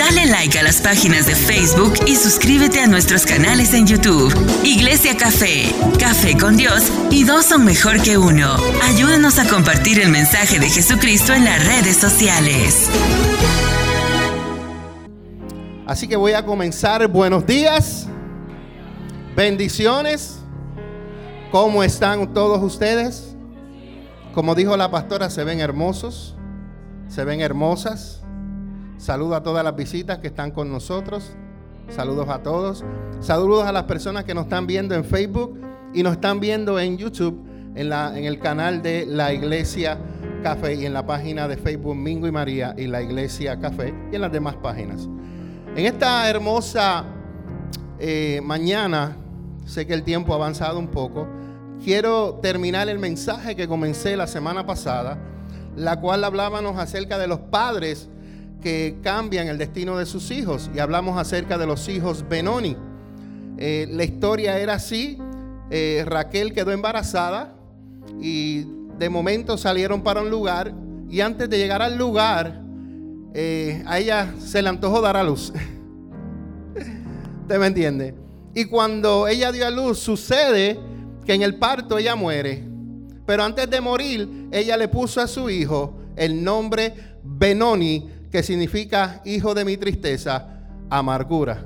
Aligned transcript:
Dale 0.00 0.24
like 0.28 0.58
a 0.58 0.62
las 0.62 0.80
páginas 0.80 1.26
de 1.26 1.34
Facebook 1.34 1.92
y 2.06 2.16
suscríbete 2.16 2.80
a 2.80 2.86
nuestros 2.86 3.26
canales 3.26 3.74
en 3.74 3.86
YouTube. 3.86 4.32
Iglesia 4.64 5.14
Café, 5.14 5.74
Café 5.98 6.38
con 6.38 6.56
Dios 6.56 6.90
y 7.10 7.24
dos 7.24 7.44
son 7.44 7.66
mejor 7.66 8.00
que 8.02 8.16
uno. 8.16 8.56
Ayúdanos 8.82 9.38
a 9.38 9.46
compartir 9.46 10.00
el 10.00 10.08
mensaje 10.08 10.58
de 10.58 10.70
Jesucristo 10.70 11.34
en 11.34 11.44
las 11.44 11.66
redes 11.66 11.98
sociales. 11.98 12.88
Así 15.86 16.08
que 16.08 16.16
voy 16.16 16.32
a 16.32 16.46
comenzar. 16.46 17.06
Buenos 17.06 17.44
días. 17.44 18.08
Bendiciones. 19.36 20.38
¿Cómo 21.52 21.84
están 21.84 22.32
todos 22.32 22.62
ustedes? 22.62 23.36
Como 24.32 24.54
dijo 24.54 24.78
la 24.78 24.90
pastora, 24.90 25.28
se 25.28 25.44
ven 25.44 25.60
hermosos, 25.60 26.36
se 27.06 27.22
ven 27.24 27.42
hermosas. 27.42 28.19
Saludo 29.00 29.34
a 29.34 29.42
todas 29.42 29.64
las 29.64 29.74
visitas 29.74 30.18
que 30.18 30.26
están 30.26 30.50
con 30.50 30.70
nosotros. 30.70 31.32
Saludos 31.88 32.28
a 32.28 32.42
todos. 32.42 32.84
Saludos 33.20 33.64
a 33.64 33.72
las 33.72 33.84
personas 33.84 34.24
que 34.24 34.34
nos 34.34 34.44
están 34.44 34.66
viendo 34.66 34.94
en 34.94 35.06
Facebook 35.06 35.58
y 35.94 36.02
nos 36.02 36.12
están 36.12 36.38
viendo 36.38 36.78
en 36.78 36.98
YouTube, 36.98 37.42
en, 37.76 37.88
la, 37.88 38.16
en 38.18 38.26
el 38.26 38.38
canal 38.38 38.82
de 38.82 39.06
la 39.06 39.32
Iglesia 39.32 39.98
Café 40.42 40.74
y 40.74 40.84
en 40.84 40.92
la 40.92 41.06
página 41.06 41.48
de 41.48 41.56
Facebook 41.56 41.96
Mingo 41.96 42.26
y 42.26 42.30
María 42.30 42.74
y 42.76 42.88
la 42.88 43.00
Iglesia 43.00 43.58
Café 43.58 43.94
y 44.12 44.16
en 44.16 44.20
las 44.20 44.32
demás 44.32 44.56
páginas. 44.56 45.08
En 45.74 45.86
esta 45.86 46.28
hermosa 46.28 47.06
eh, 47.98 48.42
mañana, 48.44 49.16
sé 49.64 49.86
que 49.86 49.94
el 49.94 50.02
tiempo 50.02 50.34
ha 50.34 50.36
avanzado 50.36 50.78
un 50.78 50.88
poco, 50.88 51.26
quiero 51.82 52.34
terminar 52.42 52.90
el 52.90 52.98
mensaje 52.98 53.56
que 53.56 53.66
comencé 53.66 54.14
la 54.14 54.26
semana 54.26 54.66
pasada, 54.66 55.16
la 55.74 55.98
cual 56.02 56.22
hablábamos 56.22 56.78
acerca 56.78 57.16
de 57.16 57.28
los 57.28 57.38
padres 57.38 58.09
que 58.60 58.98
cambian 59.02 59.48
el 59.48 59.58
destino 59.58 59.96
de 59.98 60.06
sus 60.06 60.30
hijos 60.30 60.70
y 60.74 60.78
hablamos 60.78 61.18
acerca 61.18 61.58
de 61.58 61.66
los 61.66 61.88
hijos 61.88 62.24
Benoni. 62.28 62.76
Eh, 63.58 63.86
la 63.90 64.04
historia 64.04 64.58
era 64.58 64.74
así, 64.74 65.18
eh, 65.70 66.04
Raquel 66.06 66.52
quedó 66.52 66.72
embarazada 66.72 67.54
y 68.20 68.66
de 68.98 69.08
momento 69.08 69.56
salieron 69.56 70.02
para 70.02 70.22
un 70.22 70.30
lugar 70.30 70.72
y 71.08 71.20
antes 71.20 71.50
de 71.50 71.58
llegar 71.58 71.82
al 71.82 71.96
lugar, 71.96 72.62
eh, 73.34 73.82
a 73.86 73.98
ella 73.98 74.34
se 74.38 74.62
le 74.62 74.68
antojó 74.68 75.00
dar 75.00 75.16
a 75.16 75.24
luz. 75.24 75.52
¿Usted 77.42 77.58
me 77.58 77.66
entiende? 77.66 78.14
Y 78.54 78.66
cuando 78.66 79.26
ella 79.26 79.52
dio 79.52 79.66
a 79.66 79.70
luz, 79.70 79.98
sucede 79.98 80.78
que 81.24 81.34
en 81.34 81.42
el 81.42 81.56
parto 81.56 81.98
ella 81.98 82.14
muere. 82.14 82.64
Pero 83.26 83.44
antes 83.44 83.68
de 83.70 83.80
morir, 83.80 84.48
ella 84.50 84.76
le 84.76 84.88
puso 84.88 85.20
a 85.20 85.26
su 85.26 85.50
hijo 85.50 85.94
el 86.16 86.42
nombre 86.42 86.94
Benoni, 87.22 88.08
que 88.30 88.42
significa 88.42 89.20
hijo 89.24 89.54
de 89.54 89.64
mi 89.64 89.76
tristeza, 89.76 90.60
amargura. 90.88 91.64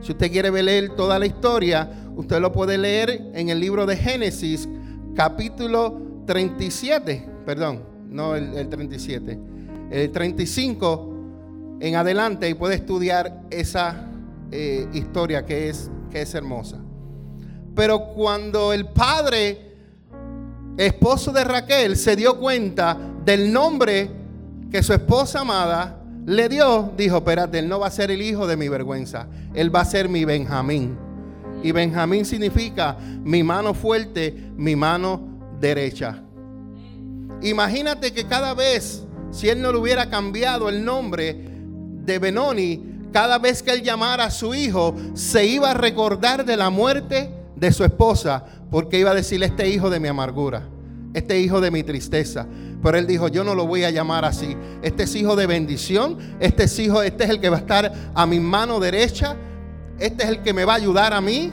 Si 0.00 0.12
usted 0.12 0.30
quiere 0.30 0.50
leer 0.62 0.94
toda 0.94 1.18
la 1.18 1.26
historia, 1.26 1.90
usted 2.16 2.40
lo 2.40 2.52
puede 2.52 2.78
leer 2.78 3.30
en 3.34 3.48
el 3.48 3.60
libro 3.60 3.86
de 3.86 3.96
Génesis, 3.96 4.68
capítulo 5.14 6.00
37, 6.26 7.28
perdón, 7.46 7.82
no 8.08 8.34
el, 8.34 8.68
37, 8.68 9.38
el 9.90 10.12
35 10.12 11.78
en 11.80 11.96
adelante 11.96 12.48
y 12.48 12.54
puede 12.54 12.74
estudiar 12.74 13.42
esa 13.50 14.10
eh, 14.50 14.86
historia 14.92 15.44
que 15.44 15.68
es, 15.68 15.90
que 16.10 16.22
es 16.22 16.34
hermosa. 16.34 16.78
Pero 17.74 18.08
cuando 18.14 18.72
el 18.72 18.86
padre, 18.88 19.74
esposo 20.76 21.32
de 21.32 21.44
Raquel, 21.44 21.96
se 21.96 22.16
dio 22.16 22.38
cuenta 22.38 22.98
del 23.24 23.52
nombre 23.52 24.25
que 24.70 24.82
su 24.82 24.92
esposa 24.92 25.40
amada 25.40 26.00
le 26.26 26.48
dio, 26.48 26.92
dijo, 26.96 27.18
espérate, 27.18 27.60
él 27.60 27.68
no 27.68 27.78
va 27.78 27.86
a 27.86 27.90
ser 27.90 28.10
el 28.10 28.20
hijo 28.20 28.46
de 28.46 28.56
mi 28.56 28.68
vergüenza, 28.68 29.28
él 29.54 29.74
va 29.74 29.80
a 29.80 29.84
ser 29.84 30.08
mi 30.08 30.24
Benjamín. 30.24 30.98
Y 31.62 31.72
Benjamín 31.72 32.24
significa 32.24 32.96
mi 33.24 33.42
mano 33.42 33.74
fuerte, 33.74 34.34
mi 34.56 34.76
mano 34.76 35.20
derecha. 35.60 36.22
Imagínate 37.42 38.12
que 38.12 38.24
cada 38.24 38.54
vez, 38.54 39.04
si 39.30 39.48
él 39.48 39.62
no 39.62 39.72
le 39.72 39.78
hubiera 39.78 40.10
cambiado 40.10 40.68
el 40.68 40.84
nombre 40.84 41.36
de 42.04 42.18
Benoni, 42.18 42.96
cada 43.12 43.38
vez 43.38 43.62
que 43.62 43.70
él 43.70 43.82
llamara 43.82 44.24
a 44.24 44.30
su 44.30 44.54
hijo, 44.54 44.94
se 45.14 45.46
iba 45.46 45.70
a 45.70 45.74
recordar 45.74 46.44
de 46.44 46.56
la 46.56 46.70
muerte 46.70 47.30
de 47.54 47.72
su 47.72 47.84
esposa, 47.84 48.44
porque 48.70 48.98
iba 48.98 49.10
a 49.10 49.14
decirle, 49.14 49.46
este 49.46 49.68
hijo 49.68 49.90
de 49.90 50.00
mi 50.00 50.08
amargura, 50.08 50.68
este 51.14 51.40
hijo 51.40 51.60
de 51.60 51.70
mi 51.70 51.82
tristeza. 51.82 52.46
Pero 52.82 52.98
él 52.98 53.06
dijo, 53.06 53.28
yo 53.28 53.42
no 53.42 53.54
lo 53.54 53.66
voy 53.66 53.84
a 53.84 53.90
llamar 53.90 54.24
así. 54.24 54.56
Este 54.82 55.04
es 55.04 55.14
hijo 55.16 55.36
de 55.36 55.46
bendición, 55.46 56.18
este 56.40 56.64
es 56.64 56.78
hijo, 56.78 57.02
este 57.02 57.24
es 57.24 57.30
el 57.30 57.40
que 57.40 57.48
va 57.48 57.56
a 57.56 57.60
estar 57.60 57.92
a 58.14 58.26
mi 58.26 58.38
mano 58.40 58.78
derecha, 58.80 59.36
este 59.98 60.24
es 60.24 60.28
el 60.28 60.42
que 60.42 60.52
me 60.52 60.64
va 60.64 60.74
a 60.74 60.76
ayudar 60.76 61.12
a 61.12 61.20
mí. 61.20 61.52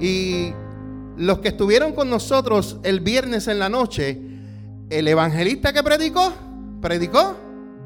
Y 0.00 0.52
los 1.16 1.38
que 1.38 1.48
estuvieron 1.48 1.92
con 1.92 2.10
nosotros 2.10 2.78
el 2.82 3.00
viernes 3.00 3.48
en 3.48 3.58
la 3.58 3.68
noche, 3.68 4.20
el 4.90 5.08
evangelista 5.08 5.72
que 5.72 5.82
predicó, 5.82 6.32
predicó 6.80 7.36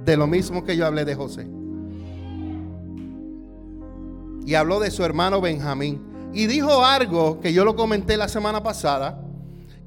de 0.05 0.17
lo 0.17 0.27
mismo 0.27 0.65
que 0.65 0.77
yo 0.77 0.87
hablé 0.87 1.05
de 1.05 1.15
José. 1.15 1.47
Y 4.47 4.55
habló 4.55 4.81
de 4.81 4.91
su 4.91 5.05
hermano 5.05 5.41
Benjamín. 5.41 6.31
Y 6.33 6.47
dijo 6.47 6.85
algo 6.85 7.41
que 7.41 7.53
yo 7.53 7.65
lo 7.65 7.77
comenté 7.77 8.17
la 8.17 8.29
semana 8.29 8.63
pasada, 8.63 9.21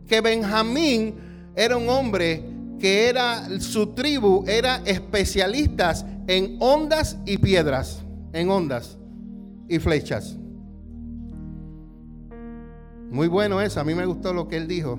que 0.07 0.21
Benjamín 0.21 1.28
era 1.59 1.75
un 1.75 1.89
hombre 1.89 2.41
que 2.79 3.09
era, 3.09 3.59
su 3.59 3.87
tribu 3.87 4.45
era 4.47 4.81
especialistas 4.85 6.05
en 6.25 6.55
ondas 6.61 7.17
y 7.25 7.37
piedras, 7.37 8.01
en 8.31 8.49
ondas 8.49 8.97
y 9.67 9.77
flechas. 9.77 10.37
Muy 13.11 13.27
bueno 13.27 13.59
eso, 13.59 13.81
a 13.81 13.83
mí 13.83 13.93
me 13.93 14.05
gustó 14.05 14.31
lo 14.31 14.47
que 14.47 14.55
él 14.55 14.69
dijo. 14.69 14.97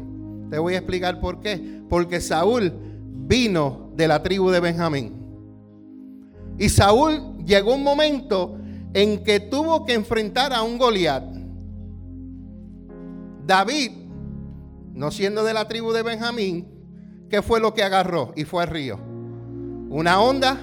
Te 0.50 0.58
voy 0.58 0.74
a 0.74 0.78
explicar 0.78 1.18
por 1.18 1.40
qué. 1.40 1.80
Porque 1.88 2.20
Saúl 2.20 2.70
vino 3.26 3.92
de 3.96 4.06
la 4.06 4.22
tribu 4.22 4.50
de 4.50 4.60
Benjamín. 4.60 5.14
Y 6.58 6.68
Saúl 6.68 7.38
llegó 7.46 7.74
un 7.74 7.82
momento 7.82 8.58
en 8.92 9.24
que 9.24 9.40
tuvo 9.40 9.86
que 9.86 9.94
enfrentar 9.94 10.52
a 10.52 10.62
un 10.62 10.76
Goliat. 10.76 11.24
David, 13.46 13.99
no 14.94 15.10
siendo 15.10 15.44
de 15.44 15.54
la 15.54 15.68
tribu 15.68 15.92
de 15.92 16.02
Benjamín, 16.02 16.68
¿qué 17.28 17.42
fue 17.42 17.60
lo 17.60 17.74
que 17.74 17.82
agarró? 17.82 18.32
Y 18.36 18.44
fue 18.44 18.62
al 18.62 18.68
río. 18.68 18.98
Una 19.88 20.20
onda 20.20 20.58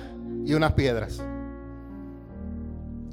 y 0.46 0.54
unas 0.54 0.74
piedras. 0.74 1.22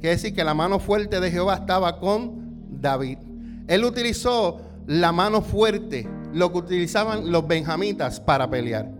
Quiere 0.01 0.17
decir 0.17 0.35
que 0.35 0.45
la 0.45 0.55
mano 0.55 0.79
fuerte 0.79 1.21
de 1.21 1.31
Jehová 1.31 1.55
estaba 1.55 1.99
con 1.99 2.81
David. 2.81 3.19
Él 3.67 3.85
utilizó 3.85 4.61
la 4.87 5.13
mano 5.13 5.41
fuerte, 5.41 6.07
lo 6.33 6.53
que 6.53 6.59
utilizaban 6.59 7.33
los 7.33 7.47
benjamitas 7.47 8.21
para 8.21 8.51
pelear. 8.51 8.91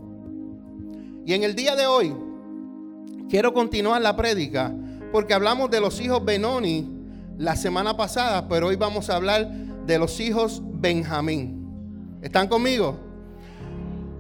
Y 1.27 1.35
en 1.35 1.43
el 1.43 1.55
día 1.55 1.77
de 1.77 1.87
hoy, 1.87 2.15
quiero 3.29 3.53
continuar 3.53 4.01
la 4.01 4.17
prédica 4.17 4.75
porque 5.13 5.35
hablamos 5.35 5.71
de 5.71 5.81
los 5.81 6.01
hijos 6.01 6.25
Benoni 6.25 6.91
la 7.39 7.57
semana 7.57 7.97
pasada, 7.97 8.49
pero 8.49 8.69
hoy 8.69 8.77
vamos 8.77 9.11
a 9.11 9.17
hablar 9.17 9.51
de 9.87 9.99
los 9.99 10.19
hijos 10.21 10.63
Benjamín. 10.65 11.64
¿Están 12.25 12.49
conmigo? 12.49 12.97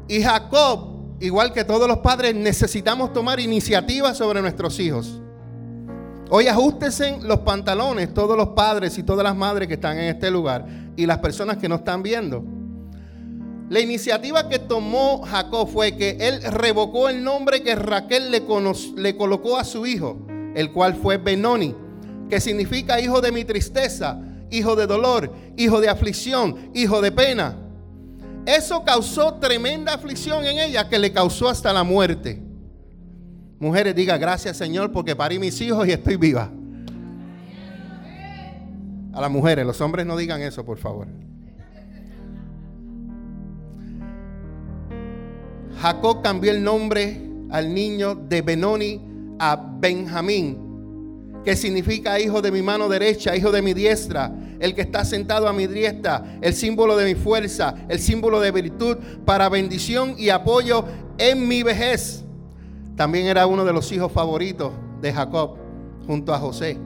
Y 0.08 0.22
Jacob, 0.22 1.16
igual 1.20 1.54
que 1.54 1.64
todos 1.64 1.88
los 1.88 1.98
padres, 1.98 2.34
necesitamos 2.34 3.14
tomar 3.14 3.40
iniciativa 3.40 4.14
sobre 4.14 4.42
nuestros 4.42 4.78
hijos. 4.78 5.22
Hoy 6.28 6.46
ajustense 6.46 7.18
los 7.22 7.40
pantalones 7.40 8.12
todos 8.12 8.36
los 8.36 8.48
padres 8.48 8.98
y 8.98 9.02
todas 9.02 9.24
las 9.24 9.34
madres 9.34 9.68
que 9.68 9.74
están 9.74 9.98
en 9.98 10.04
este 10.04 10.30
lugar 10.30 10.66
y 10.96 11.06
las 11.06 11.18
personas 11.18 11.56
que 11.56 11.66
no 11.66 11.76
están 11.76 12.02
viendo. 12.02 12.44
La 13.70 13.80
iniciativa 13.80 14.50
que 14.50 14.58
tomó 14.58 15.22
Jacob 15.22 15.66
fue 15.66 15.96
que 15.96 16.18
él 16.20 16.42
revocó 16.42 17.08
el 17.08 17.24
nombre 17.24 17.62
que 17.62 17.74
Raquel 17.74 18.30
le, 18.30 18.42
le 18.96 19.16
colocó 19.16 19.56
a 19.56 19.64
su 19.64 19.86
hijo 19.86 20.26
el 20.54 20.72
cual 20.72 20.94
fue 20.94 21.16
Benoni, 21.16 21.74
que 22.28 22.38
significa 22.38 23.00
hijo 23.00 23.22
de 23.22 23.32
mi 23.32 23.46
tristeza, 23.46 24.20
hijo 24.50 24.76
de 24.76 24.86
dolor, 24.86 25.32
hijo 25.56 25.80
de 25.80 25.88
aflicción, 25.88 26.70
hijo 26.74 27.00
de 27.00 27.10
pena. 27.10 27.63
Eso 28.46 28.84
causó 28.84 29.34
tremenda 29.34 29.94
aflicción 29.94 30.44
en 30.44 30.58
ella 30.58 30.88
que 30.88 30.98
le 30.98 31.12
causó 31.12 31.48
hasta 31.48 31.72
la 31.72 31.82
muerte. 31.82 32.42
Mujeres, 33.58 33.94
diga 33.94 34.18
gracias 34.18 34.56
Señor 34.56 34.92
porque 34.92 35.16
parí 35.16 35.38
mis 35.38 35.60
hijos 35.60 35.86
y 35.88 35.92
estoy 35.92 36.16
viva. 36.16 36.50
A 39.12 39.20
las 39.20 39.30
mujeres, 39.30 39.64
los 39.64 39.80
hombres 39.80 40.04
no 40.04 40.16
digan 40.16 40.42
eso, 40.42 40.64
por 40.64 40.76
favor. 40.76 41.06
Jacob 45.80 46.22
cambió 46.22 46.50
el 46.50 46.62
nombre 46.62 47.20
al 47.50 47.72
niño 47.72 48.14
de 48.14 48.42
Benoni 48.42 49.00
a 49.38 49.56
Benjamín, 49.78 50.63
que 51.44 51.56
significa 51.56 52.18
hijo 52.18 52.40
de 52.40 52.50
mi 52.50 52.62
mano 52.62 52.88
derecha, 52.88 53.36
hijo 53.36 53.52
de 53.52 53.60
mi 53.60 53.74
diestra, 53.74 54.32
el 54.58 54.74
que 54.74 54.80
está 54.80 55.04
sentado 55.04 55.46
a 55.46 55.52
mi 55.52 55.66
diestra, 55.66 56.38
el 56.40 56.54
símbolo 56.54 56.96
de 56.96 57.04
mi 57.04 57.14
fuerza, 57.14 57.74
el 57.88 57.98
símbolo 57.98 58.40
de 58.40 58.50
virtud 58.50 58.96
para 59.24 59.48
bendición 59.48 60.14
y 60.16 60.30
apoyo 60.30 60.84
en 61.18 61.46
mi 61.46 61.62
vejez. 61.62 62.24
También 62.96 63.26
era 63.26 63.46
uno 63.46 63.64
de 63.64 63.72
los 63.72 63.92
hijos 63.92 64.10
favoritos 64.10 64.72
de 65.02 65.12
Jacob 65.12 65.56
junto 66.06 66.32
a 66.32 66.38
José. 66.38 66.78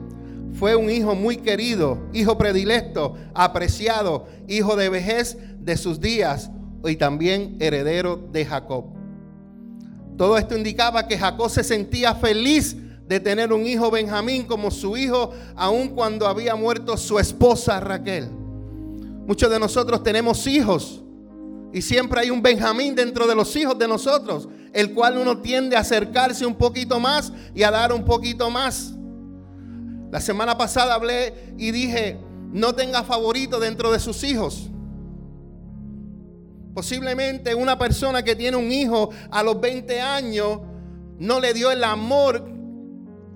Fue 0.53 0.75
un 0.75 0.89
hijo 0.89 1.15
muy 1.15 1.37
querido, 1.37 1.99
hijo 2.11 2.37
predilecto, 2.37 3.15
apreciado, 3.33 4.27
hijo 4.47 4.75
de 4.75 4.89
vejez 4.89 5.37
de 5.59 5.77
sus 5.77 6.01
días 6.01 6.49
y 6.83 6.95
también 6.95 7.55
heredero 7.59 8.17
de 8.31 8.45
Jacob. 8.45 8.85
Todo 10.17 10.37
esto 10.37 10.57
indicaba 10.57 11.07
que 11.07 11.17
Jacob 11.17 11.49
se 11.49 11.63
sentía 11.63 12.13
feliz 12.15 12.75
de 13.09 13.19
tener 13.19 13.51
un 13.51 13.65
hijo 13.65 13.89
Benjamín 13.89 14.43
como 14.43 14.69
su 14.69 14.95
hijo, 14.95 15.31
aun 15.55 15.89
cuando 15.89 16.27
había 16.27 16.55
muerto 16.55 16.95
su 16.95 17.17
esposa 17.17 17.79
Raquel. 17.79 18.29
Muchos 19.25 19.49
de 19.49 19.59
nosotros 19.59 20.03
tenemos 20.03 20.45
hijos 20.45 21.01
y 21.73 21.81
siempre 21.81 22.21
hay 22.21 22.29
un 22.29 22.43
Benjamín 22.43 22.93
dentro 22.93 23.25
de 23.25 23.33
los 23.33 23.55
hijos 23.55 23.79
de 23.79 23.87
nosotros, 23.87 24.47
el 24.73 24.93
cual 24.93 25.17
uno 25.17 25.39
tiende 25.39 25.75
a 25.75 25.79
acercarse 25.79 26.45
un 26.45 26.53
poquito 26.53 26.99
más 26.99 27.33
y 27.55 27.63
a 27.63 27.71
dar 27.71 27.91
un 27.93 28.05
poquito 28.05 28.51
más. 28.51 28.93
La 30.11 30.21
semana 30.21 30.55
pasada 30.55 30.93
hablé 30.93 31.55
y 31.57 31.71
dije, 31.71 32.19
no 32.51 32.75
tenga 32.75 33.03
favorito 33.03 33.59
dentro 33.59 33.91
de 33.91 33.99
sus 33.99 34.23
hijos. 34.23 34.69
Posiblemente 36.75 37.55
una 37.55 37.75
persona 37.79 38.21
que 38.21 38.35
tiene 38.35 38.55
un 38.55 38.71
hijo 38.71 39.09
a 39.31 39.41
los 39.41 39.59
20 39.59 39.99
años 39.99 40.59
no 41.17 41.39
le 41.39 41.55
dio 41.55 41.71
el 41.71 41.83
amor 41.83 42.48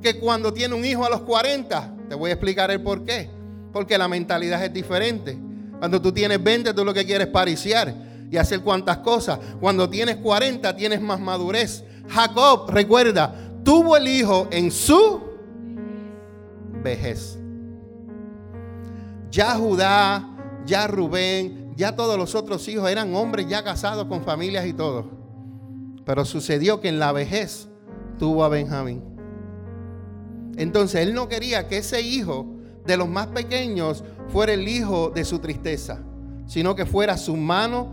que 0.03 0.19
cuando 0.19 0.53
tiene 0.53 0.75
un 0.75 0.85
hijo 0.85 1.03
a 1.03 1.09
los 1.09 1.21
40. 1.21 1.95
Te 2.09 2.15
voy 2.15 2.29
a 2.29 2.33
explicar 2.33 2.69
el 2.69 2.81
por 2.81 3.03
qué. 3.03 3.29
Porque 3.71 3.97
la 3.97 4.07
mentalidad 4.07 4.63
es 4.63 4.71
diferente. 4.71 5.35
Cuando 5.79 5.99
tú 5.99 6.11
tienes 6.11 6.43
20, 6.43 6.73
tú 6.73 6.85
lo 6.85 6.93
que 6.93 7.05
quieres 7.05 7.27
es 7.27 7.33
pariciar 7.33 7.93
y 8.29 8.37
hacer 8.37 8.61
cuantas 8.61 8.97
cosas. 8.97 9.39
Cuando 9.59 9.89
tienes 9.89 10.17
40, 10.17 10.75
tienes 10.75 11.01
más 11.01 11.19
madurez. 11.19 11.83
Jacob, 12.07 12.69
recuerda, 12.69 13.33
tuvo 13.63 13.97
el 13.97 14.07
hijo 14.07 14.47
en 14.51 14.69
su 14.69 15.21
vejez. 16.83 17.39
Ya 19.31 19.55
Judá, 19.55 20.29
ya 20.65 20.85
Rubén, 20.87 21.73
ya 21.75 21.95
todos 21.95 22.17
los 22.17 22.35
otros 22.35 22.67
hijos 22.67 22.89
eran 22.89 23.15
hombres 23.15 23.47
ya 23.47 23.63
casados 23.63 24.05
con 24.05 24.23
familias 24.23 24.65
y 24.65 24.73
todo. 24.73 25.09
Pero 26.05 26.25
sucedió 26.25 26.81
que 26.81 26.89
en 26.89 26.99
la 26.99 27.11
vejez 27.11 27.67
tuvo 28.19 28.43
a 28.43 28.49
Benjamín. 28.49 29.12
Entonces 30.57 31.01
él 31.01 31.13
no 31.13 31.27
quería 31.27 31.67
que 31.67 31.77
ese 31.77 32.01
hijo 32.01 32.45
de 32.85 32.97
los 32.97 33.07
más 33.07 33.27
pequeños 33.27 34.03
fuera 34.29 34.53
el 34.53 34.67
hijo 34.67 35.09
de 35.09 35.25
su 35.25 35.39
tristeza, 35.39 35.99
sino 36.47 36.75
que 36.75 36.85
fuera 36.85 37.17
su 37.17 37.35
mano 37.35 37.91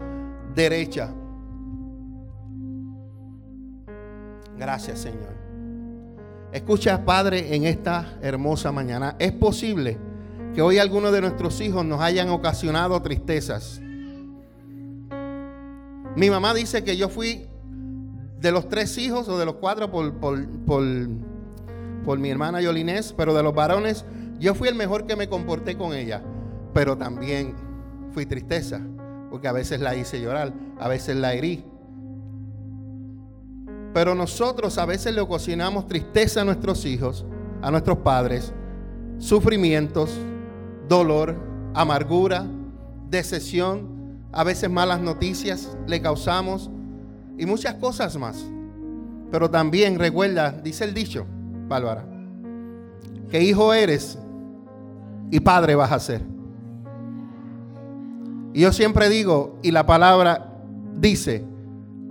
derecha. 0.54 1.14
Gracias 4.56 5.00
Señor. 5.00 5.40
Escucha, 6.52 7.04
Padre, 7.04 7.54
en 7.54 7.64
esta 7.64 8.18
hermosa 8.20 8.72
mañana. 8.72 9.14
Es 9.20 9.30
posible 9.32 9.98
que 10.54 10.62
hoy 10.62 10.78
algunos 10.78 11.12
de 11.12 11.20
nuestros 11.20 11.60
hijos 11.60 11.84
nos 11.84 12.00
hayan 12.00 12.28
ocasionado 12.28 13.00
tristezas. 13.02 13.80
Mi 16.16 16.28
mamá 16.28 16.52
dice 16.52 16.82
que 16.82 16.96
yo 16.96 17.08
fui 17.08 17.46
de 18.40 18.50
los 18.50 18.68
tres 18.68 18.98
hijos 18.98 19.28
o 19.28 19.38
de 19.38 19.44
los 19.44 19.56
cuatro 19.56 19.92
por, 19.92 20.12
por, 20.14 20.44
por, 20.66 20.82
mi 22.18 22.30
hermana 22.30 22.60
Yolinés, 22.60 23.12
pero 23.12 23.34
de 23.34 23.42
los 23.42 23.54
varones 23.54 24.04
yo 24.38 24.54
fui 24.54 24.68
el 24.68 24.74
mejor 24.74 25.06
que 25.06 25.16
me 25.16 25.28
comporté 25.28 25.76
con 25.76 25.92
ella. 25.92 26.22
Pero 26.72 26.96
también 26.96 27.54
fui 28.12 28.26
tristeza, 28.26 28.80
porque 29.30 29.48
a 29.48 29.52
veces 29.52 29.80
la 29.80 29.94
hice 29.94 30.20
llorar, 30.20 30.52
a 30.78 30.88
veces 30.88 31.16
la 31.16 31.34
herí. 31.34 31.64
Pero 33.92 34.14
nosotros 34.14 34.78
a 34.78 34.86
veces 34.86 35.14
le 35.14 35.20
ocasionamos 35.20 35.86
tristeza 35.86 36.42
a 36.42 36.44
nuestros 36.44 36.84
hijos, 36.84 37.24
a 37.60 37.70
nuestros 37.70 37.98
padres, 37.98 38.52
sufrimientos, 39.18 40.16
dolor, 40.88 41.36
amargura, 41.74 42.46
decepción, 43.10 44.00
a 44.32 44.44
veces 44.44 44.70
malas 44.70 45.00
noticias 45.00 45.76
le 45.86 46.00
causamos 46.00 46.70
y 47.36 47.46
muchas 47.46 47.74
cosas 47.74 48.16
más. 48.16 48.44
Pero 49.30 49.50
también 49.50 49.98
recuerda, 49.98 50.52
dice 50.52 50.84
el 50.84 50.94
dicho, 50.94 51.26
Bárbara, 51.70 52.04
que 53.30 53.40
hijo 53.40 53.72
eres 53.72 54.18
y 55.30 55.38
padre 55.38 55.76
vas 55.76 55.92
a 55.92 56.00
ser. 56.00 56.20
Y 58.52 58.62
yo 58.62 58.72
siempre 58.72 59.08
digo, 59.08 59.60
y 59.62 59.70
la 59.70 59.86
palabra 59.86 60.52
dice, 60.96 61.44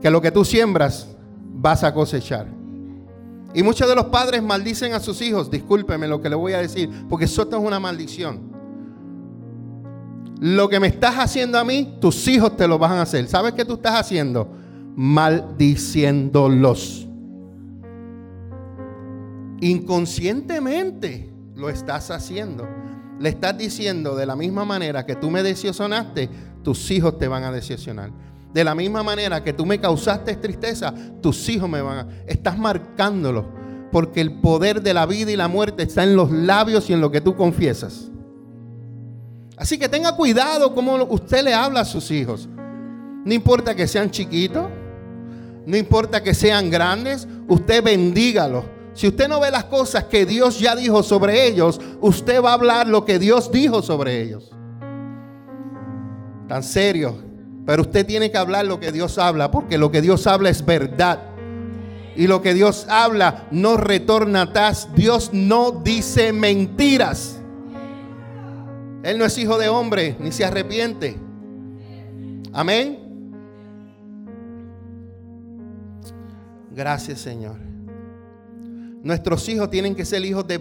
que 0.01 0.09
lo 0.09 0.21
que 0.21 0.31
tú 0.31 0.45
siembras, 0.45 1.09
vas 1.53 1.83
a 1.83 1.93
cosechar. 1.93 2.47
Y 3.53 3.61
muchos 3.63 3.89
de 3.89 3.95
los 3.95 4.05
padres 4.05 4.41
maldicen 4.41 4.93
a 4.93 5.01
sus 5.01 5.21
hijos, 5.21 5.51
discúlpeme 5.51 6.07
lo 6.07 6.21
que 6.21 6.29
le 6.29 6.37
voy 6.37 6.53
a 6.53 6.59
decir, 6.59 6.89
porque 7.09 7.25
eso 7.25 7.41
es 7.41 7.53
una 7.53 7.81
maldición. 7.81 8.39
Lo 10.39 10.69
que 10.69 10.79
me 10.79 10.87
estás 10.87 11.15
haciendo 11.15 11.59
a 11.59 11.65
mí, 11.65 11.97
tus 11.99 12.25
hijos 12.29 12.55
te 12.55 12.65
lo 12.65 12.79
van 12.79 12.93
a 12.93 13.01
hacer. 13.01 13.27
¿Sabes 13.27 13.51
qué 13.51 13.65
tú 13.65 13.73
estás 13.73 13.99
haciendo? 13.99 14.47
Maldiciéndolos. 14.95 17.08
Inconscientemente 19.61 21.29
lo 21.55 21.69
estás 21.69 22.11
haciendo. 22.11 22.67
Le 23.19 23.29
estás 23.29 23.57
diciendo 23.57 24.15
de 24.15 24.25
la 24.25 24.35
misma 24.35 24.63
manera 24.63 25.05
que 25.05 25.15
tú 25.15 25.29
me 25.29 25.43
decepcionaste, 25.43 26.29
tus 26.63 26.89
hijos 26.91 27.17
te 27.17 27.27
van 27.27 27.43
a 27.43 27.51
decepcionar. 27.51 28.11
De 28.53 28.63
la 28.63 28.73
misma 28.73 29.03
manera 29.03 29.43
que 29.43 29.53
tú 29.53 29.65
me 29.65 29.79
causaste 29.79 30.35
tristeza, 30.37 30.93
tus 31.21 31.47
hijos 31.49 31.69
me 31.69 31.81
van 31.81 31.97
a... 31.97 32.07
Estás 32.25 32.57
marcándolo. 32.57 33.47
Porque 33.91 34.21
el 34.21 34.39
poder 34.39 34.81
de 34.81 34.93
la 34.93 35.05
vida 35.05 35.31
y 35.31 35.35
la 35.35 35.47
muerte 35.47 35.83
está 35.83 36.03
en 36.03 36.15
los 36.15 36.31
labios 36.31 36.89
y 36.89 36.93
en 36.93 37.01
lo 37.01 37.11
que 37.11 37.21
tú 37.21 37.35
confiesas. 37.35 38.09
Así 39.57 39.77
que 39.77 39.89
tenga 39.89 40.15
cuidado 40.15 40.73
como 40.73 40.95
usted 40.95 41.43
le 41.43 41.53
habla 41.53 41.81
a 41.81 41.85
sus 41.85 42.11
hijos. 42.11 42.47
No 43.25 43.33
importa 43.33 43.75
que 43.75 43.87
sean 43.87 44.09
chiquitos, 44.09 44.67
no 45.65 45.75
importa 45.75 46.23
que 46.23 46.33
sean 46.33 46.69
grandes, 46.69 47.27
usted 47.47 47.83
bendígalos. 47.83 48.63
Si 48.93 49.07
usted 49.07 49.27
no 49.27 49.39
ve 49.39 49.51
las 49.51 49.65
cosas 49.65 50.05
que 50.05 50.25
Dios 50.25 50.59
ya 50.59 50.75
dijo 50.75 51.03
sobre 51.03 51.47
ellos, 51.47 51.79
usted 52.01 52.43
va 52.43 52.51
a 52.51 52.53
hablar 52.53 52.87
lo 52.87 53.05
que 53.05 53.19
Dios 53.19 53.51
dijo 53.51 53.81
sobre 53.81 54.21
ellos. 54.21 54.51
Tan 56.47 56.63
serio 56.63 57.29
pero 57.69 57.83
usted 57.83 58.03
tiene 58.03 58.31
que 58.31 58.37
hablar 58.39 58.65
lo 58.65 58.79
que 58.79 58.91
Dios 58.91 59.19
habla, 59.19 59.51
porque 59.51 59.77
lo 59.77 59.91
que 59.91 60.01
Dios 60.01 60.25
habla 60.25 60.49
es 60.49 60.65
verdad. 60.65 61.19
Y 62.15 62.25
lo 62.25 62.41
que 62.41 62.55
Dios 62.55 62.87
habla 62.89 63.45
no 63.51 63.77
retorna 63.77 64.41
atrás. 64.41 64.89
Dios 64.95 65.29
no 65.33 65.69
dice 65.69 66.33
mentiras. 66.33 67.39
Él 69.03 69.19
no 69.19 69.25
es 69.25 69.37
hijo 69.37 69.59
de 69.59 69.69
hombre, 69.69 70.17
ni 70.19 70.31
se 70.31 70.43
arrepiente. 70.43 71.15
Amén. 72.53 72.97
Gracias 76.71 77.19
Señor. 77.19 77.68
Nuestros 79.03 79.47
hijos 79.49 79.69
tienen 79.69 79.95
que 79.95 80.05
ser 80.05 80.23
hijos 80.25 80.45
de, 80.47 80.57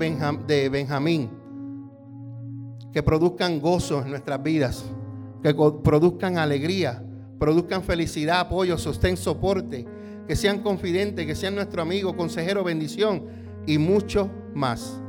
de 0.47 0.69
Benjamín, 0.69 1.31
que 2.93 3.03
produzcan 3.03 3.61
gozo 3.61 4.03
en 4.03 4.11
nuestras 4.11 4.43
vidas 4.43 4.85
que 5.43 5.55
produzcan 5.55 6.39
alegría, 6.39 7.03
produzcan 7.39 7.83
felicidad, 7.83 8.41
apoyo, 8.41 8.77
sostén, 8.79 9.17
soporte, 9.17 9.87
que 10.27 10.37
sean 10.37 10.61
confidentes, 10.61 11.27
que 11.27 11.35
sean 11.35 11.55
nuestro 11.55 11.83
amigo, 11.83 12.17
consejero, 12.17 12.65
bendición 12.65 13.25
y 13.67 13.79
mucho 13.79 14.31
más. 14.55 15.01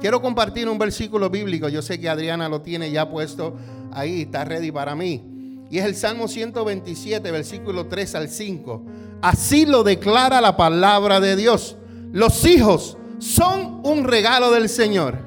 Quiero 0.00 0.20
compartir 0.20 0.68
un 0.68 0.78
versículo 0.78 1.30
bíblico, 1.30 1.68
yo 1.68 1.82
sé 1.82 2.00
que 2.00 2.08
Adriana 2.08 2.48
lo 2.48 2.62
tiene 2.62 2.90
ya 2.90 3.08
puesto 3.08 3.54
ahí, 3.92 4.22
está 4.22 4.44
ready 4.44 4.72
para 4.72 4.94
mí. 4.94 5.66
Y 5.70 5.78
es 5.78 5.84
el 5.84 5.94
Salmo 5.94 6.26
127, 6.26 7.30
versículo 7.30 7.86
3 7.86 8.14
al 8.16 8.28
5. 8.28 8.86
Así 9.22 9.66
lo 9.66 9.84
declara 9.84 10.40
la 10.40 10.56
palabra 10.56 11.20
de 11.20 11.36
Dios. 11.36 11.76
Los 12.12 12.44
hijos 12.44 12.98
son 13.18 13.80
un 13.84 14.04
regalo 14.04 14.50
del 14.50 14.68
Señor. 14.68 15.18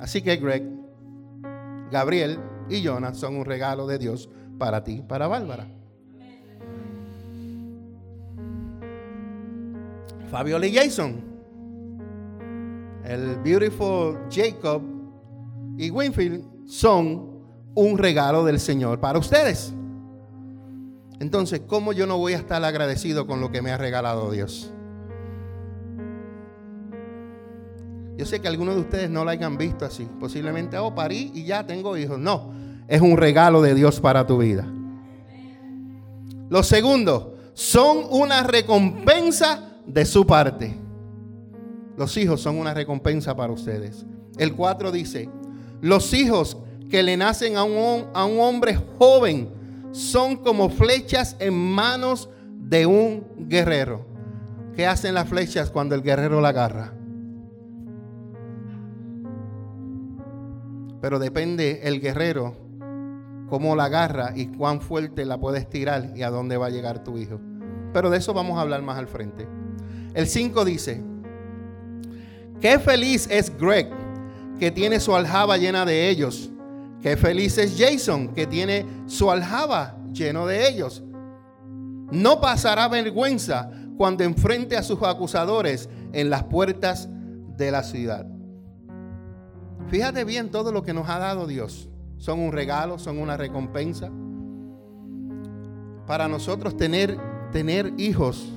Así 0.00 0.22
que 0.22 0.36
Greg, 0.36 0.64
Gabriel, 1.90 2.38
y 2.68 2.82
Jonas 2.82 3.16
son 3.16 3.36
un 3.36 3.44
regalo 3.44 3.86
de 3.86 3.98
Dios 3.98 4.28
para 4.58 4.84
ti, 4.84 5.02
para 5.06 5.26
Bárbara. 5.26 5.66
Fabiola 10.30 10.66
y 10.66 10.74
Jason, 10.74 11.22
el 13.04 13.36
Beautiful 13.42 14.18
Jacob 14.30 14.82
y 15.78 15.90
Winfield 15.90 16.44
son 16.66 17.38
un 17.74 17.96
regalo 17.96 18.44
del 18.44 18.60
Señor 18.60 19.00
para 19.00 19.18
ustedes. 19.18 19.72
Entonces, 21.18 21.62
¿cómo 21.66 21.92
yo 21.92 22.06
no 22.06 22.18
voy 22.18 22.34
a 22.34 22.36
estar 22.36 22.62
agradecido 22.62 23.26
con 23.26 23.40
lo 23.40 23.50
que 23.50 23.62
me 23.62 23.70
ha 23.70 23.78
regalado 23.78 24.30
Dios? 24.30 24.72
Yo 28.18 28.26
sé 28.26 28.40
que 28.40 28.48
algunos 28.48 28.74
de 28.74 28.80
ustedes 28.80 29.08
no 29.08 29.22
lo 29.24 29.30
hayan 29.30 29.56
visto 29.56 29.84
así. 29.84 30.08
Posiblemente, 30.18 30.76
oh, 30.76 30.92
parí 30.92 31.30
y 31.34 31.44
ya 31.44 31.64
tengo 31.64 31.96
hijos. 31.96 32.18
No, 32.18 32.52
es 32.88 33.00
un 33.00 33.16
regalo 33.16 33.62
de 33.62 33.76
Dios 33.76 34.00
para 34.00 34.26
tu 34.26 34.38
vida. 34.38 34.66
Lo 36.50 36.64
segundo, 36.64 37.36
son 37.54 37.98
una 38.10 38.42
recompensa 38.42 39.70
de 39.86 40.04
su 40.04 40.26
parte. 40.26 40.76
Los 41.96 42.16
hijos 42.16 42.40
son 42.40 42.58
una 42.58 42.74
recompensa 42.74 43.36
para 43.36 43.52
ustedes. 43.52 44.04
El 44.36 44.56
4 44.56 44.90
dice, 44.90 45.30
los 45.80 46.12
hijos 46.12 46.56
que 46.90 47.04
le 47.04 47.16
nacen 47.16 47.56
a 47.56 47.62
un, 47.62 48.06
a 48.14 48.24
un 48.24 48.40
hombre 48.40 48.76
joven 48.98 49.48
son 49.92 50.38
como 50.38 50.70
flechas 50.70 51.36
en 51.38 51.54
manos 51.54 52.28
de 52.52 52.84
un 52.84 53.24
guerrero. 53.48 54.04
¿Qué 54.74 54.88
hacen 54.88 55.14
las 55.14 55.28
flechas 55.28 55.70
cuando 55.70 55.94
el 55.94 56.02
guerrero 56.02 56.40
la 56.40 56.48
agarra? 56.48 56.97
Pero 61.00 61.18
depende 61.18 61.80
el 61.84 62.00
guerrero 62.00 62.56
cómo 63.48 63.74
la 63.76 63.84
agarra 63.84 64.32
y 64.34 64.46
cuán 64.48 64.80
fuerte 64.80 65.24
la 65.24 65.38
puedes 65.38 65.68
tirar 65.68 66.12
y 66.14 66.22
a 66.22 66.30
dónde 66.30 66.56
va 66.56 66.66
a 66.66 66.70
llegar 66.70 67.02
tu 67.02 67.18
hijo. 67.18 67.40
Pero 67.92 68.10
de 68.10 68.18
eso 68.18 68.34
vamos 68.34 68.58
a 68.58 68.62
hablar 68.62 68.82
más 68.82 68.98
al 68.98 69.08
frente. 69.08 69.48
El 70.14 70.26
5 70.26 70.64
dice, 70.64 71.02
qué 72.60 72.78
feliz 72.78 73.28
es 73.30 73.56
Greg 73.56 73.88
que 74.58 74.70
tiene 74.70 75.00
su 75.00 75.14
aljaba 75.14 75.56
llena 75.56 75.84
de 75.84 76.08
ellos. 76.08 76.50
Qué 77.02 77.16
feliz 77.16 77.56
es 77.58 77.76
Jason 77.78 78.34
que 78.34 78.46
tiene 78.46 78.84
su 79.06 79.30
aljaba 79.30 79.96
lleno 80.12 80.46
de 80.46 80.68
ellos. 80.68 81.02
No 82.10 82.40
pasará 82.40 82.88
vergüenza 82.88 83.70
cuando 83.96 84.24
enfrente 84.24 84.76
a 84.76 84.82
sus 84.82 85.02
acusadores 85.02 85.88
en 86.12 86.30
las 86.30 86.44
puertas 86.44 87.08
de 87.56 87.70
la 87.70 87.82
ciudad. 87.82 88.26
Fíjate 89.90 90.24
bien 90.24 90.50
todo 90.50 90.70
lo 90.70 90.82
que 90.82 90.92
nos 90.92 91.08
ha 91.08 91.18
dado 91.18 91.46
Dios. 91.46 91.88
Son 92.18 92.40
un 92.40 92.52
regalo, 92.52 92.98
son 92.98 93.18
una 93.18 93.36
recompensa. 93.36 94.10
Para 96.06 96.28
nosotros 96.28 96.76
tener, 96.76 97.18
tener 97.52 97.92
hijos 97.96 98.48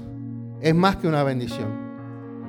es 0.59 0.75
más 0.75 0.97
que 0.97 1.07
una 1.07 1.23
bendición. 1.23 1.79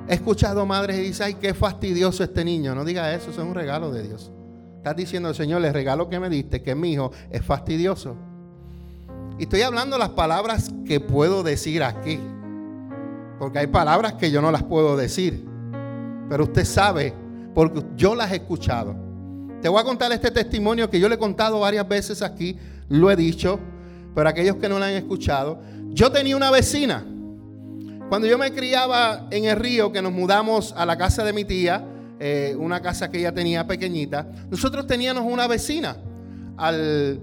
He 0.07 0.15
escuchado 0.15 0.65
madres 0.65 0.97
y 0.97 1.01
dicen, 1.01 1.27
ay, 1.27 1.33
qué 1.35 1.53
fastidioso 1.53 2.23
este 2.23 2.43
niño. 2.43 2.75
No 2.75 2.83
diga 2.83 3.13
eso, 3.13 3.31
eso 3.31 3.41
es 3.41 3.47
un 3.47 3.55
regalo 3.55 3.91
de 3.91 4.03
Dios. 4.03 4.31
Estás 4.77 4.97
diciendo, 4.97 5.33
Señor, 5.33 5.63
el 5.63 5.73
regalo 5.73 6.09
que 6.09 6.19
me 6.19 6.29
diste, 6.29 6.61
que 6.61 6.75
mi 6.75 6.91
hijo 6.91 7.11
es 7.31 7.43
fastidioso. 7.43 8.17
Y 9.39 9.43
estoy 9.43 9.61
hablando 9.61 9.97
las 9.97 10.09
palabras 10.09 10.71
que 10.85 10.99
puedo 10.99 11.41
decir 11.41 11.83
aquí. 11.83 12.19
Porque 13.39 13.59
hay 13.59 13.67
palabras 13.67 14.13
que 14.13 14.29
yo 14.29 14.41
no 14.41 14.51
las 14.51 14.63
puedo 14.63 14.97
decir. 14.97 15.45
Pero 16.27 16.43
usted 16.43 16.65
sabe 16.65 17.13
porque 17.53 17.83
yo 17.95 18.15
las 18.15 18.31
he 18.31 18.35
escuchado. 18.35 18.95
Te 19.61 19.69
voy 19.69 19.79
a 19.79 19.83
contar 19.83 20.11
este 20.11 20.29
testimonio 20.31 20.89
que 20.89 20.99
yo 20.99 21.07
le 21.07 21.15
he 21.15 21.17
contado 21.17 21.59
varias 21.59 21.87
veces 21.87 22.21
aquí, 22.21 22.57
lo 22.89 23.09
he 23.09 23.15
dicho, 23.15 23.59
pero 24.13 24.27
aquellos 24.27 24.57
que 24.57 24.67
no 24.67 24.77
lo 24.77 24.85
han 24.85 24.91
escuchado, 24.91 25.61
yo 25.89 26.11
tenía 26.11 26.35
una 26.35 26.51
vecina. 26.51 27.05
Cuando 28.09 28.27
yo 28.27 28.37
me 28.37 28.51
criaba 28.51 29.27
en 29.31 29.45
el 29.45 29.55
río, 29.55 29.91
que 29.91 30.01
nos 30.01 30.11
mudamos 30.11 30.73
a 30.77 30.85
la 30.85 30.97
casa 30.97 31.23
de 31.23 31.33
mi 31.33 31.45
tía, 31.45 31.85
eh, 32.19 32.55
una 32.59 32.81
casa 32.81 33.09
que 33.09 33.19
ella 33.19 33.33
tenía 33.33 33.65
pequeñita, 33.65 34.27
nosotros 34.49 34.85
teníamos 34.85 35.23
una 35.23 35.47
vecina. 35.47 35.97
Al, 36.57 37.19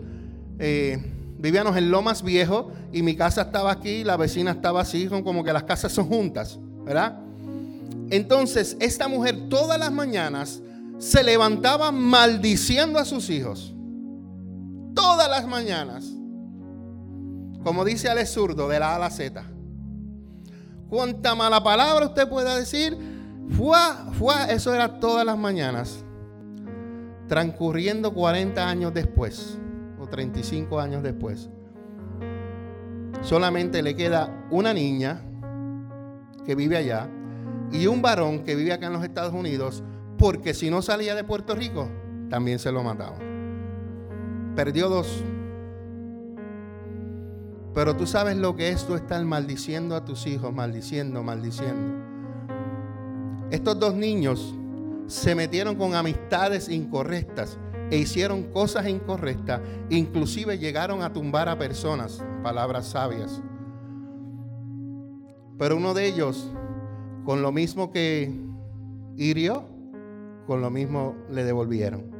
eh, 0.59 0.99
vivíamos 1.39 1.77
en 1.77 1.91
Lomas 1.91 2.23
Viejo 2.23 2.73
y 2.93 3.03
mi 3.03 3.15
casa 3.17 3.43
estaba 3.43 3.71
aquí, 3.71 4.03
la 4.03 4.17
vecina 4.17 4.51
estaba 4.53 4.81
así, 4.81 5.09
como 5.09 5.45
que 5.45 5.53
las 5.53 5.65
casas 5.65 5.93
son 5.93 6.07
juntas, 6.07 6.59
¿verdad? 6.85 7.19
Entonces, 8.11 8.77
esta 8.81 9.07
mujer 9.07 9.49
todas 9.49 9.79
las 9.79 9.93
mañanas 9.93 10.61
se 10.99 11.23
levantaba 11.23 11.93
maldiciendo 11.93 12.99
a 12.99 13.05
sus 13.05 13.31
hijos. 13.31 13.75
Todas 14.95 15.31
las 15.31 15.47
mañanas. 15.47 16.05
Como 17.63 17.85
dice 17.85 18.09
Ale 18.09 18.27
Zurdo, 18.27 18.69
de 18.69 18.81
la 18.81 18.97
A 18.97 19.11
Z. 19.11 19.43
Cuánta 20.89 21.37
mala 21.37 21.63
palabra 21.63 22.07
usted 22.07 22.29
pueda 22.29 22.57
decir, 22.57 22.99
fue, 23.51 23.79
fue, 24.19 24.35
eso 24.51 24.75
era 24.75 24.99
todas 24.99 25.25
las 25.25 25.39
mañanas. 25.39 26.05
Transcurriendo 27.29 28.13
40 28.13 28.69
años 28.69 28.93
después, 28.93 29.57
o 30.01 30.09
35 30.09 30.81
años 30.81 31.05
después, 31.05 31.49
solamente 33.23 33.83
le 33.83 33.95
queda 33.95 34.47
una 34.51 34.75
niña 34.75 35.23
que 36.45 36.57
vive 36.57 36.77
allá 36.77 37.09
y 37.73 37.87
un 37.87 38.03
varón 38.03 38.45
que 38.45 38.55
vive 38.55 38.73
acá 38.73 38.87
en 38.87 38.93
los 38.93 39.05
Estados 39.05 39.33
Unidos, 39.33 39.83
porque 40.19 40.55
si 40.55 40.71
no 40.71 40.83
salía 40.83 41.15
de 41.15 41.25
Puerto 41.25 41.55
Rico, 41.55 41.89
también 42.29 42.59
se 42.59 42.73
lo 42.73 42.83
mataban. 42.83 44.53
Perdió 44.55 44.89
dos. 44.89 45.23
Pero 47.75 47.95
tú 47.97 48.07
sabes 48.07 48.37
lo 48.37 48.57
que 48.57 48.71
es 48.71 48.85
tú 48.87 48.95
estar 48.95 49.25
maldiciendo 49.25 49.95
a 49.95 50.05
tus 50.05 50.27
hijos, 50.27 50.53
maldiciendo, 50.53 51.23
maldiciendo. 51.23 52.05
Estos 53.51 53.79
dos 53.79 53.95
niños 53.95 54.55
se 55.07 55.35
metieron 55.35 55.77
con 55.77 55.95
amistades 55.95 56.69
incorrectas 56.69 57.59
e 57.91 57.99
hicieron 57.99 58.45
cosas 58.45 58.87
incorrectas, 58.89 59.61
inclusive 59.89 60.59
llegaron 60.59 61.03
a 61.03 61.13
tumbar 61.13 61.49
a 61.49 61.59
personas, 61.59 62.23
palabras 62.43 62.89
sabias. 62.89 63.43
Pero 65.59 65.77
uno 65.77 65.95
de 65.95 66.07
ellos 66.07 66.51
con 67.25 67.43
lo 67.43 67.53
mismo 67.53 67.91
que 67.91 68.33
hirió, 69.17 69.65
con 70.47 70.61
lo 70.61 70.71
mismo 70.71 71.15
le 71.31 71.45
devolvieron. 71.45 72.11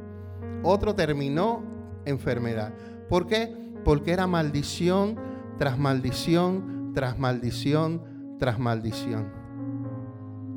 Otro 0.63 0.95
terminó 0.95 1.63
enfermedad. 2.05 2.73
¿Por 3.09 3.27
qué? 3.27 3.55
Porque 3.83 4.11
era 4.11 4.27
maldición 4.27 5.17
tras 5.57 5.77
maldición, 5.77 6.91
tras 6.93 7.19
maldición, 7.19 8.01
tras 8.39 8.59
maldición. 8.59 9.31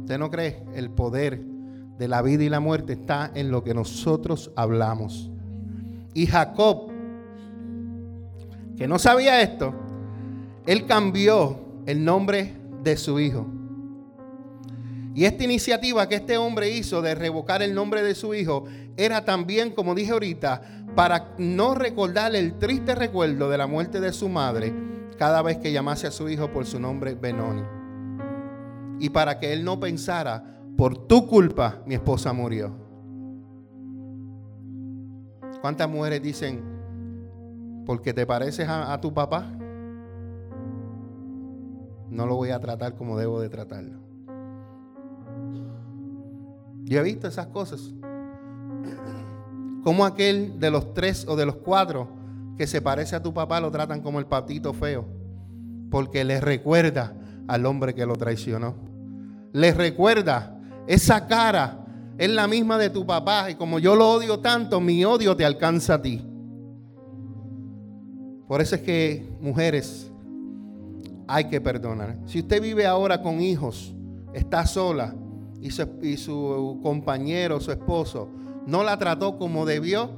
¿Usted 0.01 0.19
no 0.19 0.31
cree? 0.31 0.65
El 0.75 0.91
poder 0.91 1.43
de 1.99 2.09
la 2.09 2.23
vida 2.23 2.45
y 2.45 2.49
la 2.49 2.61
muerte 2.61 2.95
está 2.95 3.31
en 3.35 3.51
lo 3.51 3.63
que 3.63 3.75
nosotros 3.75 4.51
hablamos. 4.57 5.31
Y 6.13 6.27
Jacob, 6.27 6.91
que 8.77 8.87
no 8.89 8.99
sabía 8.99 9.41
esto, 9.43 9.75
él 10.67 10.87
cambió 10.87 11.59
el 11.87 12.05
nombre 12.05 12.55
de 12.83 12.97
su 12.97 13.21
hijo. 13.21 13.47
Y 15.15 15.27
esta 15.27 15.45
iniciativa 15.45 16.09
que 16.09 16.17
este 16.17 16.37
hombre 16.37 16.71
hizo 16.71 17.01
de 17.01 17.15
revocar 17.15 17.63
el 17.63 17.73
nombre 17.73 18.03
de 18.03 18.17
su 18.17 18.35
hijo 18.35 18.65
era 18.97 19.25
también, 19.25 19.71
como 19.71 19.95
dije 19.95 20.11
ahorita, 20.11 20.61
para 20.97 21.35
no 21.39 21.77
recordar 21.77 22.35
el 22.35 22.59
triste 22.59 22.97
recuerdo 22.97 23.49
de 23.49 23.59
la 23.59 23.69
muerte 23.69 24.01
de 24.01 24.13
su 24.13 24.29
madre 24.29 24.75
cada 25.17 25.41
vez 25.43 25.59
que 25.59 25.71
llamase 25.71 26.09
a 26.09 26.11
su 26.11 26.29
hijo 26.29 26.51
por 26.51 26.67
su 26.67 26.81
nombre 26.81 27.15
Benoni. 27.15 27.63
Y 28.99 29.11
para 29.11 29.39
que 29.39 29.53
él 29.53 29.65
no 29.65 29.79
pensara, 29.79 30.61
por 30.77 31.07
tu 31.07 31.29
culpa 31.29 31.81
mi 31.87 31.95
esposa 31.95 32.33
murió. 32.33 32.75
¿Cuántas 35.61 35.89
mujeres 35.89 36.23
dicen, 36.23 36.63
porque 37.87 38.13
te 38.13 38.27
pareces 38.27 38.69
a, 38.69 38.93
a 38.93 39.01
tu 39.01 39.15
papá? 39.15 39.47
No 42.11 42.27
lo 42.27 42.35
voy 42.35 42.51
a 42.51 42.59
tratar 42.59 42.97
como 42.97 43.17
debo 43.17 43.41
de 43.41 43.49
tratarlo. 43.49 44.04
Yo 46.85 47.01
he 47.01 47.03
visto 47.03 47.27
esas 47.27 47.49
cosas. 47.49 47.93
Como 49.83 50.05
aquel 50.05 50.59
de 50.61 50.71
los 50.71 50.95
tres 50.95 51.27
o 51.29 51.37
de 51.37 51.47
los 51.47 51.57
cuatro 51.57 52.09
que 52.57 52.67
se 52.67 52.81
parece 52.81 53.17
a 53.17 53.23
tu 53.23 53.35
papá 53.35 53.61
lo 53.61 53.71
tratan 53.71 54.01
como 54.01 54.19
el 54.19 54.27
patito 54.27 54.73
feo. 54.73 55.07
Porque 55.91 56.25
les 56.25 56.43
recuerda 56.43 57.15
al 57.49 57.67
hombre 57.67 57.95
que 57.95 58.07
lo 58.07 58.17
traicionó. 58.17 58.75
Les 59.53 59.77
recuerda 59.77 60.59
esa 60.87 61.27
cara 61.27 61.85
es 62.19 62.31
la 62.31 62.47
misma 62.47 62.79
de 62.79 62.91
tu 62.91 63.07
papá. 63.07 63.51
Y 63.51 63.55
como 63.55 63.79
yo 63.79 63.97
lo 63.97 64.11
odio 64.11 64.41
tanto, 64.41 64.81
mi 64.81 65.05
odio 65.05 65.37
te 65.37 65.45
alcanza 65.45 65.95
a 65.95 66.03
ti. 66.03 66.25
Por 68.47 68.61
eso 68.61 68.77
es 68.77 68.83
que, 68.83 69.27
mujeres, 69.41 70.11
hay 71.27 71.45
que 71.49 71.61
perdonar. 71.61 72.19
Si 72.27 72.41
usted 72.41 72.61
vive 72.61 72.87
ahora 72.87 73.23
con 73.23 73.41
hijos, 73.41 73.95
está 74.35 74.67
sola, 74.67 75.15
y 75.65 75.71
su, 76.19 76.79
compañero, 76.83 77.59
su 77.59 77.73
esposo, 77.73 78.29
no 78.67 78.85
la 78.85 78.99
trató 78.99 79.39
como 79.39 79.65
debió, 79.65 80.11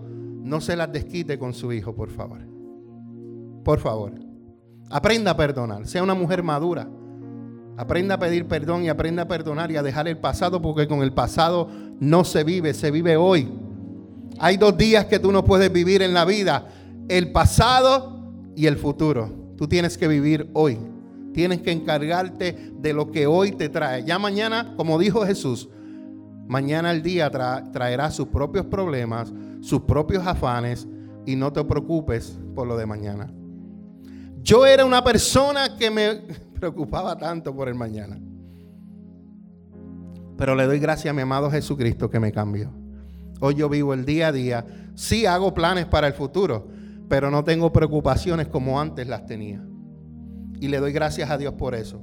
no 0.43 0.61
se 0.61 0.75
las 0.75 0.93
desquite 0.93 1.39
con 1.39 1.55
su 1.55 1.73
hijo, 1.73 1.95
por 1.95 2.11
favor. 2.11 2.41
Por 3.63 3.79
favor. 3.79 4.15
Aprenda 4.91 5.31
a 5.31 5.37
perdonar. 5.37 5.87
Sea 5.87 6.03
una 6.03 6.15
mujer 6.15 6.43
madura. 6.43 6.89
Aprenda 7.77 8.17
a 8.17 8.19
pedir 8.19 8.47
perdón 8.47 8.83
y 8.83 8.89
aprenda 8.89 9.23
a 9.23 9.29
perdonar 9.29 9.71
y 9.71 9.77
a 9.77 9.85
dejar 9.85 10.09
el 10.09 10.19
pasado 10.19 10.61
porque 10.61 10.89
con 10.89 11.03
el 11.03 11.13
pasado 11.13 11.69
no 12.01 12.25
se 12.25 12.43
vive, 12.43 12.75
se 12.75 12.91
vive 12.91 13.17
hoy. 13.17 13.49
Hay 14.41 14.57
dos 14.57 14.77
días 14.77 15.05
que 15.05 15.21
tú 15.21 15.31
no 15.31 15.45
puedes 15.45 15.73
vivir 15.73 16.03
en 16.03 16.13
la 16.13 16.25
vida. 16.25 16.67
El 17.09 17.31
pasado 17.31 18.33
y 18.57 18.67
el 18.67 18.77
futuro. 18.79 19.31
Tú 19.57 19.69
tienes 19.69 19.97
que 19.97 20.09
vivir 20.09 20.51
hoy. 20.55 20.77
Tienes 21.37 21.61
que 21.61 21.71
encargarte 21.71 22.73
de 22.79 22.95
lo 22.95 23.11
que 23.11 23.27
hoy 23.27 23.53
te 23.53 23.69
trae. 23.69 24.03
Ya 24.05 24.19
mañana, 24.19 24.73
como 24.75 24.99
dijo 24.99 25.27
Jesús, 25.27 25.69
mañana 26.49 26.91
el 26.91 27.03
día 27.03 27.31
traerá 27.31 28.11
sus 28.11 28.29
propios 28.29 28.65
problemas, 28.65 29.35
sus 29.61 29.83
propios 29.83 30.27
afanes 30.27 30.89
y 31.27 31.37
no 31.37 31.53
te 31.53 31.63
preocupes 31.63 32.39
por 32.55 32.67
lo 32.67 32.79
de 32.79 32.87
mañana. 32.87 33.31
Yo 34.43 34.65
era 34.65 34.87
una 34.87 35.05
persona 35.05 35.77
que 35.77 35.91
me 35.91 36.15
preocupaba 36.59 37.19
tanto 37.19 37.55
por 37.55 37.69
el 37.69 37.75
mañana. 37.75 38.19
Pero 40.39 40.55
le 40.55 40.65
doy 40.65 40.79
gracias 40.79 41.11
a 41.11 41.15
mi 41.15 41.21
amado 41.21 41.51
Jesucristo 41.51 42.09
que 42.09 42.19
me 42.19 42.33
cambió. 42.33 42.71
Hoy 43.41 43.57
yo 43.57 43.69
vivo 43.69 43.93
el 43.93 44.07
día 44.07 44.29
a 44.29 44.33
día. 44.33 44.65
Sí 44.95 45.27
hago 45.27 45.53
planes 45.53 45.85
para 45.85 46.07
el 46.07 46.15
futuro, 46.15 46.67
pero 47.11 47.31
no 47.31 47.45
tengo 47.45 47.75
preocupaciones 47.75 48.49
como 48.49 48.81
antes 48.81 49.07
las 49.07 49.27
tenía. 49.27 49.63
Y 50.61 50.69
le 50.69 50.79
doy 50.79 50.93
gracias 50.93 51.31
a 51.31 51.39
Dios 51.39 51.55
por 51.55 51.75
eso. 51.75 52.03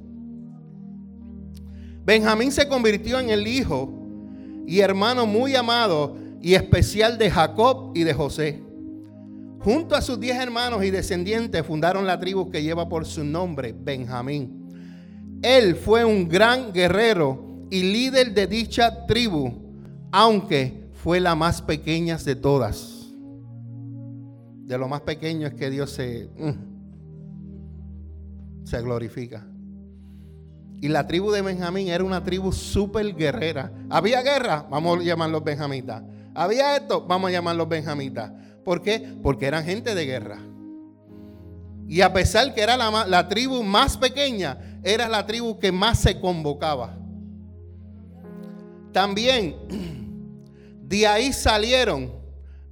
Benjamín 2.05 2.51
se 2.51 2.67
convirtió 2.67 3.19
en 3.19 3.29
el 3.29 3.47
hijo 3.47 3.91
y 4.67 4.79
hermano 4.79 5.25
muy 5.25 5.55
amado 5.55 6.17
y 6.41 6.55
especial 6.55 7.17
de 7.17 7.31
Jacob 7.31 7.91
y 7.95 8.03
de 8.03 8.13
José. 8.13 8.61
Junto 9.59 9.95
a 9.95 10.01
sus 10.01 10.19
diez 10.19 10.37
hermanos 10.37 10.83
y 10.83 10.91
descendientes 10.91 11.65
fundaron 11.65 12.05
la 12.05 12.19
tribu 12.19 12.49
que 12.49 12.61
lleva 12.61 12.89
por 12.89 13.05
su 13.05 13.23
nombre 13.23 13.73
Benjamín. 13.77 15.39
Él 15.41 15.75
fue 15.75 16.03
un 16.03 16.27
gran 16.27 16.73
guerrero 16.73 17.65
y 17.69 17.81
líder 17.83 18.33
de 18.33 18.47
dicha 18.47 19.05
tribu, 19.07 19.51
aunque 20.11 20.89
fue 20.93 21.19
la 21.21 21.35
más 21.35 21.61
pequeña 21.61 22.17
de 22.17 22.35
todas. 22.35 23.07
De 24.65 24.77
lo 24.77 24.87
más 24.87 25.01
pequeño 25.01 25.47
es 25.47 25.53
que 25.53 25.69
Dios 25.69 25.91
se, 25.91 26.29
mm, 26.37 26.72
se 28.63 28.81
glorifica. 28.81 29.45
Y 30.81 30.89
la 30.89 31.07
tribu 31.07 31.31
de 31.31 31.41
Benjamín 31.41 31.87
era 31.87 32.03
una 32.03 32.23
tribu 32.23 32.51
súper 32.51 33.15
guerrera. 33.15 33.71
Había 33.89 34.21
guerra, 34.21 34.67
vamos 34.69 34.99
a 34.99 35.03
llamarlos 35.03 35.43
benjamitas. 35.43 36.03
Había 36.35 36.75
esto, 36.75 37.05
vamos 37.07 37.29
a 37.29 37.31
llamarlos 37.31 37.69
benjamitas. 37.69 38.31
¿Por 38.65 38.81
qué? 38.81 39.15
Porque 39.23 39.45
eran 39.45 39.63
gente 39.63 39.95
de 39.95 40.05
guerra. 40.05 40.39
Y 41.87 42.01
a 42.01 42.11
pesar 42.11 42.53
que 42.53 42.61
era 42.61 42.75
la, 42.75 43.05
la 43.07 43.29
tribu 43.29 43.63
más 43.63 43.97
pequeña, 43.97 44.79
era 44.83 45.07
la 45.07 45.25
tribu 45.25 45.57
que 45.57 45.71
más 45.71 45.99
se 45.99 46.19
convocaba. 46.19 46.97
También 48.91 49.55
de 50.81 51.07
ahí 51.07 51.31
salieron 51.31 52.11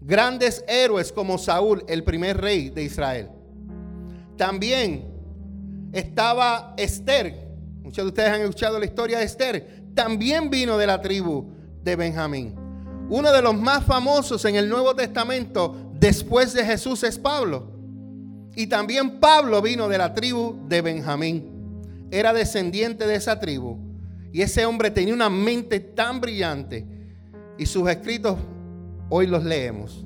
grandes 0.01 0.65
héroes 0.67 1.11
como 1.11 1.37
Saúl, 1.37 1.83
el 1.87 2.03
primer 2.03 2.41
rey 2.41 2.69
de 2.69 2.83
Israel. 2.83 3.29
También 4.35 5.10
estaba 5.91 6.73
Esther, 6.77 7.51
Muchos 7.83 8.05
de 8.05 8.09
ustedes 8.09 8.29
han 8.29 8.41
escuchado 8.41 8.79
la 8.79 8.85
historia 8.85 9.17
de 9.17 9.25
Esther. 9.25 9.83
También 9.93 10.49
vino 10.49 10.77
de 10.77 10.87
la 10.87 11.01
tribu 11.01 11.51
de 11.83 11.95
Benjamín. 11.95 12.55
Uno 13.09 13.33
de 13.33 13.41
los 13.41 13.53
más 13.59 13.83
famosos 13.83 14.45
en 14.45 14.55
el 14.55 14.69
Nuevo 14.69 14.95
Testamento 14.95 15.91
después 15.99 16.53
de 16.53 16.63
Jesús 16.63 17.03
es 17.03 17.17
Pablo. 17.17 17.69
Y 18.55 18.67
también 18.67 19.19
Pablo 19.19 19.61
vino 19.61 19.89
de 19.89 19.97
la 19.97 20.13
tribu 20.13 20.57
de 20.67 20.81
Benjamín. 20.81 22.07
Era 22.11 22.33
descendiente 22.33 23.07
de 23.07 23.15
esa 23.15 23.39
tribu. 23.39 23.77
Y 24.31 24.41
ese 24.41 24.65
hombre 24.65 24.91
tenía 24.91 25.13
una 25.13 25.29
mente 25.29 25.79
tan 25.79 26.21
brillante. 26.21 26.85
Y 27.57 27.65
sus 27.65 27.89
escritos 27.89 28.37
hoy 29.09 29.27
los 29.27 29.43
leemos 29.43 30.05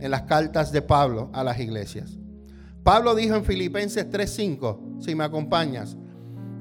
en 0.00 0.10
las 0.10 0.22
cartas 0.22 0.72
de 0.72 0.82
Pablo 0.82 1.30
a 1.32 1.42
las 1.44 1.58
iglesias. 1.58 2.18
Pablo 2.82 3.14
dijo 3.14 3.34
en 3.36 3.44
Filipenses 3.44 4.10
3:5, 4.10 4.87
si 4.98 5.14
me 5.14 5.24
acompañas, 5.24 5.96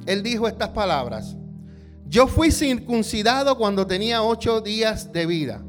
él 0.06 0.24
dijo 0.24 0.48
estas 0.48 0.70
palabras. 0.70 1.36
Yo 2.08 2.27
fui 2.27 2.51
circuncidado 2.51 3.58
cuando 3.58 3.86
tenía 3.86 4.24
ocho 4.24 4.62
días 4.62 5.12
de 5.12 5.25
vida. 5.25 5.62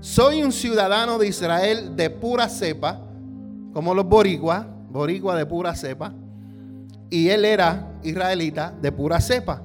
Soy 0.00 0.42
un 0.42 0.52
ciudadano 0.52 1.18
de 1.18 1.28
Israel 1.28 1.96
de 1.96 2.10
pura 2.10 2.48
cepa, 2.48 3.00
como 3.72 3.94
los 3.94 4.06
boricua, 4.06 4.66
boricua 4.90 5.36
de 5.36 5.46
pura 5.46 5.74
cepa. 5.74 6.14
Y 7.10 7.28
él 7.28 7.44
era 7.44 7.98
israelita 8.02 8.72
de 8.80 8.92
pura 8.92 9.20
cepa. 9.20 9.62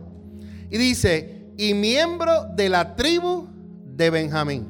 Y 0.70 0.78
dice, 0.78 1.52
y 1.58 1.74
miembro 1.74 2.46
de 2.56 2.70
la 2.70 2.96
tribu 2.96 3.48
de 3.96 4.10
Benjamín. 4.10 4.68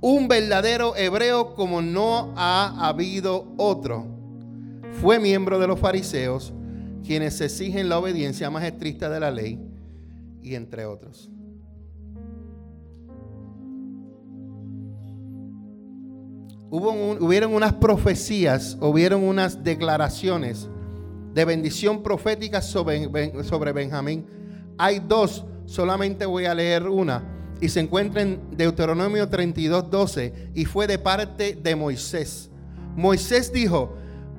Un 0.00 0.28
verdadero 0.28 0.94
hebreo 0.96 1.54
como 1.54 1.82
no 1.82 2.34
ha 2.36 2.88
habido 2.88 3.52
otro 3.56 4.13
fue 5.00 5.18
miembro 5.18 5.58
de 5.58 5.66
los 5.66 5.78
fariseos, 5.78 6.52
quienes 7.04 7.40
exigen 7.40 7.88
la 7.88 7.98
obediencia 7.98 8.50
más 8.50 8.64
estricta 8.64 9.10
de 9.10 9.20
la 9.20 9.30
ley, 9.30 9.60
y 10.42 10.54
entre 10.54 10.84
otros. 10.86 11.30
Hubo 16.70 16.92
hubieron 17.20 17.54
unas 17.54 17.74
profecías, 17.74 18.76
hubieron 18.80 19.22
unas 19.22 19.62
declaraciones 19.62 20.68
de 21.32 21.44
bendición 21.44 22.02
profética 22.02 22.60
sobre, 22.60 23.44
sobre 23.44 23.72
Benjamín. 23.72 24.26
Hay 24.76 25.00
dos, 25.00 25.44
solamente 25.66 26.26
voy 26.26 26.46
a 26.46 26.54
leer 26.54 26.88
una. 26.88 27.22
Y 27.60 27.68
se 27.68 27.80
encuentra 27.80 28.22
en 28.22 28.40
Deuteronomio 28.56 29.28
32, 29.28 29.88
12. 29.88 30.50
Y 30.54 30.64
fue 30.64 30.86
de 30.86 30.98
parte 30.98 31.54
de 31.54 31.76
Moisés. 31.76 32.50
Moisés 32.96 33.52
dijo, 33.52 33.96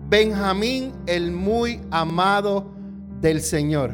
Benjamín 0.07 0.93
el 1.07 1.31
muy 1.31 1.81
amado 1.89 2.71
del 3.21 3.41
Señor. 3.41 3.91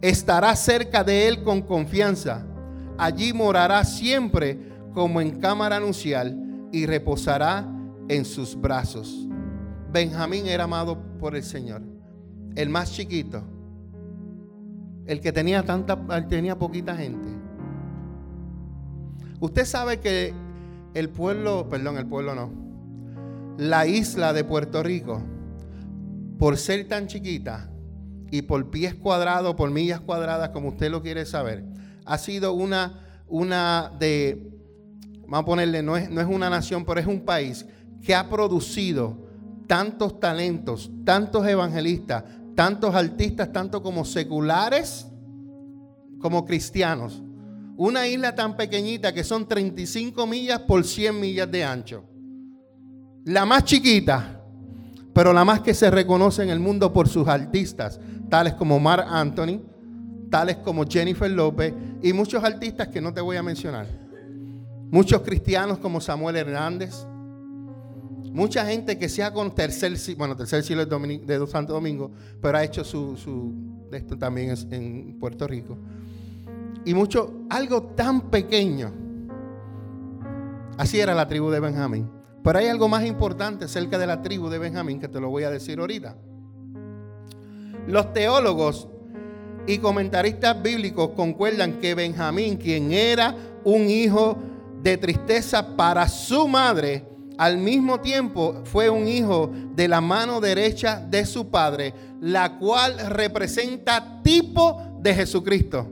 Estará 0.00 0.54
cerca 0.54 1.02
de 1.02 1.26
él 1.26 1.42
con 1.42 1.60
confianza. 1.60 2.46
Allí 2.96 3.32
morará 3.32 3.82
siempre 3.84 4.56
como 4.94 5.20
en 5.20 5.40
cámara 5.40 5.80
nupcial 5.80 6.68
y 6.70 6.86
reposará 6.86 7.66
en 8.08 8.24
sus 8.24 8.54
brazos. 8.54 9.26
Benjamín 9.92 10.46
era 10.46 10.64
amado 10.64 10.96
por 11.18 11.34
el 11.34 11.42
Señor, 11.42 11.82
el 12.54 12.68
más 12.68 12.92
chiquito, 12.92 13.42
el 15.06 15.20
que 15.20 15.32
tenía 15.32 15.64
tanta, 15.64 15.98
tenía 16.28 16.56
poquita 16.56 16.94
gente. 16.94 17.28
Usted 19.40 19.64
sabe 19.64 19.98
que 19.98 20.32
el 20.94 21.08
pueblo, 21.08 21.68
perdón, 21.68 21.98
el 21.98 22.06
pueblo 22.06 22.36
no 22.36 22.67
la 23.58 23.88
isla 23.88 24.32
de 24.32 24.44
Puerto 24.44 24.84
Rico, 24.84 25.20
por 26.38 26.56
ser 26.56 26.86
tan 26.86 27.08
chiquita 27.08 27.68
y 28.30 28.42
por 28.42 28.70
pies 28.70 28.94
cuadrados, 28.94 29.56
por 29.56 29.68
millas 29.72 30.00
cuadradas, 30.00 30.50
como 30.50 30.68
usted 30.68 30.92
lo 30.92 31.02
quiere 31.02 31.26
saber, 31.26 31.64
ha 32.04 32.18
sido 32.18 32.54
una, 32.54 33.00
una 33.26 33.92
de, 33.98 34.48
vamos 35.22 35.40
a 35.40 35.44
ponerle, 35.44 35.82
no 35.82 35.96
es, 35.96 36.08
no 36.08 36.20
es 36.20 36.28
una 36.28 36.48
nación, 36.48 36.84
pero 36.84 37.00
es 37.00 37.06
un 37.08 37.24
país 37.24 37.66
que 38.00 38.14
ha 38.14 38.28
producido 38.30 39.26
tantos 39.66 40.20
talentos, 40.20 40.88
tantos 41.04 41.44
evangelistas, 41.44 42.22
tantos 42.54 42.94
artistas, 42.94 43.52
tanto 43.52 43.82
como 43.82 44.04
seculares 44.04 45.08
como 46.20 46.44
cristianos. 46.44 47.20
Una 47.76 48.06
isla 48.06 48.36
tan 48.36 48.56
pequeñita 48.56 49.12
que 49.12 49.24
son 49.24 49.48
35 49.48 50.28
millas 50.28 50.60
por 50.60 50.84
100 50.84 51.18
millas 51.18 51.50
de 51.50 51.64
ancho 51.64 52.04
la 53.28 53.44
más 53.44 53.64
chiquita, 53.64 54.40
pero 55.12 55.34
la 55.34 55.44
más 55.44 55.60
que 55.60 55.74
se 55.74 55.90
reconoce 55.90 56.42
en 56.42 56.48
el 56.48 56.60
mundo 56.60 56.94
por 56.94 57.08
sus 57.08 57.28
artistas, 57.28 58.00
tales 58.30 58.54
como 58.54 58.80
Mark 58.80 59.04
Anthony, 59.06 59.60
tales 60.30 60.56
como 60.56 60.86
Jennifer 60.86 61.30
López 61.30 61.74
y 62.02 62.14
muchos 62.14 62.42
artistas 62.42 62.88
que 62.88 63.02
no 63.02 63.12
te 63.12 63.20
voy 63.20 63.36
a 63.36 63.42
mencionar. 63.42 63.86
Muchos 64.90 65.20
cristianos 65.20 65.78
como 65.78 66.00
Samuel 66.00 66.36
Hernández. 66.36 67.06
Mucha 68.32 68.64
gente 68.64 68.98
que 68.98 69.10
sea 69.10 69.30
con 69.30 69.54
tercer, 69.54 69.92
bueno, 70.16 70.34
tercer 70.34 70.62
siglo 70.62 70.86
de 70.86 71.46
Santo 71.48 71.74
Domingo, 71.74 72.10
pero 72.40 72.56
ha 72.56 72.64
hecho 72.64 72.82
su, 72.82 73.14
su 73.18 73.88
esto 73.92 74.16
también 74.16 74.54
en 74.70 75.18
Puerto 75.18 75.46
Rico. 75.46 75.76
Y 76.86 76.94
mucho, 76.94 77.42
algo 77.50 77.82
tan 77.82 78.30
pequeño. 78.30 78.90
Así 80.78 80.98
era 80.98 81.14
la 81.14 81.28
tribu 81.28 81.50
de 81.50 81.60
Benjamín. 81.60 82.17
Pero 82.42 82.58
hay 82.58 82.68
algo 82.68 82.88
más 82.88 83.04
importante 83.04 83.64
acerca 83.64 83.98
de 83.98 84.06
la 84.06 84.22
tribu 84.22 84.48
de 84.48 84.58
Benjamín 84.58 85.00
que 85.00 85.08
te 85.08 85.20
lo 85.20 85.28
voy 85.28 85.44
a 85.44 85.50
decir 85.50 85.78
ahorita. 85.78 86.16
Los 87.86 88.12
teólogos 88.12 88.88
y 89.66 89.78
comentaristas 89.78 90.62
bíblicos 90.62 91.10
concuerdan 91.10 91.78
que 91.78 91.94
Benjamín, 91.94 92.56
quien 92.56 92.92
era 92.92 93.34
un 93.64 93.88
hijo 93.88 94.36
de 94.82 94.96
tristeza 94.96 95.76
para 95.76 96.08
su 96.08 96.48
madre, 96.48 97.04
al 97.38 97.58
mismo 97.58 98.00
tiempo 98.00 98.62
fue 98.64 98.90
un 98.90 99.06
hijo 99.06 99.50
de 99.74 99.86
la 99.86 100.00
mano 100.00 100.40
derecha 100.40 101.00
de 101.00 101.24
su 101.24 101.48
padre, 101.48 101.94
la 102.20 102.58
cual 102.58 102.98
representa 103.10 104.20
tipo 104.22 104.82
de 105.00 105.14
Jesucristo. 105.14 105.86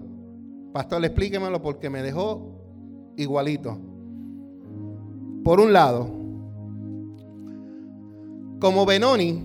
Pastor, 0.72 1.04
explíquemelo 1.04 1.62
porque 1.62 1.88
me 1.88 2.02
dejó 2.02 2.50
igualito. 3.16 3.78
Por 5.44 5.60
un 5.60 5.72
lado, 5.72 6.10
como 8.58 8.86
Benoni, 8.86 9.44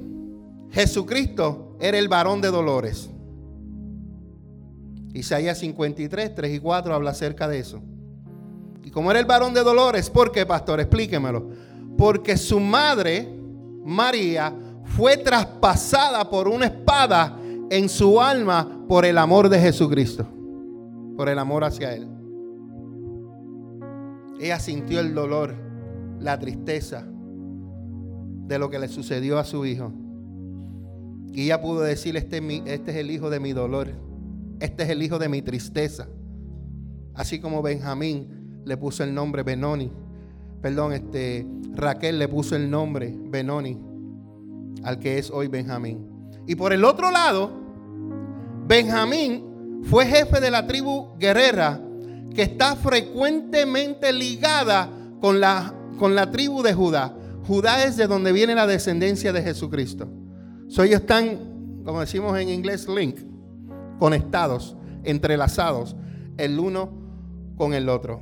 Jesucristo 0.72 1.76
era 1.80 1.98
el 1.98 2.08
varón 2.08 2.42
de 2.42 2.50
dolores. 2.50 3.10
Isaías 5.14 5.58
53, 5.60 6.34
3 6.34 6.56
y 6.56 6.60
4 6.60 6.94
habla 6.94 7.12
acerca 7.12 7.48
de 7.48 7.60
eso. 7.60 7.82
Y 8.84 8.92
como 8.92 9.12
era 9.12 9.20
el 9.20 9.26
varón 9.26 9.54
de 9.54 9.64
dolores, 9.64 10.10
¿por 10.10 10.32
qué, 10.32 10.46
pastor? 10.46 10.80
Explíquemelo. 10.80 11.50
Porque 11.98 12.38
su 12.38 12.60
madre, 12.60 13.28
María, 13.84 14.54
fue 14.86 15.18
traspasada 15.18 16.30
por 16.30 16.48
una 16.48 16.68
espada 16.68 17.38
en 17.70 17.90
su 17.90 18.20
alma 18.22 18.86
por 18.88 19.06
el 19.06 19.18
amor 19.18 19.50
de 19.50 19.60
Jesucristo, 19.60 20.26
por 21.18 21.30
el 21.30 21.40
amor 21.40 21.64
hacia 21.64 21.94
Él. 21.94 22.08
Ella 24.40 24.60
sintió 24.60 25.00
el 25.00 25.14
dolor, 25.14 25.54
la 26.20 26.40
tristeza 26.40 27.06
de 28.52 28.60
lo 28.60 28.70
que 28.70 28.80
le 28.80 28.90
sucedió 28.90 29.40
a 29.40 29.46
su 29.46 29.66
hijo. 29.66 29.94
Y 31.32 31.44
ella 31.44 31.62
pudo 31.62 31.80
decir, 31.80 32.18
este, 32.18 32.40
este 32.66 32.92
es 32.92 32.98
el 32.98 33.10
hijo 33.10 33.30
de 33.30 33.40
mi 33.40 33.54
dolor, 33.54 33.88
este 34.60 34.84
es 34.84 34.90
el 34.90 35.02
hijo 35.02 35.20
de 35.20 35.30
mi 35.30 35.42
tristeza. 35.42 36.10
Así 37.16 37.40
como 37.40 37.62
Benjamín 37.62 38.62
le 38.66 38.76
puso 38.76 39.06
el 39.06 39.14
nombre 39.14 39.44
Benoni, 39.44 39.90
perdón, 40.62 40.92
este, 40.92 41.48
Raquel 41.74 42.20
le 42.20 42.28
puso 42.28 42.58
el 42.58 42.70
nombre 42.70 43.18
Benoni 43.18 43.80
al 44.84 45.00
que 45.00 45.18
es 45.18 45.32
hoy 45.32 45.48
Benjamín. 45.48 46.06
Y 46.46 46.56
por 46.56 46.74
el 46.74 46.84
otro 46.84 47.10
lado, 47.10 47.52
Benjamín 48.68 49.82
fue 49.86 50.06
jefe 50.06 50.42
de 50.42 50.52
la 50.52 50.68
tribu 50.68 51.18
guerrera 51.18 51.82
que 52.36 52.42
está 52.42 52.76
frecuentemente 52.76 54.12
ligada 54.12 54.90
con 55.22 55.40
la, 55.40 55.74
con 55.98 56.16
la 56.16 56.30
tribu 56.30 56.62
de 56.62 56.74
Judá. 56.74 57.16
Judá 57.46 57.84
es 57.86 57.98
de 57.98 58.08
donde 58.08 58.32
viene 58.32 58.56
la 58.56 58.68
descendencia 58.68 59.34
de 59.34 59.42
Jesucristo. 59.42 60.08
So, 60.68 60.84
ellos 60.84 61.02
están, 61.02 61.82
como 61.84 62.00
decimos 62.00 62.38
en 62.40 62.50
inglés, 62.50 62.88
link, 62.88 63.18
conectados, 64.00 64.78
entrelazados, 65.04 65.96
el 66.38 66.60
uno 66.60 66.92
con 67.58 67.74
el 67.74 67.90
otro. 67.90 68.22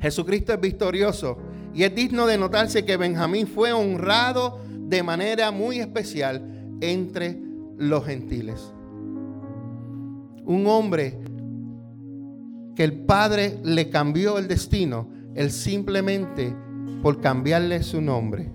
Jesucristo 0.00 0.52
es 0.52 0.60
victorioso 0.60 1.38
y 1.74 1.82
es 1.82 1.94
digno 1.94 2.26
de 2.26 2.38
notarse 2.38 2.84
que 2.84 2.96
Benjamín 2.96 3.46
fue 3.46 3.72
honrado 3.72 4.60
de 4.68 5.02
manera 5.02 5.50
muy 5.50 5.78
especial 5.78 6.76
entre 6.80 7.38
los 7.76 8.04
gentiles. 8.04 8.72
Un 10.44 10.66
hombre 10.66 11.18
que 12.74 12.84
el 12.84 13.04
Padre 13.04 13.58
le 13.62 13.90
cambió 13.90 14.38
el 14.38 14.48
destino, 14.48 15.08
él 15.34 15.50
simplemente 15.50 16.56
por 17.02 17.20
cambiarle 17.20 17.82
su 17.82 18.00
nombre. 18.00 18.50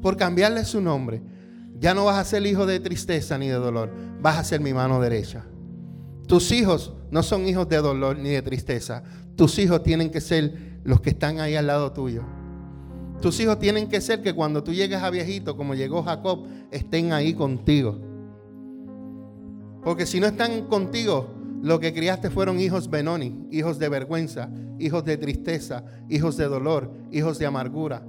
Por 0.00 0.16
cambiarle 0.16 0.64
su 0.64 0.80
nombre. 0.80 1.22
Ya 1.78 1.94
no 1.94 2.04
vas 2.04 2.18
a 2.18 2.24
ser 2.24 2.46
hijo 2.46 2.66
de 2.66 2.80
tristeza 2.80 3.38
ni 3.38 3.48
de 3.48 3.54
dolor, 3.54 3.90
vas 4.20 4.38
a 4.38 4.44
ser 4.44 4.60
mi 4.60 4.72
mano 4.72 5.00
derecha. 5.00 5.44
Tus 6.28 6.52
hijos 6.52 6.94
no 7.10 7.22
son 7.22 7.46
hijos 7.48 7.68
de 7.68 7.78
dolor 7.78 8.18
ni 8.18 8.30
de 8.30 8.42
tristeza. 8.42 9.02
Tus 9.36 9.58
hijos 9.58 9.82
tienen 9.82 10.10
que 10.10 10.20
ser 10.20 10.80
los 10.84 11.00
que 11.00 11.10
están 11.10 11.40
ahí 11.40 11.56
al 11.56 11.66
lado 11.66 11.92
tuyo. 11.92 12.22
Tus 13.20 13.38
hijos 13.40 13.58
tienen 13.58 13.88
que 13.88 14.00
ser 14.00 14.22
que 14.22 14.32
cuando 14.32 14.62
tú 14.62 14.72
llegues 14.72 15.02
a 15.02 15.10
viejito, 15.10 15.56
como 15.56 15.74
llegó 15.74 16.02
Jacob, 16.02 16.46
estén 16.70 17.12
ahí 17.12 17.34
contigo. 17.34 17.98
Porque 19.82 20.06
si 20.06 20.20
no 20.20 20.26
están 20.26 20.66
contigo, 20.68 21.41
lo 21.62 21.80
que 21.80 21.94
criaste 21.94 22.28
fueron 22.28 22.60
hijos 22.60 22.90
Benoni, 22.90 23.46
hijos 23.50 23.78
de 23.78 23.88
vergüenza, 23.88 24.50
hijos 24.78 25.04
de 25.04 25.16
tristeza, 25.16 25.84
hijos 26.08 26.36
de 26.36 26.44
dolor, 26.44 26.92
hijos 27.10 27.38
de 27.38 27.46
amargura. 27.46 28.02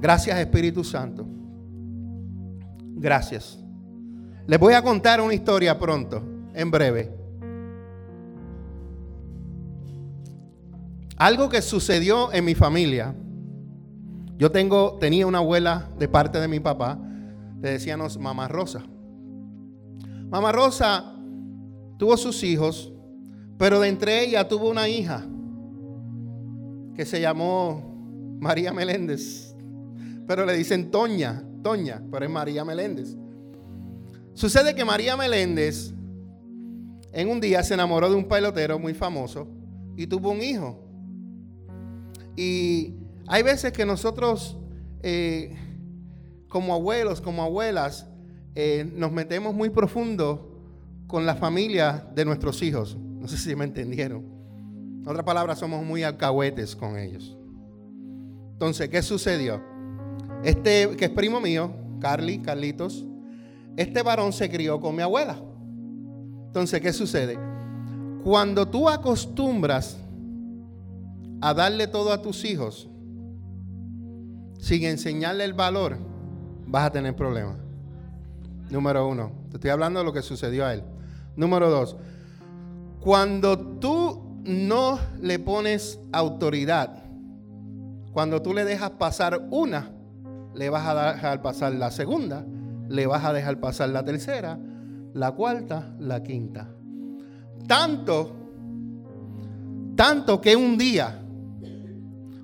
Gracias 0.00 0.38
Espíritu 0.38 0.84
Santo. 0.84 1.26
Gracias. 2.96 3.58
Les 4.46 4.60
voy 4.60 4.74
a 4.74 4.82
contar 4.82 5.20
una 5.20 5.34
historia 5.34 5.78
pronto, 5.78 6.22
en 6.54 6.70
breve. 6.70 7.10
Algo 11.16 11.48
que 11.48 11.62
sucedió 11.62 12.32
en 12.32 12.44
mi 12.44 12.54
familia 12.54 13.14
yo 14.36 14.50
tengo, 14.50 14.96
tenía 14.98 15.26
una 15.26 15.38
abuela 15.38 15.88
de 15.96 16.08
parte 16.08 16.40
de 16.40 16.48
mi 16.48 16.58
papá, 16.58 16.98
le 17.60 17.70
decíamos 17.70 18.18
Mamá 18.18 18.48
Rosa. 18.48 18.82
Mamá 20.28 20.50
Rosa 20.50 21.13
tuvo 21.98 22.16
sus 22.16 22.42
hijos, 22.42 22.92
pero 23.58 23.80
de 23.80 23.88
entre 23.88 24.24
ellas 24.24 24.48
tuvo 24.48 24.70
una 24.70 24.88
hija 24.88 25.26
que 26.94 27.04
se 27.04 27.20
llamó 27.20 28.36
María 28.40 28.72
Meléndez. 28.72 29.54
Pero 30.26 30.46
le 30.46 30.54
dicen 30.54 30.90
Toña, 30.90 31.44
Toña, 31.62 32.02
pero 32.10 32.24
es 32.24 32.30
María 32.30 32.64
Meléndez. 32.64 33.16
Sucede 34.32 34.74
que 34.74 34.84
María 34.84 35.16
Meléndez 35.16 35.92
en 37.12 37.28
un 37.28 37.40
día 37.40 37.62
se 37.62 37.74
enamoró 37.74 38.10
de 38.10 38.16
un 38.16 38.24
pelotero 38.24 38.78
muy 38.78 38.94
famoso 38.94 39.46
y 39.96 40.06
tuvo 40.06 40.30
un 40.30 40.42
hijo. 40.42 40.80
Y 42.36 42.94
hay 43.26 43.42
veces 43.42 43.72
que 43.72 43.86
nosotros, 43.86 44.58
eh, 45.02 45.56
como 46.48 46.74
abuelos, 46.74 47.20
como 47.20 47.42
abuelas, 47.42 48.08
eh, 48.56 48.90
nos 48.94 49.12
metemos 49.12 49.54
muy 49.54 49.70
profundo 49.70 50.53
con 51.14 51.26
la 51.26 51.36
familia 51.36 52.04
de 52.12 52.24
nuestros 52.24 52.60
hijos. 52.60 52.98
No 52.98 53.28
sé 53.28 53.36
si 53.36 53.54
me 53.54 53.62
entendieron. 53.62 54.24
En 55.00 55.08
otras 55.08 55.24
palabras, 55.24 55.60
somos 55.60 55.84
muy 55.84 56.02
alcahuetes 56.02 56.74
con 56.74 56.98
ellos. 56.98 57.38
Entonces, 58.50 58.88
¿qué 58.88 59.00
sucedió? 59.00 59.62
Este, 60.42 60.96
que 60.96 61.04
es 61.04 61.10
primo 61.12 61.40
mío, 61.40 61.72
Carly, 62.00 62.40
Carlitos, 62.40 63.06
este 63.76 64.02
varón 64.02 64.32
se 64.32 64.50
crió 64.50 64.80
con 64.80 64.96
mi 64.96 65.02
abuela. 65.02 65.40
Entonces, 66.46 66.80
¿qué 66.80 66.92
sucede? 66.92 67.38
Cuando 68.24 68.66
tú 68.66 68.88
acostumbras 68.88 69.96
a 71.40 71.54
darle 71.54 71.86
todo 71.86 72.12
a 72.12 72.22
tus 72.22 72.44
hijos, 72.44 72.90
sin 74.58 74.82
enseñarle 74.82 75.44
el 75.44 75.52
valor, 75.52 75.96
vas 76.66 76.86
a 76.86 76.90
tener 76.90 77.14
problemas. 77.14 77.54
Número 78.68 79.06
uno, 79.06 79.30
te 79.50 79.58
estoy 79.58 79.70
hablando 79.70 80.00
de 80.00 80.06
lo 80.06 80.12
que 80.12 80.20
sucedió 80.20 80.66
a 80.66 80.74
él. 80.74 80.82
Número 81.36 81.70
dos, 81.70 81.96
cuando 83.00 83.58
tú 83.58 84.40
no 84.44 84.98
le 85.20 85.38
pones 85.38 85.98
autoridad, 86.12 87.04
cuando 88.12 88.40
tú 88.40 88.54
le 88.54 88.64
dejas 88.64 88.90
pasar 88.90 89.48
una, 89.50 89.90
le 90.54 90.70
vas 90.70 90.86
a 90.86 91.12
dejar 91.12 91.42
pasar 91.42 91.72
la 91.74 91.90
segunda, 91.90 92.44
le 92.88 93.06
vas 93.06 93.24
a 93.24 93.32
dejar 93.32 93.58
pasar 93.58 93.88
la 93.88 94.04
tercera, 94.04 94.58
la 95.12 95.32
cuarta, 95.32 95.94
la 95.98 96.22
quinta. 96.22 96.68
Tanto, 97.66 98.32
tanto 99.96 100.40
que 100.40 100.54
un 100.54 100.78
día, 100.78 101.20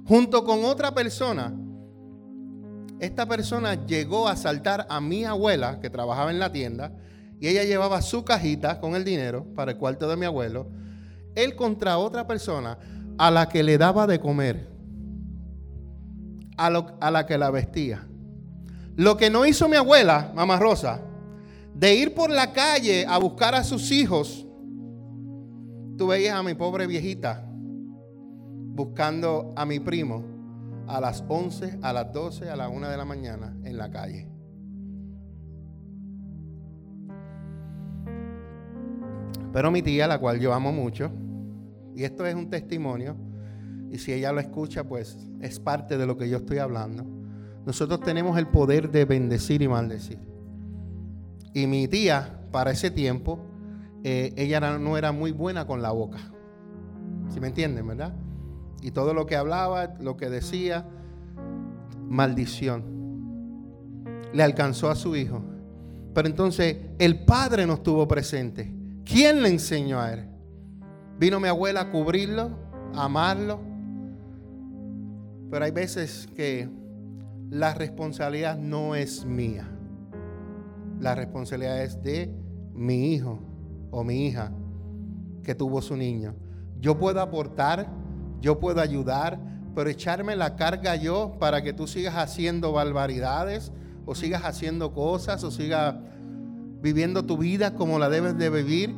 junto 0.05 0.44
con 0.44 0.64
otra 0.64 0.92
persona, 0.92 1.55
esta 2.98 3.26
persona 3.26 3.87
llegó 3.87 4.29
a 4.29 4.33
asaltar 4.33 4.87
a 4.88 5.00
mi 5.00 5.24
abuela, 5.24 5.81
que 5.81 5.88
trabajaba 5.90 6.31
en 6.31 6.38
la 6.38 6.53
tienda, 6.53 6.92
y 7.40 7.48
ella 7.48 7.64
llevaba 7.64 8.03
su 8.03 8.22
cajita 8.22 8.81
con 8.81 8.94
el 8.94 9.05
dinero 9.05 9.46
para 9.55 9.72
el 9.72 9.79
cuarto 9.79 10.09
de 10.09 10.16
mi 10.16 10.26
abuelo, 10.26 10.68
él 11.35 11.57
contra 11.57 11.96
otra 11.96 12.26
persona 12.26 12.79
a 13.16 13.31
la 13.31 13.48
que 13.48 13.62
le 13.62 13.79
daba 13.79 14.07
de 14.07 14.20
comer, 14.20 14.68
a, 16.59 17.11
la 17.11 17.26
que 17.26 17.38
la 17.38 17.50
vestía. 17.50 18.07
Lo 18.96 19.16
que 19.16 19.31
no 19.31 19.46
hizo 19.46 19.68
mi 19.68 19.76
abuela, 19.76 20.33
mamá 20.35 20.59
Rosa, 20.59 21.00
de 21.74 21.94
ir 21.94 22.14
por 22.14 22.29
la 22.29 22.53
calle 22.53 23.07
a 23.09 23.16
buscar 23.16 23.55
a 23.55 23.64
sus 23.64 23.90
hijos, 23.90 24.46
tú 25.96 26.09
veías 26.09 26.35
a 26.35 26.42
mi 26.42 26.55
pobre 26.55 26.87
viejita 26.87 27.46
buscando 27.46 29.55
a 29.57 29.64
mi 29.64 29.81
primo 29.81 30.24
a 30.87 31.00
las 31.00 31.24
11, 31.26 31.79
a 31.83 31.92
las 31.92 32.12
12, 32.12 32.50
a 32.50 32.57
la 32.57 32.68
1 32.68 32.88
de 32.88 32.96
la 32.96 33.05
mañana 33.05 33.57
en 33.64 33.79
la 33.79 33.90
calle. 33.90 34.29
Pero 39.52 39.70
mi 39.70 39.82
tía, 39.82 40.06
la 40.06 40.18
cual 40.18 40.38
yo 40.38 40.52
amo 40.52 40.72
mucho, 40.72 41.10
y 41.94 42.04
esto 42.04 42.24
es 42.24 42.34
un 42.34 42.48
testimonio, 42.48 43.16
y 43.90 43.98
si 43.98 44.12
ella 44.12 44.32
lo 44.32 44.40
escucha, 44.40 44.84
pues 44.84 45.18
es 45.40 45.58
parte 45.58 45.98
de 45.98 46.06
lo 46.06 46.16
que 46.16 46.28
yo 46.28 46.38
estoy 46.38 46.58
hablando. 46.58 47.04
Nosotros 47.66 48.00
tenemos 48.00 48.38
el 48.38 48.46
poder 48.46 48.90
de 48.90 49.04
bendecir 49.04 49.62
y 49.62 49.68
maldecir. 49.68 50.18
Y 51.52 51.66
mi 51.66 51.88
tía, 51.88 52.40
para 52.52 52.70
ese 52.70 52.90
tiempo, 52.90 53.40
eh, 54.04 54.32
ella 54.36 54.60
no 54.78 54.96
era 54.96 55.12
muy 55.12 55.32
buena 55.32 55.66
con 55.66 55.82
la 55.82 55.90
boca. 55.90 56.18
¿Sí 57.28 57.40
me 57.40 57.48
entienden, 57.48 57.86
verdad? 57.86 58.14
Y 58.82 58.92
todo 58.92 59.12
lo 59.12 59.26
que 59.26 59.36
hablaba, 59.36 59.94
lo 60.00 60.16
que 60.16 60.30
decía, 60.30 60.86
maldición. 62.08 62.84
Le 64.32 64.42
alcanzó 64.42 64.88
a 64.88 64.94
su 64.94 65.16
hijo. 65.16 65.42
Pero 66.14 66.28
entonces 66.28 66.76
el 66.98 67.24
padre 67.24 67.66
no 67.66 67.74
estuvo 67.74 68.06
presente. 68.08 68.79
¿Quién 69.04 69.42
le 69.42 69.48
enseñó 69.48 70.00
a 70.00 70.12
él? 70.12 70.28
Vino 71.18 71.40
mi 71.40 71.48
abuela 71.48 71.82
a 71.82 71.90
cubrirlo, 71.90 72.50
a 72.94 73.04
amarlo. 73.04 73.60
Pero 75.50 75.64
hay 75.64 75.70
veces 75.70 76.28
que 76.34 76.68
la 77.50 77.74
responsabilidad 77.74 78.56
no 78.56 78.94
es 78.94 79.24
mía. 79.24 79.68
La 81.00 81.14
responsabilidad 81.14 81.82
es 81.82 82.02
de 82.02 82.32
mi 82.74 83.14
hijo 83.14 83.40
o 83.90 84.04
mi 84.04 84.26
hija 84.26 84.52
que 85.42 85.54
tuvo 85.54 85.82
su 85.82 85.96
niño. 85.96 86.34
Yo 86.78 86.98
puedo 86.98 87.20
aportar 87.20 87.88
yo 88.40 88.58
puedo 88.58 88.80
ayudar, 88.80 89.38
pero 89.74 89.90
echarme 89.90 90.34
la 90.34 90.56
carga 90.56 90.96
yo 90.96 91.36
para 91.38 91.62
que 91.62 91.72
tú 91.72 91.86
sigas 91.86 92.16
haciendo 92.16 92.72
barbaridades 92.72 93.70
o 94.06 94.14
sigas 94.14 94.42
haciendo 94.44 94.92
cosas, 94.92 95.44
o 95.44 95.50
sigas 95.50 95.96
viviendo 96.80 97.24
tu 97.24 97.36
vida 97.36 97.74
como 97.74 97.98
la 97.98 98.08
debes 98.08 98.36
de 98.38 98.50
vivir, 98.50 98.94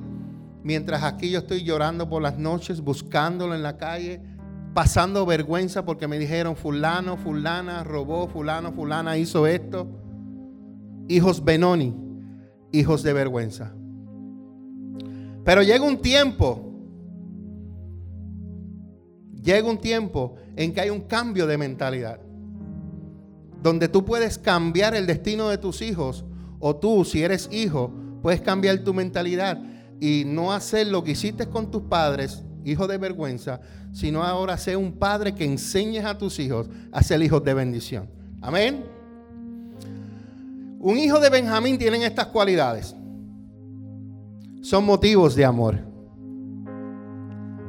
mientras 0.63 1.03
aquí 1.03 1.31
yo 1.31 1.41
estoy 1.41 1.65
llorando 1.65 2.09
por 2.09 2.23
las 2.23 2.39
noches, 2.39 2.81
buscándolo 2.81 3.55
en 3.55 3.63
la 3.63 3.77
calle, 3.77 4.21
pasando 4.75 5.27
vergüenza 5.27 5.85
porque 5.85 6.09
me 6.09 6.19
dijeron 6.19 6.57
fulano, 6.57 7.17
fulana 7.17 7.85
robó, 7.85 8.29
fulano, 8.29 8.73
fulana 8.73 9.19
hizo 9.19 9.47
esto. 9.47 9.89
Hijos 11.09 11.45
Benoni, 11.45 11.95
hijos 12.71 13.03
de 13.03 13.13
vergüenza. 13.13 13.73
Pero 15.45 15.63
llega 15.63 15.85
un 15.85 15.99
tiempo, 15.99 16.73
llega 19.43 19.69
un 19.69 19.79
tiempo 19.79 20.37
en 20.57 20.73
que 20.73 20.81
hay 20.81 20.91
un 20.91 21.01
cambio 21.01 21.47
de 21.47 21.59
mentalidad, 21.59 22.21
donde 23.63 23.89
tú 23.89 24.05
puedes 24.05 24.39
cambiar 24.39 24.95
el 24.95 25.07
destino 25.07 25.49
de 25.49 25.59
tus 25.59 25.83
hijos, 25.83 26.25
o 26.65 26.77
tú, 26.77 27.05
si 27.05 27.25
eres 27.25 27.49
hijo, 27.51 27.93
puedes 28.23 28.41
cambiar 28.41 28.79
tu 28.79 28.95
mentalidad 28.95 29.61
y 30.01 30.23
no 30.25 30.53
hacer 30.53 30.87
lo 30.87 31.03
que 31.03 31.11
hiciste 31.11 31.49
con 31.49 31.73
tus 31.73 31.83
padres, 31.83 32.45
hijo 32.65 32.87
de 32.87 32.99
vergüenza, 32.99 33.61
sino 33.93 34.23
ahora 34.23 34.57
ser 34.57 34.77
un 34.77 34.93
padre 34.93 35.35
que 35.35 35.45
enseñes 35.45 36.05
a 36.05 36.17
tus 36.17 36.39
hijos 36.39 36.69
a 36.93 37.03
ser 37.03 37.21
hijos 37.21 37.43
de 37.43 37.53
bendición. 37.53 38.09
Amén. 38.41 38.85
Un 40.79 40.99
hijo 40.99 41.19
de 41.19 41.31
Benjamín 41.31 41.79
tiene 41.79 42.07
estas 42.07 42.27
cualidades. 42.27 42.95
Son 44.61 44.85
motivos 44.85 45.35
de 45.35 45.45
amor. 45.45 45.79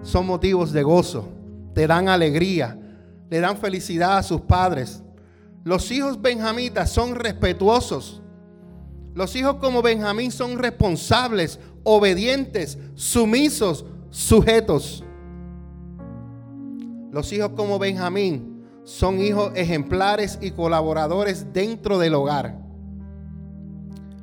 Son 0.03 0.27
motivos 0.27 0.71
de 0.71 0.83
gozo. 0.83 1.29
Te 1.73 1.87
dan 1.87 2.09
alegría. 2.09 2.77
Le 3.31 3.39
dan 3.39 3.57
felicidad 3.57 4.19
a 4.19 4.23
sus 4.23 4.41
padres. 4.41 5.01
Los 5.63 5.91
hijos 5.91 6.21
benjamitas 6.21 6.91
son 6.91 7.15
respetuosos. 7.15 8.22
Los 9.13 9.35
hijos 9.35 9.55
como 9.55 9.81
Benjamín 9.81 10.31
son 10.31 10.57
responsables, 10.57 11.59
obedientes, 11.83 12.77
sumisos, 12.95 13.85
sujetos. 14.09 15.03
Los 17.11 17.31
hijos 17.31 17.51
como 17.55 17.77
Benjamín 17.77 18.63
son 18.83 19.21
hijos 19.21 19.51
ejemplares 19.55 20.39
y 20.41 20.51
colaboradores 20.51 21.53
dentro 21.53 21.99
del 21.99 22.15
hogar. 22.15 22.59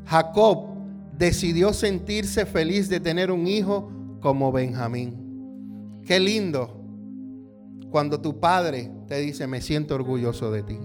Jacob 0.06 0.66
decidió 1.16 1.72
sentirse 1.72 2.44
feliz 2.44 2.88
de 2.88 2.98
tener 2.98 3.30
un 3.30 3.46
hijo 3.46 3.92
como 4.20 4.50
Benjamín. 4.50 6.00
Qué 6.04 6.18
lindo 6.18 6.80
cuando 7.90 8.20
tu 8.20 8.40
padre 8.40 8.90
te 9.06 9.18
dice, 9.18 9.46
me 9.46 9.60
siento 9.60 9.94
orgulloso 9.94 10.50
de 10.50 10.62
ti. 10.62 10.78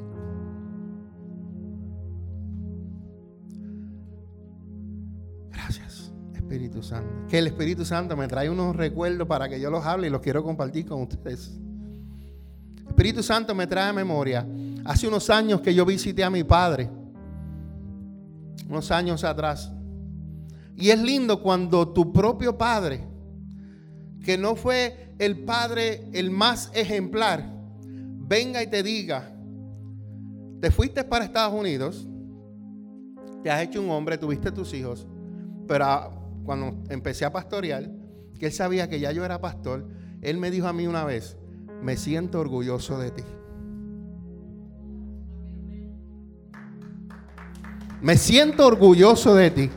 Espíritu 6.56 6.82
Santo. 6.82 7.28
Que 7.28 7.40
el 7.40 7.48
Espíritu 7.48 7.84
Santo 7.84 8.16
me 8.16 8.30
trae 8.30 8.50
unos 8.50 8.76
recuerdos 8.76 9.28
para 9.28 9.50
que 9.50 9.60
yo 9.60 9.70
los 9.70 9.86
hable 9.86 10.08
y 10.08 10.10
los 10.10 10.22
quiero 10.22 10.42
compartir 10.42 10.86
con 10.86 11.02
ustedes. 11.02 11.52
Espíritu 12.88 13.22
Santo 13.22 13.54
me 13.54 13.68
trae 13.68 13.90
a 13.90 13.94
memoria. 13.94 14.48
Hace 14.86 15.06
unos 15.06 15.30
años 15.30 15.60
que 15.60 15.74
yo 15.74 15.86
visité 15.86 16.24
a 16.24 16.30
mi 16.30 16.46
padre. 16.46 16.90
Unos 18.70 18.90
años 18.90 19.26
atrás. 19.26 19.70
Y 20.78 20.92
es 20.92 21.00
lindo 21.00 21.42
cuando 21.42 21.90
tu 21.90 22.14
propio 22.14 22.58
padre, 22.58 23.06
que 24.24 24.38
no 24.38 24.56
fue 24.56 25.14
el 25.20 25.44
padre 25.44 26.08
el 26.14 26.32
más 26.32 26.72
ejemplar, 26.74 27.46
venga 28.28 28.64
y 28.64 28.68
te 28.68 28.82
diga, 28.82 29.30
te 30.62 30.72
fuiste 30.72 31.04
para 31.04 31.26
Estados 31.26 31.54
Unidos, 31.58 32.08
te 33.44 33.52
has 33.52 33.62
hecho 33.62 33.82
un 33.82 33.90
hombre, 33.90 34.18
tuviste 34.18 34.52
tus 34.52 34.74
hijos, 34.74 35.06
pero 35.68 36.25
cuando 36.46 36.78
empecé 36.90 37.26
a 37.26 37.32
pastorear, 37.32 37.90
que 38.40 38.48
él 38.48 38.52
sabía 38.52 38.88
que 38.88 39.00
ya 39.00 39.12
yo 39.12 39.26
era 39.26 39.42
pastor, 39.42 39.88
él 40.22 40.38
me 40.38 40.52
dijo 40.52 40.68
a 40.68 40.74
mí 40.74 40.88
una 40.88 41.04
vez, 41.04 41.38
me 41.82 41.98
siento 41.98 42.40
orgulloso 42.40 43.00
de 43.00 43.12
ti. 43.12 43.24
Me 48.02 48.18
siento 48.18 48.68
orgulloso 48.68 49.34
de 49.36 49.52
ti. 49.52 49.70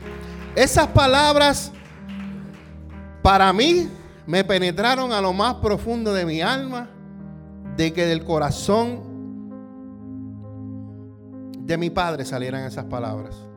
Esas 0.55 0.87
palabras 0.87 1.71
para 3.21 3.51
mí 3.53 3.89
me 4.27 4.43
penetraron 4.43 5.11
a 5.11 5.21
lo 5.21 5.33
más 5.33 5.55
profundo 5.55 6.13
de 6.13 6.25
mi 6.25 6.41
alma, 6.41 6.89
de 7.75 7.91
que 7.93 8.05
del 8.05 8.23
corazón 8.23 9.09
de 11.61 11.77
mi 11.77 11.89
padre 11.89 12.25
salieran 12.25 12.63
esas 12.65 12.85
palabras. 12.85 13.48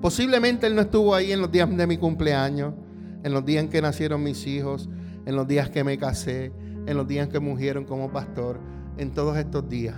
Posiblemente 0.00 0.66
él 0.66 0.74
no 0.74 0.82
estuvo 0.82 1.14
ahí 1.14 1.32
en 1.32 1.40
los 1.40 1.50
días 1.50 1.68
de 1.76 1.86
mi 1.86 1.96
cumpleaños, 1.96 2.74
en 3.24 3.32
los 3.32 3.44
días 3.44 3.64
en 3.64 3.70
que 3.70 3.82
nacieron 3.82 4.22
mis 4.22 4.46
hijos, 4.46 4.88
en 5.26 5.34
los 5.34 5.48
días 5.48 5.70
que 5.70 5.82
me 5.82 5.98
casé, 5.98 6.52
en 6.86 6.96
los 6.96 7.06
días 7.06 7.28
que 7.28 7.40
murieron 7.40 7.84
como 7.84 8.10
pastor, 8.10 8.60
en 8.96 9.12
todos 9.12 9.36
estos 9.36 9.68
días. 9.68 9.96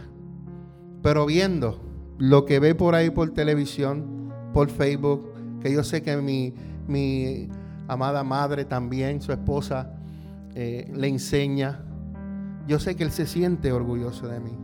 Pero 1.03 1.27
viendo 1.27 1.81
lo 2.19 2.47
que 2.47 2.61
ve 2.61 2.75
por 2.75 2.95
ahí 2.95 3.11
por 3.11 3.31
televisión, 3.31 4.33
por 4.53 4.71
Facebook, 4.71 5.31
que 5.61 5.73
yo 5.73 5.85
sé 5.85 6.03
que 6.03 6.17
mi, 6.17 6.55
mi 6.89 7.49
amada 7.87 8.25
madre 8.25 8.65
también, 8.65 9.21
su 9.21 9.33
esposa, 9.33 9.95
eh, 10.55 10.91
le 10.95 11.09
enseña, 11.09 11.85
yo 12.67 12.79
sé 12.79 12.97
que 12.97 13.05
él 13.05 13.11
se 13.11 13.27
siente 13.27 13.71
orgulloso 13.73 14.27
de 14.29 14.41
mí. 14.41 14.57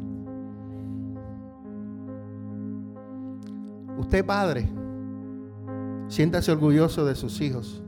Usted 3.99 4.25
padre, 4.25 4.69
siéntase 6.09 6.53
orgulloso 6.53 7.05
de 7.05 7.15
sus 7.15 7.41
hijos. 7.41 7.83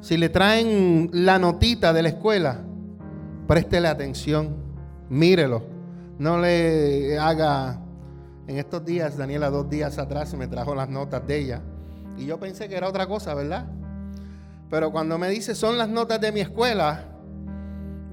Si 0.00 0.16
le 0.16 0.28
traen 0.28 1.10
la 1.12 1.38
notita 1.38 1.92
de 1.92 2.02
la 2.02 2.08
escuela, 2.10 2.60
préstele 3.46 3.88
atención, 3.88 4.56
mírelo. 5.08 5.62
No 6.18 6.40
le 6.40 7.18
haga. 7.18 7.80
En 8.46 8.56
estos 8.56 8.82
días, 8.84 9.18
Daniela, 9.18 9.50
dos 9.50 9.68
días 9.68 9.98
atrás, 9.98 10.32
me 10.34 10.48
trajo 10.48 10.74
las 10.74 10.88
notas 10.88 11.26
de 11.26 11.38
ella. 11.38 11.62
Y 12.16 12.24
yo 12.24 12.40
pensé 12.40 12.68
que 12.68 12.76
era 12.76 12.88
otra 12.88 13.06
cosa, 13.06 13.34
¿verdad? 13.34 13.66
Pero 14.70 14.90
cuando 14.90 15.18
me 15.18 15.28
dice 15.28 15.54
son 15.54 15.78
las 15.78 15.88
notas 15.88 16.20
de 16.20 16.32
mi 16.32 16.40
escuela, 16.40 17.04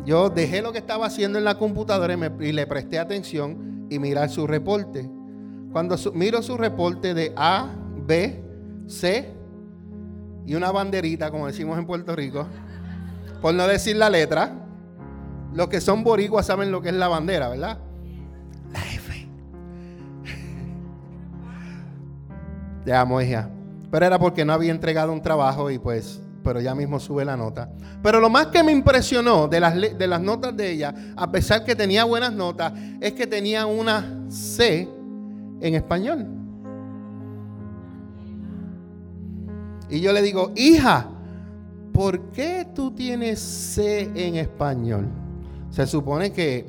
yo 0.05 0.29
dejé 0.29 0.61
lo 0.61 0.71
que 0.71 0.77
estaba 0.77 1.07
haciendo 1.07 1.37
en 1.37 1.45
la 1.45 1.57
computadora 1.57 2.15
y, 2.39 2.51
le 2.51 2.67
presté 2.67 2.99
atención 2.99 3.87
y 3.89 3.99
mirar 3.99 4.29
su 4.29 4.45
reporte. 4.45 5.09
Cuando 5.71 5.97
miro 6.13 6.41
su 6.41 6.57
reporte 6.57 7.13
de 7.13 7.33
A, 7.35 7.69
B, 8.05 8.43
C, 8.87 9.35
y 10.45 10.53
una 10.55 10.71
banderita, 10.71 11.31
como 11.31 11.47
decimos 11.47 11.77
en 11.77 11.85
Puerto 11.85 12.15
Rico, 12.15 12.47
por 13.41 13.53
no 13.53 13.67
decir 13.67 13.95
la 13.95 14.09
letra. 14.09 14.53
Los 15.53 15.69
que 15.69 15.79
son 15.79 16.03
boricuas 16.03 16.45
saben 16.45 16.71
lo 16.71 16.81
que 16.81 16.89
es 16.89 16.95
la 16.95 17.07
bandera, 17.07 17.49
¿verdad? 17.49 17.79
La 18.71 18.79
F. 18.79 19.27
Te 22.83 22.93
amo, 22.93 23.21
hija. 23.21 23.49
Pero 23.89 24.05
era 24.05 24.19
porque 24.19 24.43
no 24.43 24.53
había 24.53 24.71
entregado 24.71 25.13
un 25.13 25.21
trabajo 25.21 25.71
y 25.71 25.79
pues, 25.79 26.21
pero 26.43 26.59
ya 26.59 26.75
mismo 26.75 26.99
sube 26.99 27.23
la 27.23 27.37
nota. 27.37 27.71
Pero 28.03 28.19
lo 28.19 28.29
más 28.29 28.47
que 28.47 28.61
me 28.61 28.71
impresionó 28.71 29.47
de 29.47 29.59
las, 29.59 29.75
de 29.75 30.07
las 30.07 30.21
notas 30.21 30.55
de 30.55 30.71
ella, 30.71 30.93
a 31.15 31.31
pesar 31.31 31.63
que 31.63 31.75
tenía 31.75 32.03
buenas 32.03 32.33
notas, 32.33 32.73
es 32.99 33.13
que 33.13 33.25
tenía 33.25 33.65
una 33.65 34.25
C 34.29 34.89
en 35.61 35.75
español. 35.75 36.44
Y 39.89 39.99
yo 40.01 40.13
le 40.13 40.21
digo, 40.21 40.51
hija, 40.55 41.07
¿por 41.93 42.31
qué 42.31 42.67
tú 42.73 42.91
tienes 42.91 43.39
C 43.39 44.09
en 44.15 44.35
español? 44.35 45.07
Se 45.69 45.85
supone 45.85 46.31
que 46.31 46.65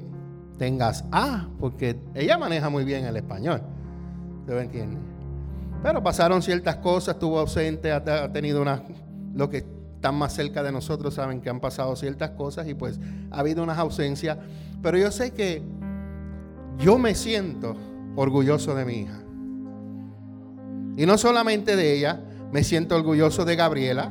tengas 0.59 1.05
A, 1.13 1.49
porque 1.59 1.99
ella 2.15 2.39
maneja 2.39 2.69
muy 2.69 2.85
bien 2.85 3.05
el 3.05 3.17
español. 3.17 3.63
¿Te 4.47 4.59
entiendes? 4.61 4.99
Pero 5.83 6.03
pasaron 6.03 6.43
ciertas 6.43 6.77
cosas, 6.77 7.15
estuvo 7.15 7.39
ausente, 7.39 7.93
ha, 7.93 8.33
tenido 8.33 8.63
una. 8.63 8.83
Lo 9.35 9.51
que 9.51 9.59
están 9.59 10.15
más 10.17 10.33
cerca 10.35 10.63
de 10.63 10.73
nosotros 10.73 11.15
saben 11.15 11.41
que 11.41 11.51
han 11.51 11.61
pasado 11.61 11.95
ciertas 11.97 12.31
cosas 12.31 12.67
y 12.69 12.75
pues 12.75 12.99
ha 13.31 13.41
habido 13.41 13.63
unas 13.63 13.79
ausencias. 13.79 14.39
Pero 14.83 14.99
yo 14.99 15.11
sé 15.11 15.33
que 15.33 15.63
yo 16.79 16.99
me 16.99 17.15
siento 17.15 17.77
orgulloso 18.17 18.75
de 18.75 18.85
mi 18.85 18.95
hija. 19.01 19.21
Y 20.97 21.05
no 21.05 21.19
solamente 21.19 21.77
de 21.77 21.97
ella, 21.97 22.21
me 22.57 22.65
siento 22.65 22.97
orgulloso 22.97 23.45
de 23.45 23.55
Gabriela, 23.55 24.11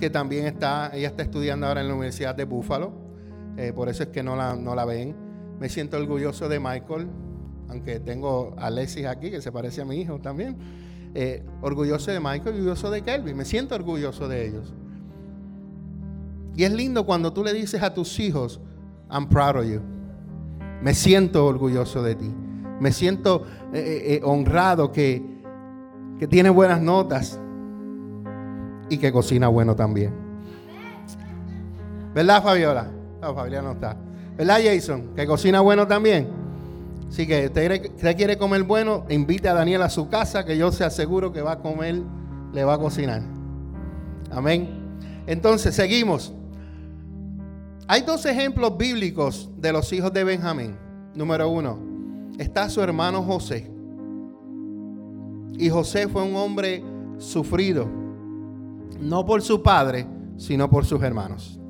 que 0.00 0.10
también 0.10 0.46
está, 0.46 0.90
ella 0.92 1.06
está 1.06 1.22
estudiando 1.22 1.68
ahora 1.68 1.80
en 1.80 1.86
la 1.86 1.94
Universidad 1.94 2.34
de 2.34 2.42
Buffalo, 2.42 2.92
eh, 3.56 3.72
por 3.72 3.88
eso 3.88 4.02
es 4.02 4.08
que 4.08 4.20
no 4.20 4.34
la, 4.34 4.56
no 4.56 4.74
la 4.74 4.84
ven. 4.84 5.14
Me 5.60 5.68
siento 5.68 5.96
orgulloso 5.96 6.48
de 6.48 6.58
Michael, 6.58 7.06
aunque 7.68 8.00
tengo 8.00 8.52
a 8.58 8.66
Alexis 8.66 9.06
aquí, 9.06 9.30
que 9.30 9.40
se 9.40 9.52
parece 9.52 9.82
a 9.82 9.84
mi 9.84 10.00
hijo 10.00 10.18
también. 10.18 10.56
Eh, 11.14 11.44
orgulloso 11.62 12.10
de 12.10 12.18
Michael, 12.18 12.56
orgulloso 12.56 12.90
de 12.90 13.02
Kelvin, 13.02 13.36
me 13.36 13.44
siento 13.44 13.76
orgulloso 13.76 14.26
de 14.26 14.44
ellos. 14.44 14.74
Y 16.56 16.64
es 16.64 16.72
lindo 16.72 17.06
cuando 17.06 17.32
tú 17.32 17.44
le 17.44 17.52
dices 17.52 17.80
a 17.80 17.94
tus 17.94 18.18
hijos, 18.18 18.60
I'm 19.08 19.28
proud 19.28 19.58
of 19.58 19.66
you. 19.66 19.80
Me 20.82 20.94
siento 20.94 21.46
orgulloso 21.46 22.02
de 22.02 22.16
ti. 22.16 22.34
me 22.80 22.90
siento 22.90 23.44
eh, 23.72 24.16
eh, 24.16 24.20
honrado 24.24 24.90
que, 24.90 25.22
que 26.18 26.26
tiene 26.26 26.50
buenas 26.50 26.82
notas 26.82 27.38
y 28.88 28.98
que 28.98 29.12
cocina 29.12 29.48
bueno 29.48 29.74
también. 29.74 30.12
¿Verdad, 32.14 32.42
Fabiola? 32.42 32.86
No, 33.20 33.34
Fabiola 33.34 33.62
no 33.62 33.72
está. 33.72 33.96
¿Verdad, 34.36 34.58
Jason? 34.64 35.14
Que 35.14 35.26
cocina 35.26 35.60
bueno 35.60 35.86
también. 35.86 36.28
Así 37.08 37.26
que 37.26 37.46
usted, 37.46 37.90
usted 37.94 38.16
quiere 38.16 38.36
comer 38.36 38.62
bueno, 38.64 39.04
invite 39.08 39.48
a 39.48 39.54
Daniel 39.54 39.82
a 39.82 39.90
su 39.90 40.08
casa, 40.08 40.44
que 40.44 40.56
yo 40.56 40.72
se 40.72 40.84
aseguro 40.84 41.32
que 41.32 41.42
va 41.42 41.52
a 41.52 41.58
comer, 41.58 42.02
le 42.52 42.64
va 42.64 42.74
a 42.74 42.78
cocinar. 42.78 43.22
Amén. 44.30 44.68
Entonces, 45.26 45.74
seguimos. 45.74 46.32
Hay 47.86 48.02
dos 48.02 48.24
ejemplos 48.26 48.76
bíblicos 48.76 49.50
de 49.58 49.72
los 49.72 49.92
hijos 49.92 50.12
de 50.12 50.24
Benjamín. 50.24 50.76
Número 51.14 51.48
uno, 51.48 51.78
está 52.38 52.68
su 52.68 52.80
hermano 52.80 53.22
José. 53.22 53.70
Y 55.56 55.68
José 55.68 56.08
fue 56.08 56.22
un 56.22 56.34
hombre 56.34 56.82
sufrido, 57.18 57.86
no 59.00 59.24
por 59.24 59.42
su 59.42 59.62
padre, 59.62 60.06
sino 60.36 60.68
por 60.70 60.84
sus 60.84 61.02
hermanos. 61.02 61.60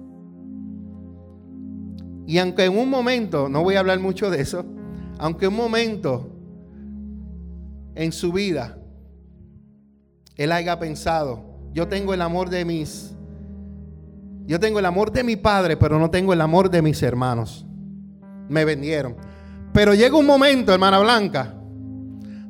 Y 2.26 2.38
aunque 2.38 2.64
en 2.64 2.76
un 2.76 2.88
momento, 2.88 3.48
no 3.48 3.62
voy 3.62 3.74
a 3.74 3.80
hablar 3.80 4.00
mucho 4.00 4.30
de 4.30 4.40
eso, 4.40 4.64
aunque 5.18 5.48
un 5.48 5.56
momento 5.56 6.30
en 7.94 8.12
su 8.12 8.32
vida 8.32 8.78
él 10.36 10.52
haya 10.52 10.78
pensado, 10.78 11.44
yo 11.72 11.86
tengo 11.88 12.14
el 12.14 12.22
amor 12.22 12.50
de 12.50 12.64
mis, 12.64 13.14
yo 14.46 14.58
tengo 14.58 14.78
el 14.78 14.86
amor 14.86 15.12
de 15.12 15.22
mi 15.22 15.36
padre, 15.36 15.76
pero 15.76 15.98
no 15.98 16.10
tengo 16.10 16.32
el 16.32 16.40
amor 16.40 16.70
de 16.70 16.82
mis 16.82 17.02
hermanos. 17.02 17.66
Me 18.48 18.64
vendieron. 18.64 19.16
Pero 19.72 19.94
llega 19.94 20.16
un 20.16 20.26
momento, 20.26 20.72
hermana 20.72 20.98
Blanca, 21.00 21.54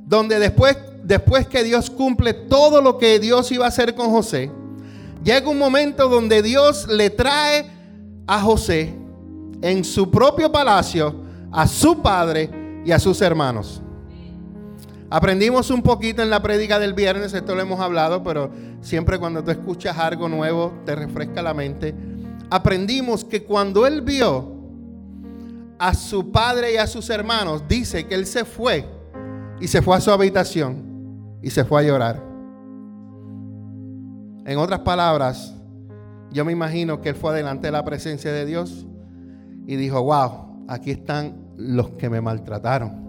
donde 0.07 0.39
después, 0.39 0.77
después 1.05 1.47
que 1.47 1.63
Dios 1.63 1.91
cumple 1.91 2.33
todo 2.33 2.81
lo 2.81 2.99
que 2.99 3.19
Dios 3.19 3.53
iba 3.53 3.67
a 3.67 3.69
hacer 3.69 3.95
con 3.95 4.11
José, 4.11 4.51
llega 5.23 5.49
un 5.49 5.59
momento 5.59 6.09
donde 6.09 6.43
Dios 6.43 6.89
le 6.89 7.11
trae 7.11 7.71
a 8.27 8.41
José 8.41 8.95
en 9.63 9.85
su 9.85 10.11
propio 10.11 10.51
palacio 10.51 11.23
a 11.53 11.69
su 11.69 12.03
padre 12.03 12.51
y 12.85 12.91
a 12.91 12.99
sus 12.99 13.23
hermanos. 13.23 13.81
Aprendimos 15.09 15.71
un 15.71 15.83
poquito 15.83 16.21
en 16.21 16.29
la 16.29 16.43
prédica 16.43 16.81
del 16.81 16.95
viernes, 16.95 17.33
esto 17.33 17.55
lo 17.55 17.61
hemos 17.61 17.79
hablado, 17.79 18.25
pero 18.25 18.51
siempre 18.81 19.21
cuando 19.21 19.45
tú 19.45 19.53
escuchas 19.53 19.97
algo 19.97 20.29
nuevo 20.29 20.73
te 20.85 20.97
refresca 20.97 21.43
la 21.43 21.55
mente. 21.55 21.95
Aprendimos 22.51 23.25
que 23.25 23.45
cuando 23.45 23.87
él 23.87 24.03
vio 24.03 24.53
a 25.79 25.95
su 25.95 26.33
padre 26.33 26.75
y 26.75 26.77
a 26.77 26.89
sus 26.89 27.09
hermanos, 27.11 27.63
dice 27.69 28.07
que 28.07 28.17
él 28.17 28.27
se 28.27 28.45
fue 28.45 28.85
y 29.61 29.69
se 29.69 29.81
fue 29.81 29.97
a 29.97 30.01
su 30.01 30.11
habitación 30.11 30.94
y 31.45 31.51
se 31.51 31.63
fue 31.67 31.83
a 31.83 31.85
llorar. 31.85 32.23
En 34.47 34.57
otras 34.57 34.81
palabras, 34.81 35.55
yo 36.33 36.43
me 36.43 36.53
imagino 36.53 37.03
que 37.03 37.11
él 37.11 37.15
fue 37.15 37.33
adelante 37.33 37.67
de 37.67 37.73
la 37.73 37.85
presencia 37.85 38.33
de 38.33 38.47
Dios 38.47 38.87
y 39.67 39.77
dijo, 39.77 40.03
wow, 40.03 40.65
aquí 40.69 40.91
están 40.91 41.37
los 41.59 41.91
que 41.91 42.09
me 42.09 42.23
maltrataron. 42.23 43.05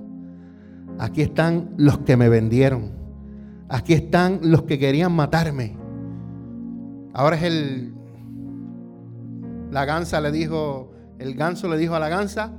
Aquí 1.00 1.22
están 1.22 1.76
los 1.78 2.00
que 2.00 2.18
me 2.18 2.28
vendieron. 2.28 2.92
Aquí 3.70 3.94
están 3.94 4.40
los 4.44 4.64
que 4.64 4.80
querían 4.80 5.14
matarme. 5.14 5.78
Ahora 7.14 7.38
es 7.38 7.44
el... 7.44 7.96
La 9.72 9.86
gansa 9.86 10.20
le 10.20 10.34
dijo, 10.34 10.92
el 11.20 11.36
ganso 11.36 11.70
le 11.70 11.78
dijo 11.78 11.96
a 11.96 12.00
la 12.00 12.10
gansa, 12.10 12.52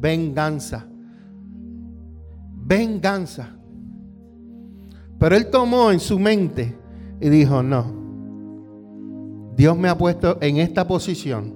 venganza. 0.00 0.86
Venganza. 2.64 3.59
Pero 5.20 5.36
él 5.36 5.48
tomó 5.50 5.92
en 5.92 6.00
su 6.00 6.18
mente 6.18 6.76
y 7.20 7.28
dijo, 7.28 7.62
no, 7.62 8.00
Dios 9.54 9.76
me 9.76 9.90
ha 9.90 9.98
puesto 9.98 10.38
en 10.40 10.56
esta 10.56 10.88
posición 10.88 11.54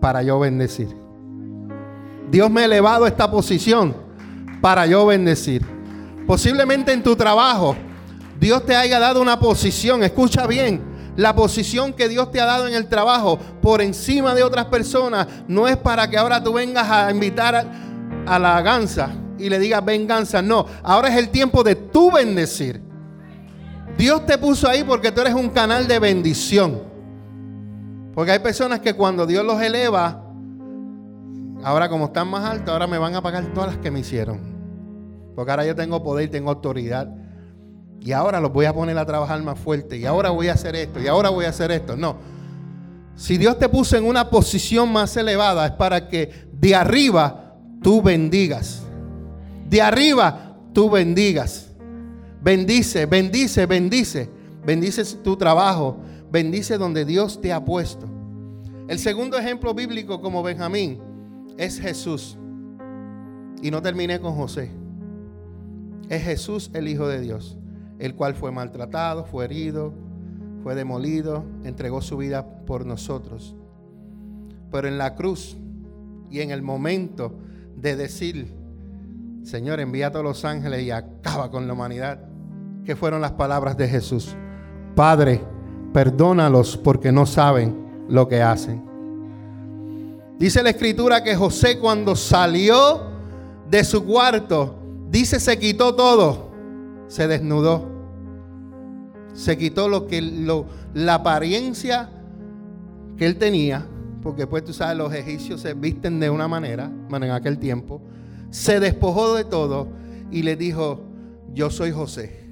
para 0.00 0.24
yo 0.24 0.40
bendecir. 0.40 0.88
Dios 2.28 2.50
me 2.50 2.62
ha 2.62 2.64
elevado 2.64 3.04
a 3.04 3.08
esta 3.08 3.30
posición 3.30 3.94
para 4.60 4.86
yo 4.86 5.06
bendecir. 5.06 5.64
Posiblemente 6.26 6.92
en 6.92 7.04
tu 7.04 7.14
trabajo, 7.14 7.76
Dios 8.40 8.66
te 8.66 8.74
haya 8.74 8.98
dado 8.98 9.22
una 9.22 9.38
posición, 9.38 10.02
escucha 10.02 10.48
bien, 10.48 10.82
la 11.14 11.36
posición 11.36 11.92
que 11.92 12.08
Dios 12.08 12.32
te 12.32 12.40
ha 12.40 12.44
dado 12.44 12.66
en 12.66 12.74
el 12.74 12.88
trabajo 12.88 13.38
por 13.62 13.80
encima 13.82 14.34
de 14.34 14.42
otras 14.42 14.64
personas 14.64 15.28
no 15.46 15.68
es 15.68 15.76
para 15.76 16.10
que 16.10 16.18
ahora 16.18 16.42
tú 16.42 16.54
vengas 16.54 16.90
a 16.90 17.08
invitar 17.12 17.54
a, 18.26 18.38
la 18.40 18.60
ganza 18.62 19.10
y 19.38 19.48
le 19.48 19.58
digas 19.58 19.84
venganza, 19.84 20.42
no, 20.42 20.66
ahora 20.82 21.08
es 21.08 21.16
el 21.16 21.30
tiempo 21.30 21.62
de 21.62 21.74
tu 21.74 22.10
bendecir. 22.10 22.80
Dios 23.96 24.26
te 24.26 24.38
puso 24.38 24.68
ahí 24.68 24.84
porque 24.84 25.10
tú 25.10 25.20
eres 25.20 25.34
un 25.34 25.50
canal 25.50 25.88
de 25.88 25.98
bendición. 25.98 26.82
Porque 28.14 28.32
hay 28.32 28.38
personas 28.40 28.80
que 28.80 28.94
cuando 28.94 29.26
Dios 29.26 29.44
los 29.44 29.60
eleva, 29.60 30.24
ahora 31.62 31.88
como 31.88 32.06
están 32.06 32.28
más 32.28 32.44
altos, 32.44 32.68
ahora 32.68 32.86
me 32.86 32.98
van 32.98 33.14
a 33.14 33.22
pagar 33.22 33.52
todas 33.54 33.70
las 33.74 33.78
que 33.78 33.90
me 33.90 34.00
hicieron. 34.00 34.40
Porque 35.34 35.50
ahora 35.50 35.64
yo 35.64 35.74
tengo 35.74 36.02
poder, 36.02 36.30
tengo 36.30 36.50
autoridad. 36.50 37.08
Y 38.00 38.12
ahora 38.12 38.40
los 38.40 38.52
voy 38.52 38.66
a 38.66 38.72
poner 38.72 38.96
a 38.98 39.06
trabajar 39.06 39.42
más 39.42 39.58
fuerte. 39.58 39.96
Y 39.96 40.04
ahora 40.04 40.30
voy 40.30 40.48
a 40.48 40.54
hacer 40.54 40.74
esto. 40.76 41.00
Y 41.00 41.08
ahora 41.08 41.30
voy 41.30 41.44
a 41.44 41.50
hacer 41.50 41.70
esto. 41.70 41.96
No. 41.96 42.16
Si 43.14 43.36
Dios 43.36 43.58
te 43.58 43.68
puso 43.68 43.96
en 43.96 44.04
una 44.04 44.30
posición 44.30 44.92
más 44.92 45.16
elevada 45.16 45.66
es 45.66 45.72
para 45.72 46.08
que 46.08 46.48
de 46.52 46.74
arriba 46.74 47.56
tú 47.82 48.00
bendigas. 48.00 48.87
De 49.68 49.82
arriba 49.82 50.56
tú 50.72 50.88
bendigas. 50.90 51.70
Bendice, 52.42 53.06
bendice, 53.06 53.66
bendice. 53.66 54.30
Bendice 54.64 55.04
tu 55.16 55.36
trabajo. 55.36 55.98
Bendice 56.30 56.78
donde 56.78 57.04
Dios 57.04 57.40
te 57.40 57.52
ha 57.52 57.64
puesto. 57.64 58.06
El 58.88 58.98
segundo 58.98 59.36
ejemplo 59.38 59.74
bíblico 59.74 60.20
como 60.20 60.42
Benjamín 60.42 60.98
es 61.58 61.80
Jesús. 61.80 62.38
Y 63.62 63.70
no 63.70 63.82
terminé 63.82 64.20
con 64.20 64.34
José. 64.34 64.70
Es 66.08 66.22
Jesús 66.22 66.70
el 66.72 66.88
Hijo 66.88 67.06
de 67.06 67.20
Dios, 67.20 67.58
el 67.98 68.14
cual 68.14 68.34
fue 68.34 68.50
maltratado, 68.50 69.24
fue 69.24 69.44
herido, 69.44 69.92
fue 70.62 70.74
demolido, 70.74 71.44
entregó 71.64 72.00
su 72.00 72.16
vida 72.16 72.64
por 72.64 72.86
nosotros. 72.86 73.54
Pero 74.70 74.88
en 74.88 74.96
la 74.96 75.14
cruz 75.14 75.58
y 76.30 76.40
en 76.40 76.50
el 76.50 76.62
momento 76.62 77.34
de 77.76 77.96
decir, 77.96 78.57
Señor, 79.48 79.80
envía 79.80 80.08
a 80.08 80.10
todos 80.10 80.26
los 80.26 80.44
ángeles 80.44 80.82
y 80.82 80.90
acaba 80.90 81.50
con 81.50 81.66
la 81.66 81.72
humanidad, 81.72 82.20
que 82.84 82.94
fueron 82.94 83.22
las 83.22 83.32
palabras 83.32 83.78
de 83.78 83.88
Jesús. 83.88 84.36
Padre, 84.94 85.40
perdónalos 85.94 86.76
porque 86.76 87.10
no 87.10 87.24
saben 87.24 88.04
lo 88.10 88.28
que 88.28 88.42
hacen. 88.42 88.84
Dice 90.38 90.62
la 90.62 90.68
escritura 90.68 91.24
que 91.24 91.34
José 91.34 91.78
cuando 91.78 92.14
salió 92.14 93.04
de 93.70 93.84
su 93.84 94.04
cuarto, 94.04 94.82
dice 95.08 95.40
se 95.40 95.58
quitó 95.58 95.94
todo, 95.94 96.50
se 97.06 97.26
desnudó. 97.26 97.88
Se 99.32 99.56
quitó 99.56 99.88
lo 99.88 100.06
que 100.06 100.20
la 100.92 101.14
apariencia 101.14 102.10
que 103.16 103.24
él 103.24 103.38
tenía, 103.38 103.86
porque 104.22 104.46
pues 104.46 104.62
tú 104.62 104.74
sabes, 104.74 104.98
los 104.98 105.10
egipcios 105.14 105.62
se 105.62 105.72
visten 105.72 106.20
de 106.20 106.28
una 106.28 106.48
manera, 106.48 106.92
bueno, 107.08 107.24
en 107.24 107.32
aquel 107.32 107.58
tiempo, 107.58 108.02
se 108.50 108.80
despojó 108.80 109.34
de 109.34 109.44
todo 109.44 109.88
y 110.30 110.42
le 110.42 110.56
dijo, 110.56 111.00
yo 111.52 111.70
soy 111.70 111.90
José, 111.90 112.48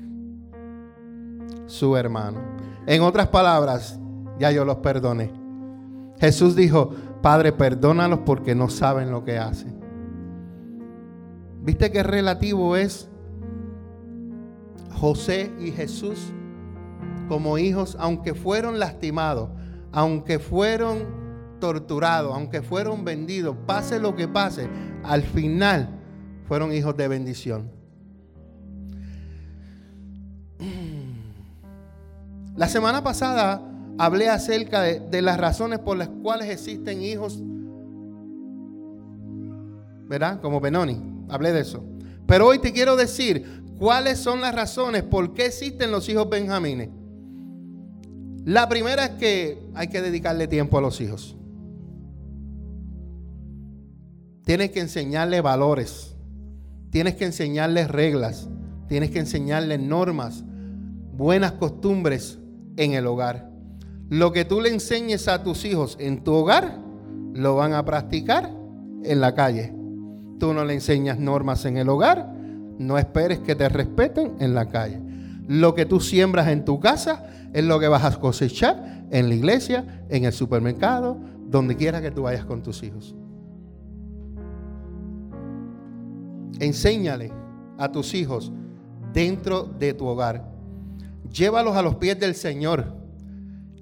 su 1.67 1.97
hermano. 1.97 2.41
En 2.87 3.03
otras 3.03 3.29
palabras, 3.29 3.99
ya 4.39 4.51
yo 4.51 4.65
los 4.65 4.77
perdoné. 4.77 5.33
Jesús 6.19 6.57
dijo, 6.57 6.91
Padre, 7.23 7.53
perdónalos 7.53 8.21
porque 8.25 8.55
no 8.55 8.69
saben 8.69 9.11
lo 9.11 9.25
que 9.25 9.38
hacen. 9.38 9.81
¿Viste 11.63 11.90
qué 11.90 12.03
relativo 12.03 12.77
es 12.77 13.09
José 14.94 15.53
y 15.59 15.73
Jesús 15.73 16.33
como 17.29 17.59
hijos, 17.59 17.97
aunque 17.99 18.35
fueron 18.35 18.79
lastimados, 18.79 19.51
aunque 19.92 20.38
fueron 20.38 21.25
torturados, 21.61 22.35
aunque 22.35 22.63
fueron 22.63 23.04
vendidos, 23.04 23.57
pase 23.67 23.98
lo 23.98 24.15
que 24.15 24.29
pase, 24.29 24.69
al 25.02 25.23
final 25.23 25.88
fueron 26.46 26.73
hijos 26.73 26.96
de 26.96 27.09
bendición. 27.09 27.71
La 32.57 32.69
semana 32.69 33.02
pasada 33.02 33.63
hablé 33.98 34.29
acerca 34.29 34.83
de, 34.83 35.23
las 35.23 35.38
razones 35.38 35.79
por 35.79 35.96
las 35.96 36.09
cuales 36.09 36.48
existen 36.48 37.02
hijos, 37.02 37.40
¿verdad? 40.09 40.40
Como 40.40 40.61
Benoni, 40.61 41.00
hablé 41.29 41.52
de 41.52 41.61
eso. 41.61 41.85
Pero 42.27 42.46
hoy 42.46 42.59
te 42.59 42.73
quiero 42.73 42.96
decir 42.96 43.63
cuáles 43.79 44.19
son 44.19 44.40
las 44.40 44.54
razones 44.54 45.02
por 45.02 45.35
qué 45.35 45.46
existen 45.46 45.90
los 45.90 46.09
hijos 46.09 46.29
benjamines. 46.29 46.88
La 48.44 48.69
primera 48.69 49.04
es 49.07 49.11
que 49.13 49.59
hay 49.75 49.88
que 49.88 50.00
dedicarle 50.00 50.46
tiempo 50.46 50.79
a 50.79 50.81
los 50.81 51.00
hijos. 51.00 51.37
Tienes 54.47 54.71
que 54.71 54.79
enseñarle 54.79 55.40
valores. 55.40 56.15
tienes 56.90 57.17
que 57.17 57.25
enseñarles 57.25 57.88
reglas, 57.88 58.49
tienes 58.87 59.11
que 59.11 59.19
enseñarles 59.19 59.81
normas, 59.81 60.44
buenas 61.17 61.53
costumbres 61.53 62.38
en 62.77 62.92
el 62.92 63.09
hogar. 63.09 63.51
Lo 64.09 64.33
que 64.33 64.44
tú 64.44 64.61
le 64.61 64.69
enseñes 64.69 65.27
a 65.27 65.42
tus 65.42 65.65
hijos 65.65 65.97
en 65.99 66.23
tu 66.23 66.33
hogar, 66.33 66.79
lo 67.35 67.57
van 67.57 67.75
a 67.75 67.85
practicar 67.85 68.51
en 69.03 69.21
la 69.21 69.35
calle. 69.35 69.75
Tú 70.38 70.55
no 70.55 70.65
le 70.65 70.75
enseñas 70.75 71.19
normas 71.19 71.65
en 71.65 71.77
el 71.77 71.88
hogar, 71.88 72.33
no 72.79 72.99
esperes 72.99 73.40
que 73.40 73.57
te 73.57 73.69
respeten 73.69 74.37
en 74.38 74.55
la 74.55 74.69
calle. 74.69 75.01
Lo 75.49 75.75
que 75.75 75.87
tú 75.87 75.99
siembras 75.99 76.49
en 76.49 76.65
tu 76.65 76.79
casa 76.79 77.27
es 77.53 77.65
lo 77.65 77.81
que 77.81 77.88
vas 77.88 78.05
a 78.05 78.19
cosechar 78.21 79.07
en 79.11 79.29
la 79.29 79.35
iglesia, 79.35 80.07
en 80.09 80.25
el 80.25 80.33
supermercado, 80.33 81.19
donde 81.49 81.77
quiera 81.77 82.01
que 82.01 82.13
tú 82.13 82.23
vayas 82.23 82.44
con 82.44 82.63
tus 82.63 82.85
hijos. 82.85 83.17
Enséñale 86.59 87.33
a 87.79 87.90
tus 87.90 88.15
hijos 88.15 88.52
dentro 89.13 89.65
de 89.65 89.94
tu 89.94 90.07
hogar. 90.07 90.50
Llévalos 91.31 91.77
a 91.77 91.83
los 91.83 91.96
pies 91.96 92.19
del 92.19 92.35
Señor. 92.35 92.94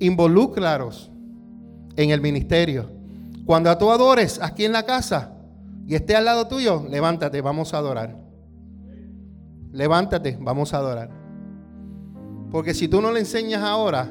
Involúcralos 0.00 1.10
en 1.96 2.10
el 2.10 2.20
ministerio. 2.20 2.90
Cuando 3.46 3.76
tú 3.76 3.90
adores 3.90 4.40
aquí 4.42 4.64
en 4.64 4.72
la 4.72 4.84
casa 4.84 5.32
y 5.86 5.94
esté 5.94 6.16
al 6.16 6.24
lado 6.24 6.48
tuyo, 6.48 6.84
levántate, 6.88 7.40
vamos 7.40 7.74
a 7.74 7.78
adorar. 7.78 8.16
Levántate, 9.72 10.38
vamos 10.40 10.72
a 10.72 10.78
adorar. 10.78 11.10
Porque 12.50 12.74
si 12.74 12.88
tú 12.88 13.00
no 13.00 13.12
le 13.12 13.20
enseñas 13.20 13.62
ahora, 13.62 14.08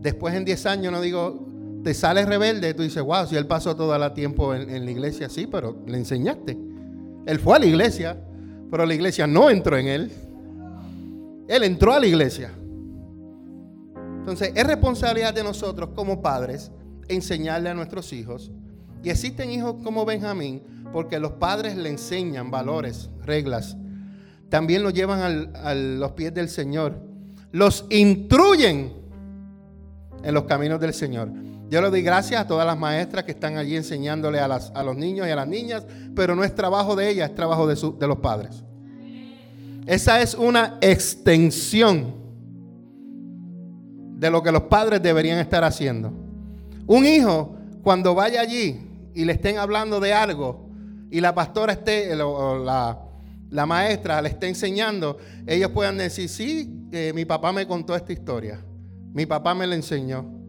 después 0.00 0.34
en 0.34 0.44
10 0.44 0.66
años, 0.66 0.92
no 0.92 1.00
digo, 1.00 1.46
te 1.82 1.94
sales 1.94 2.26
rebelde, 2.26 2.74
tú 2.74 2.82
dices, 2.82 3.02
wow, 3.02 3.26
si 3.26 3.36
él 3.36 3.46
pasó 3.46 3.76
todo 3.76 3.94
el 3.94 4.12
tiempo 4.12 4.54
en, 4.54 4.68
en 4.68 4.84
la 4.84 4.90
iglesia, 4.90 5.28
sí, 5.28 5.46
pero 5.46 5.76
le 5.86 5.98
enseñaste. 5.98 6.73
Él 7.26 7.38
fue 7.38 7.56
a 7.56 7.58
la 7.58 7.66
iglesia, 7.66 8.16
pero 8.70 8.84
la 8.84 8.94
iglesia 8.94 9.26
no 9.26 9.50
entró 9.50 9.76
en 9.76 9.88
él. 9.88 10.12
Él 11.48 11.62
entró 11.64 11.92
a 11.92 12.00
la 12.00 12.06
iglesia. 12.06 12.50
Entonces, 14.18 14.52
es 14.54 14.66
responsabilidad 14.66 15.34
de 15.34 15.44
nosotros 15.44 15.90
como 15.94 16.22
padres 16.22 16.70
enseñarle 17.08 17.70
a 17.70 17.74
nuestros 17.74 18.12
hijos. 18.12 18.50
Y 19.02 19.10
existen 19.10 19.50
hijos 19.50 19.76
como 19.82 20.06
Benjamín, 20.06 20.62
porque 20.92 21.18
los 21.20 21.32
padres 21.32 21.76
le 21.76 21.90
enseñan 21.90 22.50
valores, 22.50 23.10
reglas. 23.22 23.76
También 24.48 24.82
los 24.82 24.94
llevan 24.94 25.50
a 25.54 25.74
los 25.74 26.12
pies 26.12 26.32
del 26.32 26.48
Señor. 26.48 26.98
Los 27.52 27.86
instruyen 27.90 28.92
en 30.22 30.34
los 30.34 30.44
caminos 30.44 30.80
del 30.80 30.94
Señor. 30.94 31.28
Yo 31.74 31.82
le 31.82 31.90
doy 31.90 32.02
gracias 32.02 32.40
a 32.40 32.46
todas 32.46 32.64
las 32.64 32.78
maestras 32.78 33.24
que 33.24 33.32
están 33.32 33.56
allí 33.56 33.74
enseñándole 33.74 34.38
a, 34.38 34.46
las, 34.46 34.70
a 34.76 34.84
los 34.84 34.96
niños 34.96 35.26
y 35.26 35.30
a 35.30 35.34
las 35.34 35.48
niñas, 35.48 35.84
pero 36.14 36.36
no 36.36 36.44
es 36.44 36.54
trabajo 36.54 36.94
de 36.94 37.10
ellas, 37.10 37.30
es 37.30 37.34
trabajo 37.34 37.66
de, 37.66 37.74
de 37.98 38.06
los 38.06 38.18
padres. 38.18 38.62
Esa 39.84 40.22
es 40.22 40.34
una 40.34 40.78
extensión 40.80 42.14
de 44.20 44.30
lo 44.30 44.40
que 44.40 44.52
los 44.52 44.62
padres 44.62 45.02
deberían 45.02 45.40
estar 45.40 45.64
haciendo. 45.64 46.12
Un 46.86 47.06
hijo, 47.06 47.56
cuando 47.82 48.14
vaya 48.14 48.42
allí 48.42 48.80
y 49.12 49.24
le 49.24 49.32
estén 49.32 49.58
hablando 49.58 49.98
de 49.98 50.12
algo 50.12 50.68
y 51.10 51.20
la 51.20 51.34
pastora 51.34 51.72
esté, 51.72 52.14
o 52.22 52.56
la, 52.56 53.00
la 53.50 53.66
maestra 53.66 54.22
le 54.22 54.28
esté 54.28 54.46
enseñando, 54.46 55.18
ellos 55.44 55.72
puedan 55.72 55.98
decir, 55.98 56.28
sí, 56.28 56.88
mi 57.12 57.24
papá 57.24 57.52
me 57.52 57.66
contó 57.66 57.96
esta 57.96 58.12
historia, 58.12 58.64
mi 59.12 59.26
papá 59.26 59.56
me 59.56 59.66
la 59.66 59.74
enseñó. 59.74 60.43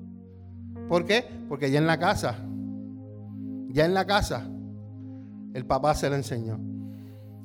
¿Por 0.88 1.06
qué? 1.06 1.26
Porque 1.50 1.72
ya 1.72 1.80
en 1.80 1.88
la 1.88 1.98
casa, 1.98 2.38
ya 3.70 3.86
en 3.86 3.94
la 3.94 4.06
casa, 4.06 4.48
el 5.54 5.66
papá 5.66 5.96
se 5.96 6.10
lo 6.10 6.16
enseñó. 6.16 6.60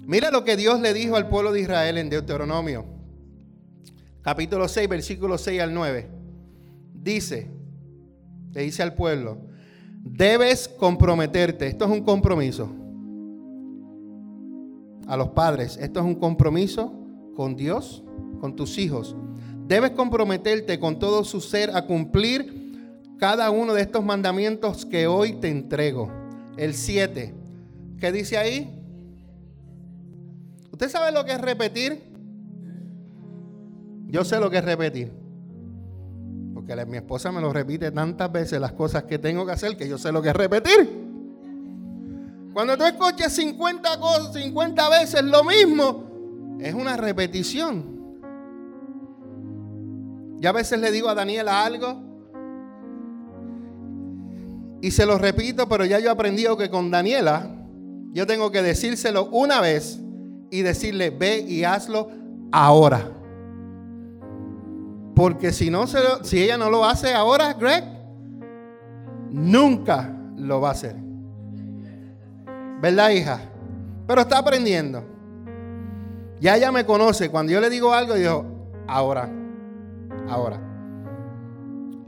Mira 0.06 0.30
lo 0.30 0.44
que 0.44 0.56
Dios 0.56 0.80
le 0.80 0.92
dijo 0.92 1.16
al 1.16 1.28
pueblo 1.28 1.52
de 1.52 1.60
Israel 1.60 1.96
en 1.98 2.10
Deuteronomio, 2.10 2.84
capítulo 4.22 4.68
6, 4.68 4.88
versículo 4.88 5.38
6 5.38 5.60
al 5.60 5.72
9. 5.72 6.08
Dice, 6.92 7.50
le 8.52 8.62
dice 8.62 8.82
al 8.82 8.94
pueblo, 8.94 9.38
debes 10.02 10.68
comprometerte, 10.68 11.66
esto 11.66 11.84
es 11.84 11.90
un 11.90 12.02
compromiso. 12.02 12.68
A 15.06 15.16
los 15.16 15.30
padres, 15.30 15.76
esto 15.80 16.00
es 16.00 16.06
un 16.06 16.16
compromiso 16.16 16.92
con 17.34 17.56
Dios, 17.56 18.04
con 18.40 18.54
tus 18.54 18.78
hijos. 18.78 19.16
Debes 19.66 19.92
comprometerte 19.92 20.78
con 20.78 20.98
todo 20.98 21.24
su 21.24 21.40
ser 21.40 21.74
a 21.74 21.86
cumplir 21.86 22.59
cada 23.20 23.50
uno 23.50 23.74
de 23.74 23.82
estos 23.82 24.02
mandamientos 24.02 24.86
que 24.86 25.06
hoy 25.06 25.34
te 25.34 25.50
entrego. 25.50 26.10
El 26.56 26.72
7. 26.72 27.34
¿Qué 28.00 28.12
dice 28.12 28.38
ahí? 28.38 28.82
¿Usted 30.72 30.88
sabe 30.88 31.12
lo 31.12 31.22
que 31.26 31.32
es 31.32 31.40
repetir? 31.40 32.02
Yo 34.06 34.24
sé 34.24 34.40
lo 34.40 34.50
que 34.50 34.56
es 34.56 34.64
repetir. 34.64 35.12
Porque 36.54 36.74
mi 36.86 36.96
esposa 36.96 37.30
me 37.30 37.42
lo 37.42 37.52
repite 37.52 37.90
tantas 37.90 38.32
veces 38.32 38.58
las 38.58 38.72
cosas 38.72 39.04
que 39.04 39.18
tengo 39.18 39.44
que 39.44 39.52
hacer 39.52 39.76
que 39.76 39.86
yo 39.86 39.98
sé 39.98 40.10
lo 40.10 40.22
que 40.22 40.30
es 40.30 40.36
repetir. 40.36 40.88
Cuando 42.54 42.76
tú 42.78 42.84
escuchas 42.84 43.34
50 43.34 44.00
cosas, 44.00 44.32
50 44.32 44.88
veces 44.88 45.22
lo 45.24 45.44
mismo, 45.44 46.58
es 46.58 46.72
una 46.72 46.96
repetición. 46.96 48.00
Ya 50.38 50.48
a 50.48 50.52
veces 50.52 50.80
le 50.80 50.90
digo 50.90 51.10
a 51.10 51.14
Daniela 51.14 51.66
algo 51.66 52.09
y 54.80 54.90
se 54.90 55.06
lo 55.06 55.18
repito, 55.18 55.68
pero 55.68 55.84
ya 55.84 55.98
yo 55.98 56.08
he 56.08 56.12
aprendido 56.12 56.56
que 56.56 56.70
con 56.70 56.90
Daniela 56.90 57.50
yo 58.12 58.26
tengo 58.26 58.50
que 58.50 58.62
decírselo 58.62 59.28
una 59.30 59.60
vez 59.60 60.00
y 60.50 60.62
decirle, 60.62 61.10
ve 61.10 61.40
y 61.40 61.64
hazlo 61.64 62.10
ahora. 62.50 63.08
Porque 65.14 65.52
si, 65.52 65.70
no 65.70 65.86
se 65.86 65.98
si 66.22 66.42
ella 66.42 66.56
no 66.56 66.70
lo 66.70 66.84
hace 66.84 67.12
ahora, 67.12 67.52
Greg, 67.52 67.84
nunca 69.30 70.16
lo 70.36 70.60
va 70.60 70.68
a 70.68 70.72
hacer. 70.72 70.96
¿Verdad, 72.80 73.10
hija? 73.10 73.40
Pero 74.06 74.22
está 74.22 74.38
aprendiendo. 74.38 75.04
Ya 76.40 76.56
ella 76.56 76.72
me 76.72 76.86
conoce. 76.86 77.28
Cuando 77.28 77.52
yo 77.52 77.60
le 77.60 77.68
digo 77.68 77.92
algo, 77.92 78.14
digo, 78.14 78.72
ahora, 78.88 79.30
ahora. 80.28 80.58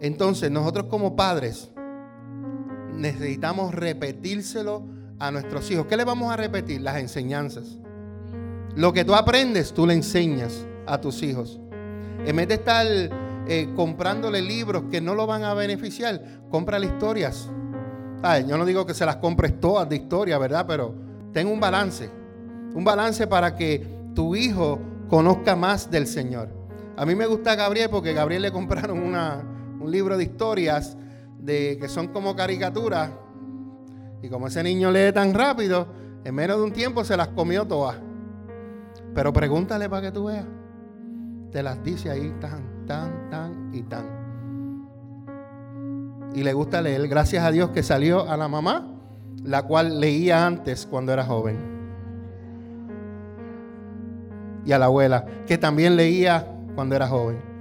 Entonces, 0.00 0.50
nosotros 0.50 0.86
como 0.86 1.14
padres 1.14 1.71
necesitamos 2.97 3.74
repetírselo 3.74 4.84
a 5.18 5.30
nuestros 5.30 5.70
hijos. 5.70 5.86
¿Qué 5.86 5.97
le 5.97 6.05
vamos 6.05 6.32
a 6.32 6.36
repetir? 6.36 6.80
Las 6.80 6.99
enseñanzas. 6.99 7.78
Lo 8.74 8.93
que 8.93 9.05
tú 9.05 9.14
aprendes, 9.14 9.72
tú 9.72 9.86
le 9.86 9.95
enseñas 9.95 10.66
a 10.86 11.01
tus 11.01 11.22
hijos. 11.22 11.61
En 12.24 12.36
vez 12.36 12.49
de 12.49 12.55
estar 12.55 12.86
eh, 12.86 13.68
comprándole 13.76 14.40
libros 14.40 14.84
que 14.90 15.01
no 15.01 15.14
lo 15.14 15.26
van 15.26 15.45
a 15.45 15.55
beneficiar, 15.55 16.22
cómprale 16.51 16.86
historias. 16.86 17.51
yo 18.49 18.57
no 18.57 18.64
digo 18.64 18.86
que 18.86 18.95
se 18.95 19.05
las 19.05 19.16
compres 19.16 19.61
todas 19.61 19.88
de 19.88 19.97
historia, 19.97 20.38
¿verdad? 20.38 20.64
Pero 20.66 20.95
ten 21.32 21.47
un 21.47 21.61
balance. 21.61 22.09
Un 22.74 22.84
balance 22.84 23.26
para 23.26 23.55
que 23.55 23.86
tu 24.14 24.34
hijo 24.34 24.78
conozca 25.09 25.55
más 25.55 25.90
del 25.90 26.07
Señor. 26.07 26.49
A 26.97 27.05
mí 27.05 27.14
me 27.14 27.26
gusta 27.26 27.55
Gabriel 27.55 27.90
porque 27.90 28.12
Gabriel 28.12 28.43
le 28.43 28.53
compraron 28.53 28.99
un 29.03 29.90
libro 29.90 30.16
de 30.16 30.24
historias 30.24 30.97
de 31.43 31.76
que 31.78 31.88
son 31.88 32.09
como 32.09 32.34
caricaturas. 32.34 33.11
Y 34.22 34.28
como 34.28 34.47
ese 34.47 34.62
niño 34.62 34.90
lee 34.90 35.12
tan 35.12 35.34
rápido, 35.34 35.86
en 36.24 36.34
menos 36.34 36.57
de 36.59 36.62
un 36.62 36.72
tiempo 36.72 37.05
se 37.05 37.16
las 37.16 37.28
comió 37.28 37.66
todas. 37.66 37.97
Pero 39.14 39.32
pregúntale 39.32 39.88
para 39.88 40.03
que 40.03 40.12
tú 40.12 40.26
veas. 40.26 40.47
Te 41.51 41.62
las 41.62 41.82
dice 41.82 42.11
ahí 42.11 42.32
tan, 42.40 42.86
tan, 42.86 43.28
tan 43.28 43.70
y 43.74 43.82
tan. 43.82 44.22
Y 46.34 46.45
le 46.45 46.53
gusta 46.53 46.80
leer. 46.80 47.09
Gracias 47.09 47.45
a 47.45 47.51
Dios 47.51 47.70
que 47.70 47.82
salió 47.82 48.30
a 48.30 48.36
la 48.36 48.49
mamá, 48.49 48.88
la 49.45 49.64
cual 49.64 50.01
leía 50.01 50.47
antes 50.47 50.86
cuando 50.86 51.12
era 51.12 51.24
joven. 51.24 51.59
Y 54.64 54.72
a 54.72 54.78
la 54.78 54.86
abuela, 54.86 55.26
que 55.47 55.59
también 55.59 55.97
leía 55.97 56.47
cuando 56.76 56.95
era 56.95 57.09
joven. 57.09 57.51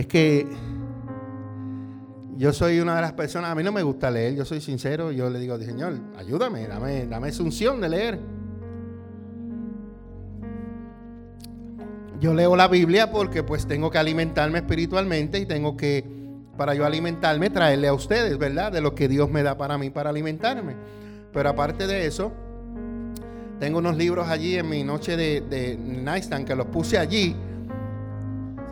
Es 0.00 0.06
que 0.06 0.46
yo 2.38 2.54
soy 2.54 2.80
una 2.80 2.96
de 2.96 3.02
las 3.02 3.12
personas, 3.12 3.50
a 3.50 3.54
mí 3.54 3.62
no 3.62 3.70
me 3.70 3.82
gusta 3.82 4.10
leer, 4.10 4.34
yo 4.34 4.46
soy 4.46 4.62
sincero, 4.62 5.12
yo 5.12 5.28
le 5.28 5.38
digo, 5.38 5.58
Señor, 5.58 5.92
ayúdame, 6.16 6.66
dame, 6.66 7.04
dame 7.04 7.28
esa 7.28 7.42
unción 7.42 7.82
de 7.82 7.88
leer. 7.90 8.18
Yo 12.18 12.32
leo 12.32 12.56
la 12.56 12.66
Biblia 12.68 13.10
porque 13.10 13.42
pues 13.42 13.66
tengo 13.66 13.90
que 13.90 13.98
alimentarme 13.98 14.60
espiritualmente 14.60 15.38
y 15.38 15.44
tengo 15.44 15.76
que, 15.76 16.02
para 16.56 16.72
yo 16.72 16.86
alimentarme, 16.86 17.50
traerle 17.50 17.88
a 17.88 17.92
ustedes, 17.92 18.38
¿verdad? 18.38 18.72
De 18.72 18.80
lo 18.80 18.94
que 18.94 19.06
Dios 19.06 19.30
me 19.30 19.42
da 19.42 19.58
para 19.58 19.76
mí 19.76 19.90
para 19.90 20.08
alimentarme. 20.08 20.76
Pero 21.30 21.50
aparte 21.50 21.86
de 21.86 22.06
eso, 22.06 22.32
tengo 23.58 23.80
unos 23.80 23.98
libros 23.98 24.30
allí 24.30 24.56
en 24.56 24.66
mi 24.66 24.82
noche 24.82 25.18
de, 25.18 25.42
de 25.42 25.76
nightstand 25.76 26.46
que 26.46 26.56
los 26.56 26.68
puse 26.68 26.96
allí 26.96 27.36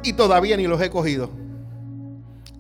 y 0.03 0.13
todavía 0.13 0.57
ni 0.57 0.67
los 0.67 0.81
he 0.81 0.91
cogido. 0.91 1.31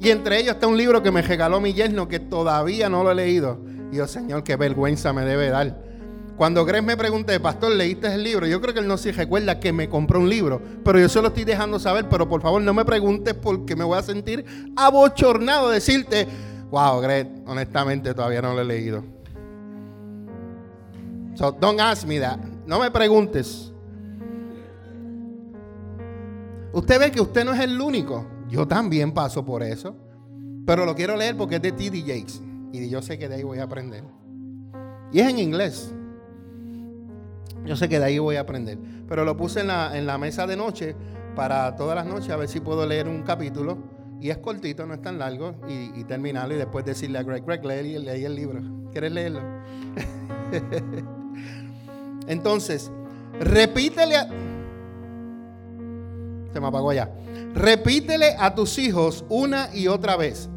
Y 0.00 0.10
entre 0.10 0.38
ellos 0.38 0.54
está 0.54 0.66
un 0.66 0.76
libro 0.76 1.02
que 1.02 1.10
me 1.10 1.22
regaló 1.22 1.60
mi 1.60 1.72
yerno 1.72 2.06
que 2.08 2.20
todavía 2.20 2.88
no 2.88 3.02
lo 3.02 3.10
he 3.10 3.14
leído. 3.14 3.60
Y 3.90 3.96
yo, 3.96 4.06
Señor, 4.06 4.44
qué 4.44 4.56
vergüenza 4.56 5.12
me 5.12 5.24
debe 5.24 5.48
dar. 5.48 5.88
Cuando 6.36 6.64
Greg 6.64 6.84
me 6.84 6.96
pregunté, 6.96 7.40
pastor, 7.40 7.72
¿leíste 7.72 8.14
el 8.14 8.22
libro? 8.22 8.46
Yo 8.46 8.60
creo 8.60 8.72
que 8.72 8.78
él 8.78 8.86
no 8.86 8.96
se 8.96 9.10
recuerda 9.10 9.58
que 9.58 9.72
me 9.72 9.88
compró 9.88 10.20
un 10.20 10.30
libro, 10.30 10.62
pero 10.84 11.00
yo 11.00 11.08
se 11.08 11.20
lo 11.20 11.28
estoy 11.28 11.42
dejando 11.42 11.80
saber, 11.80 12.08
pero 12.08 12.28
por 12.28 12.40
favor 12.40 12.62
no 12.62 12.72
me 12.72 12.84
preguntes 12.84 13.34
porque 13.34 13.74
me 13.74 13.82
voy 13.82 13.98
a 13.98 14.02
sentir 14.02 14.44
abochornado 14.76 15.68
decirte, 15.68 16.28
wow, 16.70 17.00
Greg, 17.00 17.28
honestamente 17.44 18.14
todavía 18.14 18.40
no 18.40 18.54
lo 18.54 18.60
he 18.60 18.64
leído. 18.64 19.02
So 21.34 21.50
don't 21.50 21.80
ask 21.80 22.06
me 22.06 22.20
that. 22.20 22.38
No 22.66 22.78
me 22.78 22.90
preguntes. 22.92 23.72
Usted 26.72 26.98
ve 26.98 27.10
que 27.10 27.20
usted 27.20 27.44
no 27.44 27.52
es 27.52 27.60
el 27.60 27.80
único. 27.80 28.26
Yo 28.48 28.66
también 28.66 29.12
paso 29.12 29.44
por 29.44 29.62
eso. 29.62 29.96
Pero 30.66 30.84
lo 30.84 30.94
quiero 30.94 31.16
leer 31.16 31.36
porque 31.36 31.56
es 31.56 31.62
de 31.62 31.72
T.D. 31.72 32.00
Jakes. 32.00 32.40
Y 32.72 32.88
yo 32.88 33.00
sé 33.00 33.18
que 33.18 33.28
de 33.28 33.36
ahí 33.36 33.42
voy 33.42 33.58
a 33.58 33.64
aprender. 33.64 34.04
Y 35.12 35.20
es 35.20 35.28
en 35.28 35.38
inglés. 35.38 35.92
Yo 37.64 37.76
sé 37.76 37.88
que 37.88 37.98
de 37.98 38.04
ahí 38.04 38.18
voy 38.18 38.36
a 38.36 38.40
aprender. 38.40 38.78
Pero 39.08 39.24
lo 39.24 39.36
puse 39.36 39.60
en 39.60 39.68
la, 39.68 39.96
en 39.96 40.06
la 40.06 40.18
mesa 40.18 40.46
de 40.46 40.56
noche 40.56 40.94
para 41.34 41.76
todas 41.76 41.94
las 41.94 42.06
noches 42.06 42.30
a 42.30 42.36
ver 42.36 42.48
si 42.48 42.60
puedo 42.60 42.86
leer 42.86 43.08
un 43.08 43.22
capítulo. 43.22 43.78
Y 44.20 44.30
es 44.30 44.38
cortito, 44.38 44.86
no 44.86 44.94
es 44.94 45.02
tan 45.02 45.18
largo. 45.18 45.54
Y, 45.68 46.04
terminarlo 46.04 46.54
y 46.54 46.58
después 46.58 46.84
decirle 46.84 47.18
a 47.18 47.22
Greg, 47.22 47.44
Greg, 47.44 47.64
leí, 47.64 47.98
leí 47.98 48.24
el 48.24 48.34
libro. 48.34 48.60
¿Quieres 48.90 49.12
leerlo? 49.12 49.40
Entonces, 52.26 52.90
repítele 53.40 54.16
a... 54.16 54.28
Se 56.52 56.60
me 56.60 56.66
apagó 56.66 56.92
ya. 56.92 57.10
Repítele 57.54 58.36
a 58.38 58.54
tus 58.54 58.78
hijos 58.78 59.24
una 59.28 59.74
y 59.74 59.88
otra 59.88 60.16
vez. 60.16 60.48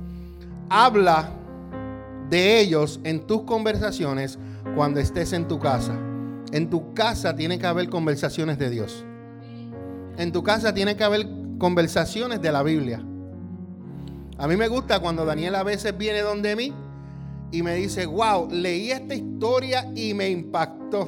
Habla 0.70 1.30
de 2.30 2.60
ellos 2.62 3.00
en 3.04 3.28
tus 3.28 3.44
conversaciones 3.44 4.39
cuando 4.76 5.00
estés 5.00 5.34
en 5.34 5.48
tu 5.48 5.60
casa. 5.60 5.94
En 6.52 6.70
tu 6.70 6.94
casa 6.94 7.36
tiene 7.36 7.60
que 7.60 7.68
haber 7.68 7.89
conversaciones 7.89 8.58
de 8.58 8.70
Dios. 8.70 9.06
En 10.18 10.32
tu 10.32 10.44
casa 10.44 10.74
tiene 10.74 10.96
que 10.96 11.04
haber 11.04 11.28
conversaciones 11.58 12.42
de 12.42 12.52
la 12.52 12.64
Biblia. 12.64 13.04
A 14.38 14.48
mí 14.48 14.56
me 14.56 14.68
gusta 14.68 15.00
cuando 15.00 15.26
Daniel 15.26 15.56
a 15.56 15.64
veces 15.64 15.98
viene 15.98 16.22
donde 16.22 16.56
mí 16.56 16.74
y 17.52 17.64
me 17.64 17.76
dice, 17.76 18.06
wow, 18.06 18.50
leí 18.50 18.92
esta 18.92 19.14
historia 19.14 19.92
y 19.96 20.14
me 20.14 20.30
impactó. 20.30 21.08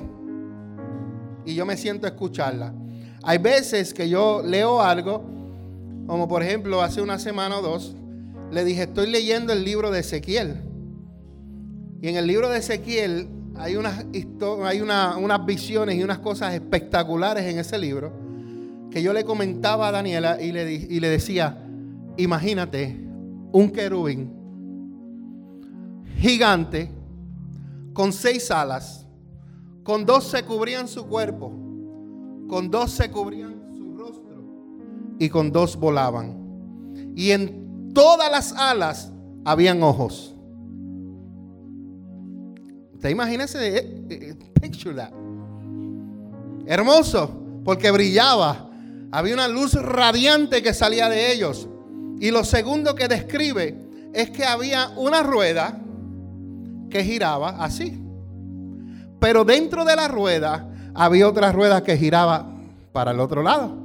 Y 1.45 1.55
yo 1.55 1.65
me 1.65 1.77
siento 1.77 2.05
a 2.05 2.09
escucharla. 2.09 2.73
Hay 3.23 3.37
veces 3.37 3.93
que 3.93 4.09
yo 4.09 4.41
leo 4.45 4.81
algo, 4.81 5.23
como 6.07 6.27
por 6.27 6.43
ejemplo 6.43 6.81
hace 6.81 7.01
una 7.01 7.17
semana 7.19 7.59
o 7.59 7.61
dos, 7.61 7.95
le 8.51 8.65
dije, 8.65 8.83
estoy 8.83 9.09
leyendo 9.09 9.53
el 9.53 9.63
libro 9.63 9.91
de 9.91 10.01
Ezequiel. 10.01 10.61
Y 12.01 12.09
en 12.09 12.17
el 12.17 12.27
libro 12.27 12.49
de 12.49 12.59
Ezequiel 12.59 13.29
hay 13.55 13.77
unas, 13.77 14.05
hay 14.65 14.81
unas 14.81 15.45
visiones 15.45 15.95
y 15.95 16.03
unas 16.03 16.19
cosas 16.19 16.53
espectaculares 16.53 17.45
en 17.45 17.59
ese 17.59 17.77
libro 17.77 18.11
que 18.91 19.01
yo 19.01 19.13
le 19.13 19.23
comentaba 19.23 19.87
a 19.87 19.91
Daniela 19.91 20.39
y 20.39 20.51
le, 20.51 20.71
y 20.71 20.99
le 20.99 21.09
decía, 21.09 21.57
imagínate 22.17 22.99
un 23.51 23.71
querubín 23.71 24.31
gigante 26.19 26.91
con 27.93 28.13
seis 28.13 28.51
alas, 28.51 29.07
con 29.83 30.05
dos 30.05 30.25
se 30.25 30.43
cubrían 30.43 30.87
su 30.87 31.07
cuerpo, 31.07 31.62
con 32.47 32.69
dos 32.69 32.91
se 32.91 33.09
cubrían 33.09 33.73
su 33.75 33.95
rostro 33.95 34.43
y 35.19 35.29
con 35.29 35.51
dos 35.51 35.77
volaban. 35.77 37.13
Y 37.15 37.31
en 37.31 37.91
todas 37.93 38.31
las 38.31 38.53
alas 38.53 39.11
habían 39.45 39.83
ojos. 39.83 40.35
Te 42.99 43.11
imagínese, 43.11 43.77
eh, 43.77 44.05
eh, 44.09 44.35
picture 44.61 44.95
that. 44.95 45.11
Hermoso, 46.65 47.29
porque 47.63 47.91
brillaba. 47.91 48.69
Había 49.11 49.33
una 49.33 49.47
luz 49.47 49.73
radiante 49.73 50.63
que 50.63 50.73
salía 50.73 51.09
de 51.09 51.33
ellos. 51.33 51.67
Y 52.19 52.31
lo 52.31 52.43
segundo 52.45 52.95
que 52.95 53.07
describe 53.07 53.77
es 54.13 54.29
que 54.31 54.45
había 54.45 54.89
una 54.95 55.21
rueda 55.21 55.79
que 56.89 57.03
giraba 57.03 57.63
así. 57.63 58.01
Pero 59.19 59.43
dentro 59.43 59.83
de 59.83 59.95
la 59.95 60.07
rueda 60.07 60.72
había 60.93 61.27
otra 61.27 61.51
rueda 61.51 61.83
que 61.83 61.97
giraba 61.97 62.47
para 62.91 63.11
el 63.11 63.19
otro 63.19 63.43
lado. 63.43 63.75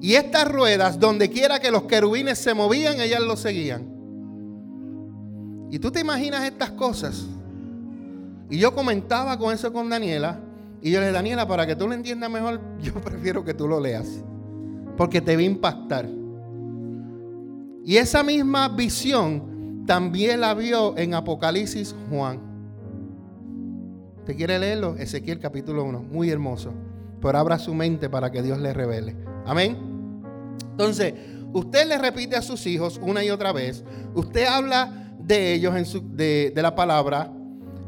Y 0.00 0.14
estas 0.14 0.50
ruedas, 0.50 0.98
donde 0.98 1.30
quiera 1.30 1.58
que 1.58 1.70
los 1.70 1.84
querubines 1.84 2.38
se 2.38 2.54
movían, 2.54 3.00
ellas 3.00 3.20
lo 3.20 3.36
seguían. 3.36 3.96
Y 5.70 5.78
tú 5.78 5.90
te 5.90 6.00
imaginas 6.00 6.44
estas 6.44 6.70
cosas. 6.72 7.26
Y 8.50 8.58
yo 8.58 8.74
comentaba 8.74 9.38
con 9.38 9.52
eso 9.52 9.72
con 9.72 9.88
Daniela. 9.88 10.40
Y 10.82 10.90
yo 10.90 11.00
le 11.00 11.06
dije, 11.06 11.14
Daniela, 11.14 11.48
para 11.48 11.66
que 11.66 11.74
tú 11.74 11.88
lo 11.88 11.94
entiendas 11.94 12.30
mejor, 12.30 12.60
yo 12.82 12.94
prefiero 12.94 13.44
que 13.44 13.54
tú 13.54 13.66
lo 13.66 13.80
leas. 13.80 14.06
Porque 14.96 15.20
te 15.20 15.34
va 15.34 15.42
a 15.42 15.44
impactar. 15.44 16.06
Y 17.84 17.96
esa 17.96 18.22
misma 18.22 18.68
visión 18.68 19.84
también 19.86 20.40
la 20.40 20.54
vio 20.54 20.96
en 20.98 21.14
Apocalipsis 21.14 21.94
Juan. 22.10 22.45
¿Te 24.26 24.34
quiere 24.34 24.58
leerlo? 24.58 24.96
Ezequiel 24.98 25.38
capítulo 25.38 25.84
1. 25.84 26.02
Muy 26.02 26.30
hermoso. 26.30 26.72
Pero 27.22 27.38
abra 27.38 27.60
su 27.60 27.72
mente 27.74 28.10
para 28.10 28.32
que 28.32 28.42
Dios 28.42 28.58
le 28.58 28.74
revele. 28.74 29.16
Amén. 29.46 29.76
Entonces, 30.72 31.14
usted 31.52 31.86
le 31.86 31.96
repite 31.96 32.34
a 32.34 32.42
sus 32.42 32.66
hijos 32.66 33.00
una 33.00 33.22
y 33.22 33.30
otra 33.30 33.52
vez. 33.52 33.84
Usted 34.14 34.46
habla 34.46 35.12
de 35.20 35.54
ellos 35.54 35.76
en 35.76 35.86
su, 35.86 36.02
de, 36.16 36.52
de 36.52 36.62
la 36.62 36.74
palabra 36.74 37.32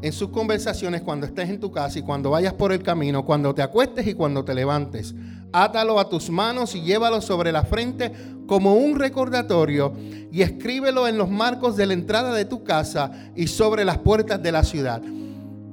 en 0.01 0.13
sus 0.13 0.29
conversaciones 0.29 1.01
cuando 1.01 1.25
estés 1.25 1.49
en 1.49 1.59
tu 1.59 1.71
casa 1.71 1.99
y 1.99 2.03
cuando 2.03 2.29
vayas 2.29 2.53
por 2.53 2.71
el 2.71 2.81
camino, 2.81 3.25
cuando 3.25 3.53
te 3.53 3.61
acuestes 3.61 4.07
y 4.07 4.13
cuando 4.13 4.45
te 4.45 4.53
levantes. 4.53 5.13
Átalo 5.51 5.99
a 5.99 6.07
tus 6.07 6.29
manos 6.29 6.73
y 6.73 6.81
llévalo 6.81 7.19
sobre 7.19 7.51
la 7.51 7.63
frente 7.63 8.13
como 8.47 8.75
un 8.75 8.97
recordatorio 8.97 9.91
y 10.31 10.41
escríbelo 10.41 11.05
en 11.05 11.17
los 11.17 11.29
marcos 11.29 11.75
de 11.75 11.85
la 11.85 11.93
entrada 11.93 12.33
de 12.33 12.45
tu 12.45 12.63
casa 12.63 13.11
y 13.35 13.47
sobre 13.47 13.83
las 13.83 13.97
puertas 13.97 14.41
de 14.41 14.53
la 14.53 14.63
ciudad. 14.63 15.01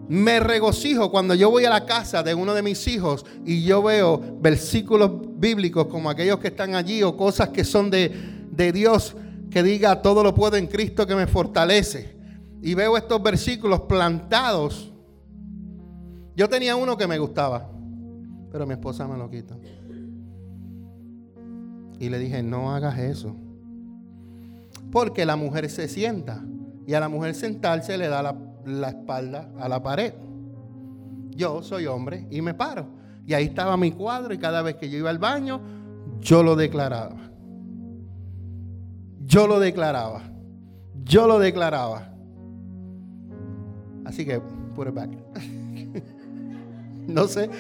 Me 0.09 0.39
regocijo 0.41 1.11
cuando 1.11 1.35
yo 1.35 1.51
voy 1.51 1.65
a 1.65 1.71
la 1.71 1.85
casa 1.85 2.23
de 2.23 2.35
uno 2.35 2.55
de 2.55 2.63
mis 2.63 2.87
hijos 2.87 3.27
y 3.45 3.65
yo 3.65 3.83
veo 3.83 4.39
versículos 4.41 5.11
bíblicos 5.39 5.87
como 5.87 6.09
aquellos 6.09 6.39
que 6.39 6.49
están 6.49 6.75
allí 6.75 7.03
o 7.03 7.17
cosas 7.17 7.49
que 7.49 7.65
son 7.65 7.91
de, 7.91 8.13
de 8.51 8.73
Dios 8.73 9.17
que 9.51 9.63
diga 9.63 10.03
todo 10.03 10.23
lo 10.23 10.35
puedo 10.35 10.57
en 10.57 10.67
Cristo 10.67 11.07
que 11.07 11.15
me 11.15 11.27
fortalece 11.27 12.17
y 12.63 12.75
veo 12.75 12.97
estos 12.97 13.23
versículos 13.23 13.83
plantados. 13.83 14.93
Yo 16.35 16.49
tenía 16.49 16.77
uno 16.77 16.97
que 16.97 17.07
me 17.07 17.19
gustaba, 17.19 17.71
pero 18.51 18.67
mi 18.67 18.75
esposa 18.75 19.07
me 19.07 19.17
lo 19.17 19.31
quita. 19.31 19.57
Y 21.99 22.09
le 22.09 22.19
dije, 22.19 22.43
no 22.43 22.75
hagas 22.75 22.99
eso. 22.99 23.35
Porque 24.91 25.25
la 25.25 25.37
mujer 25.37 25.71
se 25.71 25.89
sienta 25.89 26.45
y 26.87 26.95
a 26.95 27.01
la 27.01 27.09
mujer 27.09 27.35
sentarse 27.35 27.97
le 27.97 28.09
da 28.09 28.23
la, 28.23 28.37
la 28.67 28.91
espalda 28.91 29.49
a 29.59 29.69
la 29.69 29.83
pared. 29.83 30.13
Yo 31.31 31.63
soy 31.63 31.87
hombre 31.87 32.27
y 32.31 32.43
me 32.43 32.55
paro. 32.55 32.87
Y 33.27 33.35
ahí 33.35 33.45
estaba 33.47 33.77
mi 33.77 33.93
cuadro 33.93 34.33
y 34.35 34.39
cada 34.39 34.63
vez 34.63 34.77
que 34.77 34.89
yo 34.89 34.99
iba 34.99 35.11
al 35.11 35.19
baño, 35.19 35.61
yo 36.21 36.43
lo 36.43 36.57
declaraba. 36.57 37.17
Yo 39.25 39.47
lo 39.47 39.59
declaraba. 39.59 40.23
Yo 41.05 41.27
lo 41.27 41.39
declaraba. 41.39 42.13
Así 44.05 44.25
que, 44.25 44.41
put 44.75 44.89
it 44.89 44.95
back. 44.95 45.11
no 47.09 47.27
sé 47.27 47.51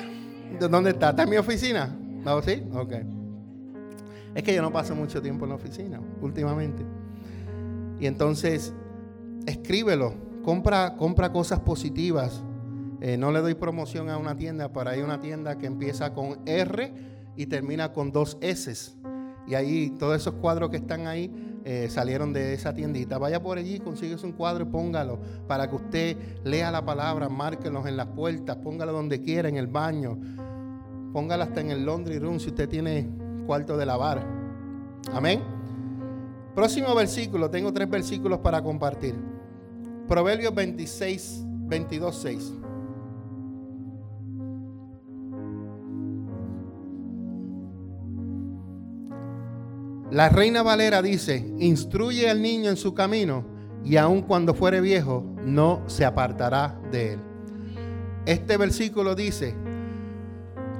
dónde 0.60 0.90
está. 0.90 1.10
¿Está 1.10 1.24
en 1.24 1.30
mi 1.30 1.36
oficina? 1.36 1.94
¿No? 2.24 2.40
¿Sí? 2.42 2.62
Ok. 2.72 2.92
Es 4.34 4.42
que 4.42 4.54
yo 4.54 4.62
no 4.62 4.72
paso 4.72 4.94
mucho 4.94 5.22
tiempo 5.22 5.44
en 5.44 5.50
la 5.50 5.54
oficina 5.56 6.00
últimamente. 6.20 6.84
Y 7.98 8.06
entonces, 8.06 8.72
escríbelo. 9.46 10.25
Compra, 10.46 11.32
cosas 11.32 11.58
positivas. 11.58 12.40
Eh, 13.00 13.16
no 13.16 13.32
le 13.32 13.40
doy 13.40 13.54
promoción 13.54 14.08
a 14.08 14.16
una 14.16 14.36
tienda, 14.36 14.72
pero 14.72 14.90
hay 14.90 15.02
una 15.02 15.20
tienda 15.20 15.58
que 15.58 15.66
empieza 15.66 16.14
con 16.14 16.38
R 16.46 16.94
y 17.34 17.46
termina 17.46 17.92
con 17.92 18.12
dos 18.12 18.38
S. 18.40 18.92
Y 19.48 19.56
ahí 19.56 19.90
todos 19.98 20.16
esos 20.16 20.34
cuadros 20.34 20.70
que 20.70 20.76
están 20.76 21.08
ahí 21.08 21.60
eh, 21.64 21.88
salieron 21.90 22.32
de 22.32 22.54
esa 22.54 22.72
tiendita. 22.72 23.18
Vaya 23.18 23.42
por 23.42 23.58
allí, 23.58 23.80
consíguese 23.80 24.24
un 24.24 24.34
cuadro 24.34 24.62
y 24.62 24.68
póngalo 24.68 25.18
para 25.48 25.68
que 25.68 25.74
usted 25.74 26.16
lea 26.44 26.70
la 26.70 26.84
palabra, 26.84 27.28
márquelos 27.28 27.84
en 27.86 27.96
las 27.96 28.06
puertas, 28.06 28.56
póngalo 28.58 28.92
donde 28.92 29.20
quiera, 29.20 29.48
en 29.48 29.56
el 29.56 29.66
baño. 29.66 30.16
Póngalo 31.12 31.42
hasta 31.42 31.60
en 31.60 31.72
el 31.72 31.84
laundry 31.84 32.20
room 32.20 32.38
si 32.38 32.50
usted 32.50 32.68
tiene 32.68 33.10
cuarto 33.48 33.76
de 33.76 33.84
lavar. 33.84 34.24
Amén. 35.12 35.42
Próximo 36.54 36.94
versículo, 36.94 37.50
tengo 37.50 37.72
tres 37.72 37.90
versículos 37.90 38.38
para 38.38 38.62
compartir. 38.62 39.35
Proverbios 40.08 40.54
26, 40.54 41.40
22, 41.68 42.16
6. 42.16 42.52
La 50.10 50.28
reina 50.28 50.62
Valera 50.62 51.02
dice, 51.02 51.44
instruye 51.58 52.30
al 52.30 52.40
niño 52.40 52.70
en 52.70 52.76
su 52.76 52.94
camino 52.94 53.44
y 53.84 53.96
aun 53.96 54.22
cuando 54.22 54.54
fuere 54.54 54.80
viejo, 54.80 55.24
no 55.44 55.82
se 55.86 56.04
apartará 56.04 56.80
de 56.92 57.14
él. 57.14 57.20
Este 58.24 58.56
versículo 58.56 59.14
dice, 59.14 59.54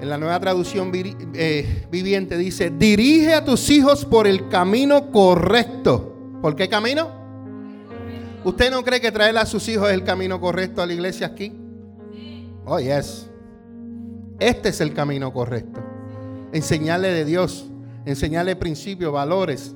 en 0.01 0.09
la 0.09 0.19
nueva 0.19 0.39
traducción 0.39 0.93
eh, 0.95 1.87
viviente, 1.91 2.39
dice, 2.39 2.71
dirige 2.71 3.35
a 3.35 3.45
tus 3.45 3.69
hijos 3.71 4.05
por 4.05 4.27
el 4.27 4.49
camino 4.49 5.11
correcto. 5.11 6.39
¿Por 6.41 6.55
qué 6.55 6.69
camino? 6.69 7.26
¿Usted 8.47 8.71
no 8.71 8.85
cree 8.85 9.01
que 9.01 9.11
traer 9.11 9.37
a 9.39 9.45
sus 9.45 9.69
hijos 9.69 9.89
es 9.89 9.95
el 9.95 10.05
camino 10.05 10.41
correcto 10.41 10.81
a 10.81 10.87
la 10.87 10.93
iglesia 10.93 11.27
aquí? 11.27 11.53
Oh, 12.65 12.79
yes. 12.79 13.29
Este 14.39 14.69
es 14.69 14.81
el 14.81 14.95
camino 14.95 15.33
correcto. 15.33 15.81
Enseñarle 16.53 17.09
de 17.09 17.25
Dios, 17.25 17.67
enseñarle 18.05 18.55
principios, 18.55 19.13
valores. 19.13 19.75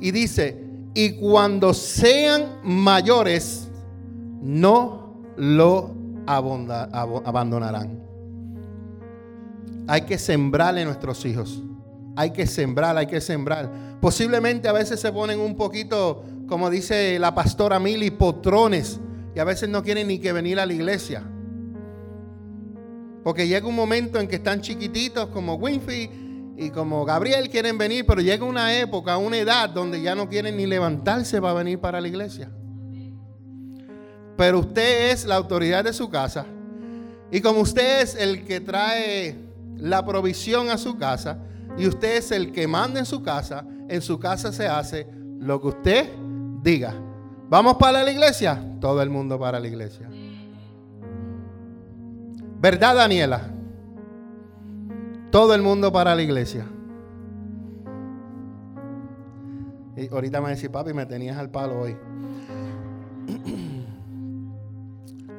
Y 0.00 0.10
dice, 0.10 0.60
y 0.92 1.12
cuando 1.20 1.72
sean 1.72 2.58
mayores, 2.64 3.68
no 4.40 5.14
lo 5.36 5.94
abandonarán. 6.26 8.02
Hay 9.86 10.00
que 10.00 10.18
sembrarle 10.18 10.82
a 10.82 10.86
nuestros 10.86 11.24
hijos. 11.24 11.62
Hay 12.16 12.32
que 12.32 12.44
sembrar, 12.48 12.96
hay 12.96 13.06
que 13.06 13.20
sembrar. 13.20 13.70
Posiblemente 14.00 14.68
a 14.68 14.72
veces 14.72 14.98
se 14.98 15.12
ponen 15.12 15.38
un 15.38 15.56
poquito, 15.56 16.24
como 16.46 16.70
dice 16.70 17.18
la 17.18 17.34
pastora 17.34 17.78
Mili, 17.78 18.10
potrones. 18.10 19.00
Y 19.34 19.38
a 19.38 19.44
veces 19.44 19.68
no 19.68 19.82
quieren 19.82 20.08
ni 20.08 20.18
que 20.18 20.32
venir 20.32 20.60
a 20.60 20.66
la 20.66 20.72
iglesia. 20.72 21.22
Porque 23.24 23.46
llega 23.46 23.66
un 23.66 23.76
momento 23.76 24.18
en 24.18 24.28
que 24.28 24.36
están 24.36 24.60
chiquititos 24.60 25.28
como 25.28 25.54
Winfield 25.54 26.56
y 26.56 26.70
como 26.70 27.04
Gabriel 27.04 27.48
quieren 27.48 27.78
venir, 27.78 28.04
pero 28.06 28.20
llega 28.20 28.44
una 28.44 28.78
época, 28.78 29.16
una 29.16 29.38
edad 29.38 29.70
donde 29.70 30.02
ya 30.02 30.14
no 30.14 30.28
quieren 30.28 30.56
ni 30.56 30.66
levantarse 30.66 31.40
para 31.40 31.54
venir 31.54 31.78
para 31.78 32.00
la 32.00 32.08
iglesia. 32.08 32.50
Pero 34.36 34.60
usted 34.60 35.10
es 35.10 35.24
la 35.24 35.36
autoridad 35.36 35.84
de 35.84 35.92
su 35.92 36.10
casa. 36.10 36.46
Y 37.30 37.40
como 37.40 37.60
usted 37.60 38.02
es 38.02 38.14
el 38.14 38.44
que 38.44 38.60
trae 38.60 39.36
la 39.76 40.04
provisión 40.04 40.68
a 40.68 40.78
su 40.78 40.98
casa, 40.98 41.38
y 41.78 41.86
usted 41.86 42.16
es 42.16 42.30
el 42.32 42.52
que 42.52 42.66
manda 42.66 43.00
en 43.00 43.06
su 43.06 43.22
casa, 43.22 43.64
en 43.88 44.02
su 44.02 44.18
casa 44.18 44.52
se 44.52 44.66
hace 44.66 45.06
lo 45.38 45.60
que 45.60 45.68
usted 45.68 46.10
diga. 46.62 46.94
¿Vamos 47.48 47.76
para 47.76 48.02
la 48.02 48.10
iglesia? 48.10 48.58
Todo 48.80 49.02
el 49.02 49.10
mundo 49.10 49.38
para 49.38 49.60
la 49.60 49.68
iglesia. 49.68 50.08
¿Verdad, 52.60 52.94
Daniela? 52.96 53.42
Todo 55.30 55.54
el 55.54 55.62
mundo 55.62 55.92
para 55.92 56.14
la 56.14 56.22
iglesia. 56.22 56.66
Y 59.96 60.08
ahorita 60.08 60.40
me 60.40 60.50
decía, 60.50 60.72
papi, 60.72 60.94
me 60.94 61.04
tenías 61.04 61.36
al 61.36 61.50
palo 61.50 61.80
hoy. 61.80 61.96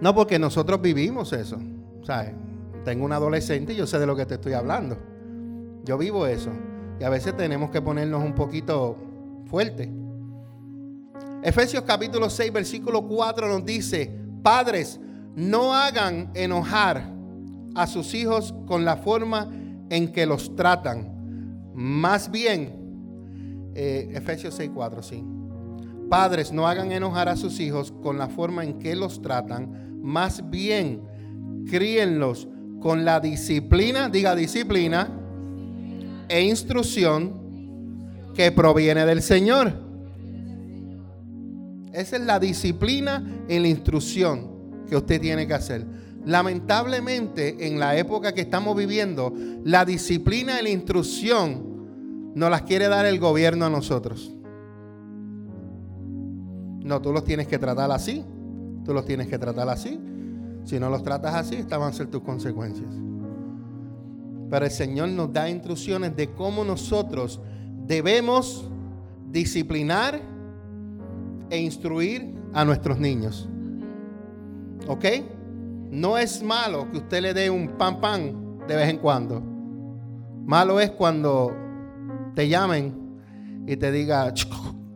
No, 0.02 0.14
porque 0.14 0.38
nosotros 0.38 0.82
vivimos 0.82 1.32
eso. 1.32 1.58
¿Sabes? 2.02 2.34
Tengo 2.84 3.06
un 3.06 3.14
adolescente 3.14 3.72
y 3.72 3.78
yo 3.78 3.88
sé 3.88 4.00
de 4.00 4.06
lo 4.06 4.18
que 4.18 4.26
te 4.26 4.34
estoy 4.34 4.52
hablando. 4.52 4.98
Yo 5.86 5.98
vivo 5.98 6.28
eso. 6.28 6.50
Y 7.00 7.06
a 7.06 7.10
veces 7.10 7.38
tenemos 7.38 7.70
que 7.70 7.82
ponernos 7.82 8.22
un 8.22 8.36
poquito 8.36 8.98
fuerte. 9.46 9.90
Efesios 11.44 11.84
capítulo 11.84 12.30
6, 12.30 12.54
versículo 12.54 13.06
4 13.06 13.50
nos 13.50 13.66
dice, 13.66 14.10
padres, 14.42 14.98
no 15.36 15.76
hagan 15.76 16.32
enojar 16.36 17.12
a 17.76 17.86
sus 17.86 18.14
hijos 18.14 18.54
con 18.66 18.86
la 18.86 18.96
forma 18.96 19.52
en 19.90 20.14
que 20.14 20.26
los 20.26 20.56
tratan. 20.56 21.72
Más 21.74 22.32
bien, 22.32 23.72
eh, 23.76 24.10
Efesios 24.14 24.54
6, 24.56 24.72
4, 24.74 25.04
sí. 25.04 25.22
Padres, 26.10 26.54
no 26.54 26.66
hagan 26.66 26.94
enojar 26.94 27.28
a 27.28 27.36
sus 27.36 27.60
hijos 27.60 27.92
con 27.92 28.18
la 28.18 28.30
forma 28.30 28.64
en 28.64 28.80
que 28.80 28.96
los 28.96 29.22
tratan. 29.22 30.00
Más 30.02 30.50
bien, 30.50 31.02
críenlos 31.70 32.48
con 32.80 33.04
la 33.04 33.20
disciplina, 33.20 34.08
diga 34.08 34.34
disciplina, 34.34 35.10
e 36.30 36.42
instrucción 36.42 37.34
que 38.34 38.52
proviene 38.54 39.06
del 39.06 39.22
Señor. 39.22 39.83
Esa 41.94 42.16
es 42.16 42.24
la 42.24 42.40
disciplina 42.40 43.24
y 43.48 43.60
la 43.60 43.68
instrucción 43.68 44.50
que 44.90 44.98
usted 44.98 45.22
tiene 45.22 45.46
que 45.46 45.54
hacer. 45.54 45.86
Lamentablemente, 46.26 47.68
en 47.68 47.80
la 47.80 47.96
época 47.98 48.34
que 48.34 48.42
estamos 48.42 48.76
viviendo, 48.76 49.32
la 49.64 49.86
disciplina 49.86 50.60
y 50.60 50.64
la 50.64 50.70
instrucción 50.70 52.34
nos 52.34 52.50
las 52.50 52.64
quiere 52.64 52.88
dar 52.88 53.06
el 53.06 53.20
gobierno 53.20 53.66
a 53.66 53.70
nosotros. 53.70 54.34
No, 56.84 57.00
tú 57.02 57.14
los 57.14 57.24
tienes 57.24 57.48
que 57.48 57.60
tratar 57.60 57.92
así. 57.92 58.26
Tú 58.84 58.94
los 58.94 59.06
tienes 59.06 59.28
que 59.28 59.38
tratar 59.38 59.70
así. 59.70 60.00
Si 60.66 60.80
no 60.80 60.90
los 60.90 61.04
tratas 61.04 61.36
así, 61.36 61.56
estas 61.56 61.80
van 61.80 61.90
a 61.90 61.94
ser 61.94 62.08
tus 62.08 62.24
consecuencias. 62.24 62.90
Pero 64.50 64.66
el 64.66 64.72
Señor 64.72 65.10
nos 65.10 65.32
da 65.32 65.50
instrucciones 65.50 66.16
de 66.16 66.32
cómo 66.32 66.64
nosotros 66.64 67.40
debemos 67.86 68.70
disciplinar 69.30 70.33
e 71.54 71.60
instruir 71.60 72.34
a 72.52 72.66
nuestros 72.66 72.98
niños. 72.98 73.48
¿Ok? 74.88 75.06
No 75.92 76.18
es 76.18 76.42
malo 76.42 76.90
que 76.92 76.98
usted 76.98 77.22
le 77.22 77.34
dé 77.36 77.52
un 77.52 77.78
pan 77.78 78.02
pan 78.02 78.58
de 78.68 78.76
vez 78.76 78.90
en 78.90 78.98
cuando. 78.98 79.40
Malo 80.46 80.80
es 80.80 80.90
cuando 80.90 81.56
te 82.34 82.50
llamen 82.50 83.20
y 83.68 83.78
te 83.78 83.92
diga, 83.92 84.34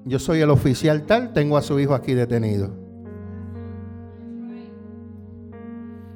yo 0.03 0.17
soy 0.17 0.39
el 0.39 0.49
oficial 0.49 1.03
tal, 1.03 1.31
tengo 1.31 1.57
a 1.57 1.61
su 1.61 1.79
hijo 1.79 1.93
aquí 1.93 2.15
detenido. 2.15 2.71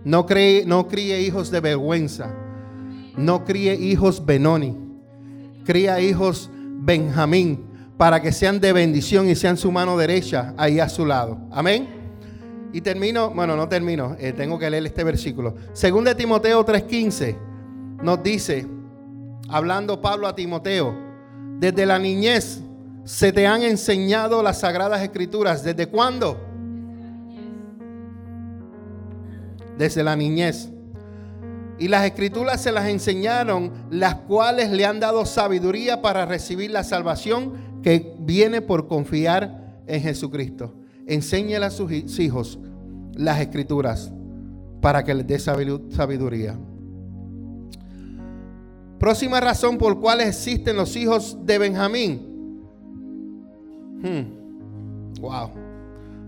No, 0.03 0.25
cree, 0.25 0.65
no 0.65 0.87
críe 0.87 1.21
hijos 1.21 1.51
de 1.51 1.59
vergüenza. 1.59 2.33
No 3.15 3.45
críe 3.45 3.75
hijos 3.75 4.25
Benoni. 4.25 4.75
Cría 5.65 6.01
hijos 6.01 6.49
Benjamín 6.79 7.70
para 8.01 8.19
que 8.19 8.31
sean 8.31 8.59
de 8.59 8.73
bendición 8.73 9.29
y 9.29 9.35
sean 9.35 9.57
su 9.57 9.71
mano 9.71 9.95
derecha 9.95 10.55
ahí 10.57 10.79
a 10.79 10.89
su 10.89 11.05
lado. 11.05 11.37
Amén. 11.51 11.87
Y 12.73 12.81
termino, 12.81 13.29
bueno, 13.29 13.55
no 13.55 13.69
termino, 13.69 14.15
eh, 14.17 14.33
tengo 14.33 14.57
que 14.57 14.67
leer 14.71 14.87
este 14.87 15.03
versículo. 15.03 15.53
Según 15.73 16.05
de 16.05 16.15
Timoteo 16.15 16.65
3:15 16.65 17.37
nos 18.01 18.23
dice, 18.23 18.65
hablando 19.49 20.01
Pablo 20.01 20.25
a 20.25 20.33
Timoteo, 20.33 20.95
desde 21.59 21.85
la 21.85 21.99
niñez 21.99 22.61
se 23.03 23.31
te 23.31 23.45
han 23.45 23.61
enseñado 23.61 24.41
las 24.41 24.61
sagradas 24.61 25.03
escrituras. 25.03 25.63
¿Desde 25.63 25.85
cuándo? 25.85 26.39
Desde 29.77 30.03
la 30.03 30.15
niñez. 30.15 30.69
Y 31.77 31.87
las 31.87 32.03
escrituras 32.05 32.61
se 32.61 32.71
las 32.71 32.87
enseñaron, 32.87 33.71
las 33.91 34.15
cuales 34.15 34.71
le 34.71 34.85
han 34.85 34.99
dado 34.99 35.23
sabiduría 35.27 36.01
para 36.01 36.25
recibir 36.25 36.71
la 36.71 36.83
salvación 36.83 37.70
que 37.81 38.15
viene 38.19 38.61
por 38.61 38.87
confiar 38.87 39.81
en 39.87 40.01
Jesucristo. 40.01 40.73
Enséñale 41.07 41.65
a 41.65 41.71
sus 41.71 41.91
hijos 42.19 42.59
las 43.15 43.39
escrituras 43.39 44.11
para 44.81 45.03
que 45.03 45.13
les 45.13 45.27
dé 45.27 45.39
sabiduría. 45.39 46.57
Próxima 48.99 49.39
razón 49.39 49.77
por 49.77 49.99
cual 49.99 50.21
existen 50.21 50.75
los 50.75 50.95
hijos 50.95 51.37
de 51.43 51.57
Benjamín. 51.57 52.21
Hmm. 54.03 55.19
Wow. 55.19 55.49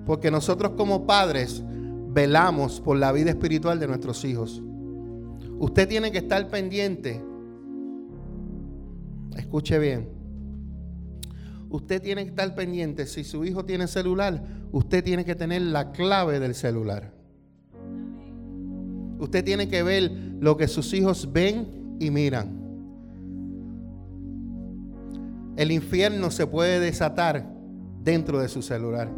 Porque 0.05 0.31
nosotros 0.31 0.73
como 0.75 1.05
padres 1.05 1.61
velamos 2.09 2.81
por 2.81 2.97
la 2.97 3.11
vida 3.11 3.29
espiritual 3.29 3.79
de 3.79 3.87
nuestros 3.87 4.23
hijos. 4.25 4.61
Usted 5.59 5.87
tiene 5.87 6.11
que 6.11 6.17
estar 6.19 6.47
pendiente. 6.49 7.21
Escuche 9.37 9.79
bien. 9.79 10.22
Usted 11.73 12.03
tiene 12.03 12.23
que 12.23 12.29
estar 12.29 12.53
pendiente. 12.53 13.07
Si 13.07 13.23
su 13.23 13.43
hijo 13.45 13.65
tiene 13.65 13.87
celular, 13.87 14.43
usted 14.71 15.03
tiene 15.03 15.25
que 15.25 15.33
tener 15.33 15.63
la 15.63 15.91
clave 15.91 16.39
del 16.39 16.53
celular. 16.53 17.11
Usted 19.17 19.43
tiene 19.43 19.67
que 19.67 19.81
ver 19.81 20.11
lo 20.39 20.55
que 20.55 20.67
sus 20.67 20.93
hijos 20.93 21.33
ven 21.33 21.97
y 21.99 22.11
miran. 22.11 22.61
El 25.57 25.71
infierno 25.71 26.29
se 26.29 26.45
puede 26.45 26.79
desatar 26.79 27.51
dentro 28.03 28.39
de 28.39 28.49
su 28.49 28.61
celular. 28.61 29.09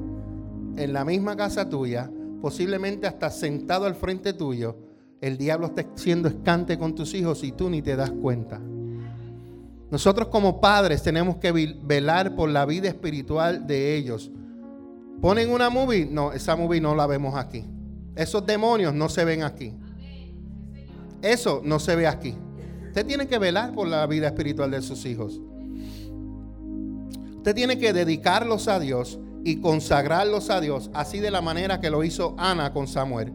En 0.77 0.93
la 0.93 1.03
misma 1.03 1.35
casa 1.35 1.67
tuya, 1.67 2.09
posiblemente 2.41 3.05
hasta 3.05 3.31
sentado 3.31 3.85
al 3.85 3.95
frente 3.95 4.31
tuyo, 4.31 4.77
el 5.19 5.37
diablo 5.37 5.67
está 5.67 5.85
siendo 5.95 6.29
escante 6.29 6.79
con 6.79 6.95
tus 6.95 7.15
hijos 7.15 7.43
y 7.43 7.51
tú 7.51 7.69
ni 7.69 7.81
te 7.81 7.97
das 7.97 8.11
cuenta. 8.11 8.61
Nosotros 9.91 10.29
como 10.29 10.59
padres 10.59 11.03
tenemos 11.03 11.37
que 11.37 11.51
velar 11.51 12.35
por 12.35 12.49
la 12.49 12.65
vida 12.65 12.87
espiritual 12.87 13.67
de 13.67 13.95
ellos. 13.95 14.31
¿Ponen 15.21 15.49
una 15.49 15.69
movie? 15.69 16.05
No, 16.05 16.33
esa 16.33 16.55
movie 16.55 16.81
no 16.81 16.95
la 16.95 17.07
vemos 17.07 17.35
aquí. 17.35 17.65
Esos 18.15 18.45
demonios 18.45 18.93
no 18.93 19.09
se 19.09 19.25
ven 19.25 19.43
aquí. 19.43 19.73
Eso 21.21 21.61
no 21.63 21.79
se 21.79 21.95
ve 21.95 22.07
aquí. 22.07 22.35
Usted 22.87 23.05
tiene 23.05 23.27
que 23.27 23.37
velar 23.39 23.73
por 23.73 23.87
la 23.87 24.05
vida 24.07 24.27
espiritual 24.27 24.71
de 24.71 24.81
sus 24.81 25.05
hijos. 25.05 25.41
Usted 27.37 27.53
tiene 27.53 27.77
que 27.77 27.93
dedicarlos 27.93 28.67
a 28.67 28.79
Dios 28.79 29.19
y 29.43 29.57
consagrarlos 29.57 30.49
a 30.49 30.59
Dios, 30.61 30.89
así 30.93 31.19
de 31.19 31.29
la 31.29 31.41
manera 31.41 31.79
que 31.79 31.91
lo 31.91 32.03
hizo 32.03 32.35
Ana 32.37 32.73
con 32.73 32.87
Samuel. 32.87 33.33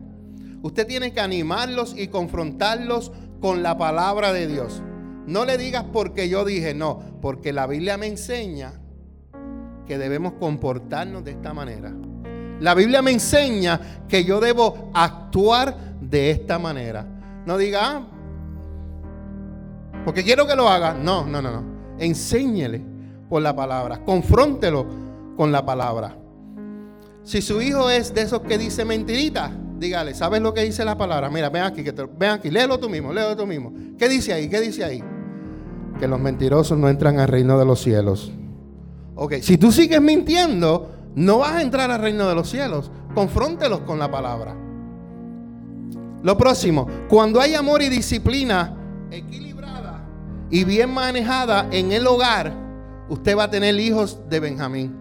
Usted 0.62 0.86
tiene 0.86 1.12
que 1.12 1.20
animarlos 1.20 1.94
y 1.96 2.08
confrontarlos 2.08 3.12
con 3.40 3.62
la 3.62 3.78
palabra 3.78 4.32
de 4.32 4.48
Dios. 4.48 4.82
No 5.26 5.44
le 5.44 5.58
digas 5.58 5.84
porque 5.92 6.28
yo 6.28 6.44
dije, 6.44 6.74
no, 6.74 7.00
porque 7.20 7.52
la 7.52 7.66
Biblia 7.66 7.96
me 7.96 8.06
enseña 8.06 8.72
que 9.86 9.98
debemos 9.98 10.34
comportarnos 10.34 11.24
de 11.24 11.32
esta 11.32 11.52
manera. 11.52 11.92
La 12.60 12.74
Biblia 12.74 13.02
me 13.02 13.10
enseña 13.10 14.04
que 14.08 14.24
yo 14.24 14.40
debo 14.40 14.90
actuar 14.94 15.76
de 16.00 16.30
esta 16.30 16.58
manera. 16.58 17.06
No 17.46 17.56
diga, 17.56 17.80
ah, 17.82 18.06
porque 20.04 20.22
quiero 20.22 20.46
que 20.46 20.56
lo 20.56 20.68
haga. 20.68 20.94
No, 20.94 21.26
no, 21.26 21.40
no, 21.42 21.50
no. 21.50 21.64
Enséñele 21.98 22.82
por 23.28 23.42
la 23.42 23.54
palabra. 23.54 24.04
Confróntelo 24.04 24.86
con 25.36 25.52
la 25.52 25.64
palabra. 25.64 26.16
Si 27.22 27.42
su 27.42 27.60
hijo 27.60 27.90
es 27.90 28.14
de 28.14 28.22
esos 28.22 28.40
que 28.40 28.58
dice 28.58 28.84
mentirita, 28.84 29.52
dígale, 29.78 30.14
¿sabes 30.14 30.40
lo 30.40 30.54
que 30.54 30.62
dice 30.62 30.84
la 30.84 30.96
palabra? 30.96 31.30
Mira, 31.30 31.50
ven 31.50 31.62
aquí, 31.62 31.84
que 31.84 31.92
ven 31.92 32.30
aquí, 32.30 32.50
léelo 32.50 32.78
tú 32.78 32.88
mismo, 32.88 33.12
léelo 33.12 33.36
tú 33.36 33.46
mismo. 33.46 33.72
¿Qué 34.00 34.08
dice 34.08 34.32
ahí? 34.32 34.48
¿Qué 34.48 34.62
dice 34.62 34.82
ahí? 34.82 35.04
Que 35.98 36.08
los 36.08 36.18
mentirosos 36.18 36.78
no 36.78 36.88
entran 36.88 37.20
al 37.20 37.28
reino 37.28 37.58
de 37.58 37.66
los 37.66 37.82
cielos. 37.82 38.32
Ok, 39.14 39.34
si 39.42 39.58
tú 39.58 39.70
sigues 39.70 40.00
mintiendo, 40.00 40.90
no 41.14 41.40
vas 41.40 41.56
a 41.56 41.62
entrar 41.62 41.90
al 41.90 42.00
reino 42.00 42.26
de 42.26 42.34
los 42.34 42.48
cielos. 42.48 42.90
Confróntelos 43.14 43.80
con 43.80 43.98
la 43.98 44.10
palabra. 44.10 44.56
Lo 46.22 46.38
próximo, 46.38 46.88
cuando 47.10 47.42
hay 47.42 47.54
amor 47.54 47.82
y 47.82 47.90
disciplina 47.90 48.74
equilibrada 49.10 50.02
y 50.48 50.64
bien 50.64 50.94
manejada 50.94 51.68
en 51.70 51.92
el 51.92 52.06
hogar, 52.06 52.54
usted 53.10 53.36
va 53.36 53.44
a 53.44 53.50
tener 53.50 53.78
hijos 53.78 54.18
de 54.30 54.40
Benjamín. 54.40 54.96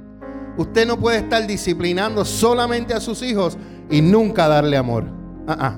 Usted 0.58 0.86
no 0.86 1.00
puede 1.00 1.20
estar 1.20 1.48
disciplinando 1.48 2.26
solamente 2.26 2.94
a 2.94 3.00
sus 3.00 3.22
hijos 3.22 3.58
y 3.90 4.02
nunca 4.02 4.50
darle 4.50 4.76
amor. 4.76 5.06
Ah, 5.48 5.58
ah. 5.58 5.76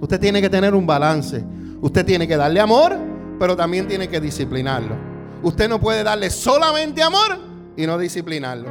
Usted 0.00 0.20
tiene 0.20 0.40
que 0.40 0.48
tener 0.48 0.72
un 0.72 0.86
balance. 0.86 1.44
Usted 1.84 2.06
tiene 2.06 2.26
que 2.26 2.38
darle 2.38 2.60
amor, 2.60 2.96
pero 3.38 3.54
también 3.54 3.86
tiene 3.86 4.08
que 4.08 4.18
disciplinarlo. 4.18 4.96
Usted 5.42 5.68
no 5.68 5.78
puede 5.78 6.02
darle 6.02 6.30
solamente 6.30 7.02
amor 7.02 7.38
y 7.76 7.84
no 7.86 7.98
disciplinarlo. 7.98 8.70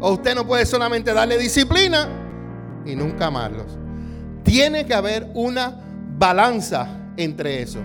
O 0.00 0.14
usted 0.14 0.34
no 0.34 0.44
puede 0.44 0.66
solamente 0.66 1.14
darle 1.14 1.38
disciplina 1.38 2.08
y 2.84 2.96
nunca 2.96 3.26
amarlos. 3.26 3.78
Tiene 4.42 4.84
que 4.86 4.92
haber 4.92 5.30
una 5.34 5.84
balanza 6.18 7.12
entre 7.16 7.62
eso. 7.62 7.78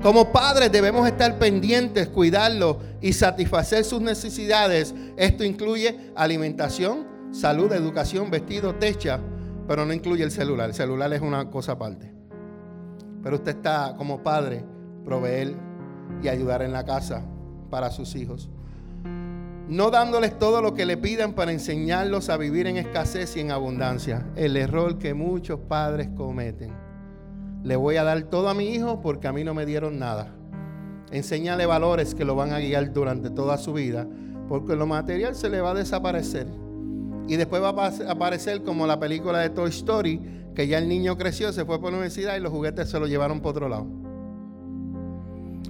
Como 0.00 0.30
padres 0.30 0.70
debemos 0.70 1.08
estar 1.08 1.40
pendientes, 1.40 2.06
cuidarlo 2.06 2.78
y 3.00 3.14
satisfacer 3.14 3.84
sus 3.84 4.00
necesidades. 4.00 4.94
Esto 5.16 5.42
incluye 5.42 6.12
alimentación, 6.14 7.04
salud, 7.32 7.72
educación, 7.72 8.30
vestido, 8.30 8.76
techa, 8.76 9.18
pero 9.66 9.84
no 9.84 9.92
incluye 9.92 10.22
el 10.22 10.30
celular. 10.30 10.68
El 10.68 10.76
celular 10.76 11.12
es 11.12 11.20
una 11.20 11.50
cosa 11.50 11.72
aparte. 11.72 12.15
Pero 13.26 13.38
usted 13.38 13.56
está 13.56 13.96
como 13.96 14.22
padre, 14.22 14.64
proveer 15.04 15.56
y 16.22 16.28
ayudar 16.28 16.62
en 16.62 16.70
la 16.70 16.84
casa 16.84 17.24
para 17.70 17.90
sus 17.90 18.14
hijos. 18.14 18.48
No 19.68 19.90
dándoles 19.90 20.38
todo 20.38 20.62
lo 20.62 20.74
que 20.74 20.86
le 20.86 20.96
pidan 20.96 21.32
para 21.32 21.50
enseñarlos 21.50 22.28
a 22.30 22.36
vivir 22.36 22.68
en 22.68 22.76
escasez 22.76 23.36
y 23.36 23.40
en 23.40 23.50
abundancia. 23.50 24.24
El 24.36 24.56
error 24.56 24.98
que 24.98 25.12
muchos 25.12 25.58
padres 25.58 26.08
cometen. 26.16 26.72
Le 27.64 27.74
voy 27.74 27.96
a 27.96 28.04
dar 28.04 28.22
todo 28.22 28.48
a 28.48 28.54
mi 28.54 28.68
hijo 28.68 29.00
porque 29.00 29.26
a 29.26 29.32
mí 29.32 29.42
no 29.42 29.54
me 29.54 29.66
dieron 29.66 29.98
nada. 29.98 30.32
Enséñale 31.10 31.66
valores 31.66 32.14
que 32.14 32.24
lo 32.24 32.36
van 32.36 32.52
a 32.52 32.60
guiar 32.60 32.92
durante 32.92 33.30
toda 33.30 33.58
su 33.58 33.72
vida, 33.72 34.06
porque 34.48 34.76
lo 34.76 34.86
material 34.86 35.34
se 35.34 35.50
le 35.50 35.60
va 35.60 35.72
a 35.72 35.74
desaparecer. 35.74 36.46
Y 37.26 37.34
después 37.34 37.60
va 37.60 37.70
a 37.70 38.12
aparecer 38.12 38.62
como 38.62 38.86
la 38.86 39.00
película 39.00 39.40
de 39.40 39.50
Toy 39.50 39.70
Story, 39.70 40.45
que 40.56 40.66
ya 40.66 40.78
el 40.78 40.88
niño 40.88 41.18
creció, 41.18 41.52
se 41.52 41.66
fue 41.66 41.78
por 41.78 41.92
la 41.92 41.98
universidad 41.98 42.34
y 42.34 42.40
los 42.40 42.50
juguetes 42.50 42.88
se 42.88 42.98
los 42.98 43.10
llevaron 43.10 43.40
por 43.40 43.50
otro 43.50 43.68
lado. 43.68 43.86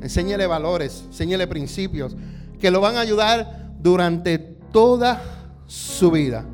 Enséñele 0.01 0.47
valores, 0.47 1.05
enséñele 1.09 1.49
principios 1.49 2.17
que 2.61 2.71
lo 2.71 2.81
van 2.81 2.97
a 2.97 3.01
ayudar 3.01 3.73
durante 3.83 4.39
toda 4.39 5.21
su 5.67 6.13
vida. 6.13 6.47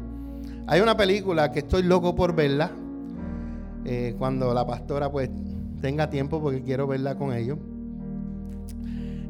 Hay 0.67 0.81
una 0.81 0.97
película 0.97 1.53
que 1.53 1.59
estoy 1.59 1.83
loco 1.83 2.15
por 2.15 2.35
verla, 2.35 2.71
eh, 3.85 4.15
cuando 4.19 4.55
la 4.55 4.67
pastora 4.67 5.13
pues 5.13 5.29
tenga 5.83 6.09
tiempo 6.09 6.41
porque 6.41 6.63
quiero 6.63 6.87
verla 6.87 7.17
con 7.17 7.35
ellos. 7.35 7.59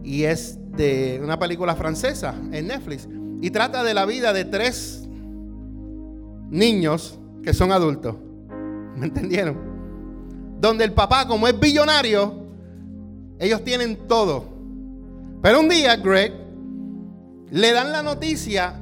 Y 0.04 0.22
es 0.24 0.58
de 0.76 1.20
una 1.22 1.40
película 1.40 1.74
francesa 1.74 2.34
en 2.52 2.68
Netflix. 2.68 3.08
Y 3.40 3.50
trata 3.50 3.82
de 3.82 3.94
la 3.94 4.06
vida 4.06 4.32
de 4.32 4.44
tres 4.44 5.08
niños 6.50 7.18
que 7.42 7.52
son 7.52 7.72
adultos. 7.72 8.14
¿Me 8.96 9.06
entendieron? 9.06 9.56
Donde 10.60 10.84
el 10.84 10.92
papá, 10.92 11.26
como 11.26 11.48
es 11.48 11.58
billonario, 11.58 12.46
ellos 13.38 13.64
tienen 13.64 14.06
todo. 14.06 14.44
Pero 15.42 15.60
un 15.60 15.68
día, 15.68 15.96
Greg, 15.96 16.32
le 17.50 17.72
dan 17.72 17.90
la 17.90 18.02
noticia 18.02 18.74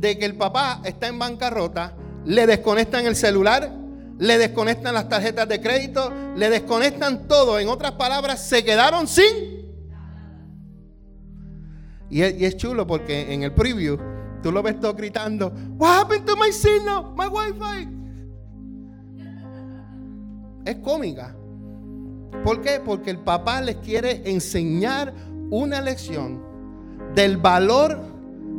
de 0.00 0.18
que 0.18 0.24
el 0.24 0.34
papá 0.34 0.80
está 0.84 1.08
en 1.08 1.18
bancarrota, 1.18 1.94
le 2.24 2.46
desconectan 2.46 3.06
el 3.06 3.14
celular, 3.14 3.70
le 4.18 4.38
desconectan 4.38 4.94
las 4.94 5.08
tarjetas 5.08 5.48
de 5.48 5.60
crédito, 5.60 6.10
le 6.34 6.48
desconectan 6.48 7.28
todo. 7.28 7.58
En 7.58 7.68
otras 7.68 7.92
palabras, 7.92 8.48
se 8.48 8.64
quedaron 8.64 9.06
sin. 9.06 9.56
Y 12.08 12.22
es, 12.22 12.56
chulo 12.56 12.86
porque 12.86 13.32
en 13.34 13.42
el 13.42 13.52
preview 13.52 13.98
tú 14.42 14.52
lo 14.52 14.62
ves 14.62 14.78
todo 14.80 14.94
gritando, 14.94 15.52
What 15.76 16.02
happened 16.02 16.24
to 16.24 16.36
my 16.36 16.52
signal? 16.52 17.12
My 17.16 17.26
wifi. 17.26 17.95
Es 20.66 20.76
cómica. 20.76 21.34
¿Por 22.44 22.60
qué? 22.60 22.80
Porque 22.84 23.10
el 23.10 23.18
papá 23.18 23.62
les 23.62 23.76
quiere 23.76 24.22
enseñar 24.30 25.14
una 25.48 25.80
lección 25.80 26.42
del 27.14 27.38
valor 27.38 27.98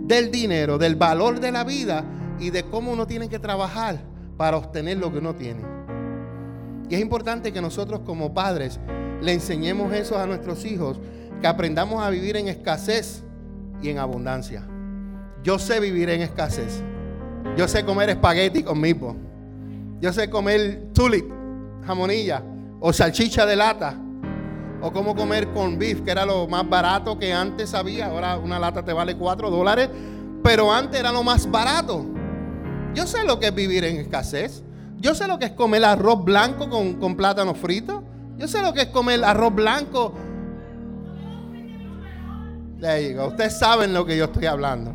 del 0.05 0.31
dinero, 0.31 0.77
del 0.77 0.95
valor 0.95 1.39
de 1.39 1.51
la 1.51 1.65
vida 1.65 2.03
y 2.39 2.49
de 2.49 2.63
cómo 2.63 2.93
uno 2.93 3.05
tiene 3.05 3.27
que 3.27 3.39
trabajar 3.39 3.99
para 4.37 4.57
obtener 4.57 4.97
lo 4.97 5.11
que 5.11 5.19
uno 5.19 5.35
tiene. 5.35 5.63
Y 6.89 6.95
es 6.95 7.01
importante 7.01 7.51
que 7.51 7.61
nosotros 7.61 8.01
como 8.05 8.33
padres 8.33 8.79
le 9.21 9.33
enseñemos 9.33 9.93
eso 9.93 10.17
a 10.17 10.25
nuestros 10.25 10.63
hijos, 10.63 10.99
que 11.41 11.47
aprendamos 11.47 12.01
a 12.01 12.09
vivir 12.09 12.37
en 12.37 12.47
escasez 12.47 13.23
y 13.81 13.89
en 13.89 13.99
abundancia. 13.99 14.65
Yo 15.43 15.59
sé 15.59 15.79
vivir 15.79 16.09
en 16.09 16.21
escasez. 16.21 16.81
Yo 17.57 17.67
sé 17.67 17.83
comer 17.83 18.09
espagueti 18.09 18.63
conmigo. 18.63 19.15
Yo 19.99 20.13
sé 20.13 20.29
comer 20.29 20.89
tulip, 20.93 21.25
jamonilla 21.87 22.43
o 22.79 22.93
salchicha 22.93 23.45
de 23.45 23.55
lata. 23.55 23.95
O 24.79 24.91
cómo 24.91 25.15
comer 25.15 25.47
con 25.53 25.79
beef, 25.79 26.01
que 26.01 26.11
era 26.11 26.23
lo 26.23 26.47
más 26.47 26.69
barato 26.69 27.17
que 27.17 27.33
antes 27.33 27.73
había. 27.73 28.07
Ahora 28.07 28.37
una 28.37 28.59
lata 28.59 28.85
te 28.85 28.93
vale 28.93 29.15
4 29.15 29.49
dólares. 29.49 29.89
Pero 30.43 30.71
antes 30.71 30.99
era 30.99 31.11
lo 31.11 31.23
más 31.23 31.49
barato. 31.49 32.05
Yo 32.93 33.07
sé 33.07 33.23
lo 33.23 33.39
que 33.39 33.47
es 33.47 33.55
vivir 33.55 33.83
en 33.85 33.97
escasez. 33.97 34.63
Yo 34.99 35.15
sé 35.15 35.27
lo 35.27 35.39
que 35.39 35.45
es 35.45 35.51
comer 35.51 35.83
arroz 35.83 36.23
blanco 36.23 36.69
con, 36.69 37.15
plátano 37.15 37.55
frito. 37.55 38.03
Yo 38.37 38.47
sé 38.47 38.61
lo 38.61 38.73
que 38.73 38.81
es 38.81 38.87
comer 38.87 39.23
arroz 39.23 39.53
blanco. 39.53 40.13
Le 42.79 42.99
digo, 42.99 43.27
ustedes 43.27 43.57
saben 43.57 43.93
lo 43.93 44.05
que 44.05 44.15
yo 44.15 44.25
estoy 44.25 44.45
hablando. 44.45 44.93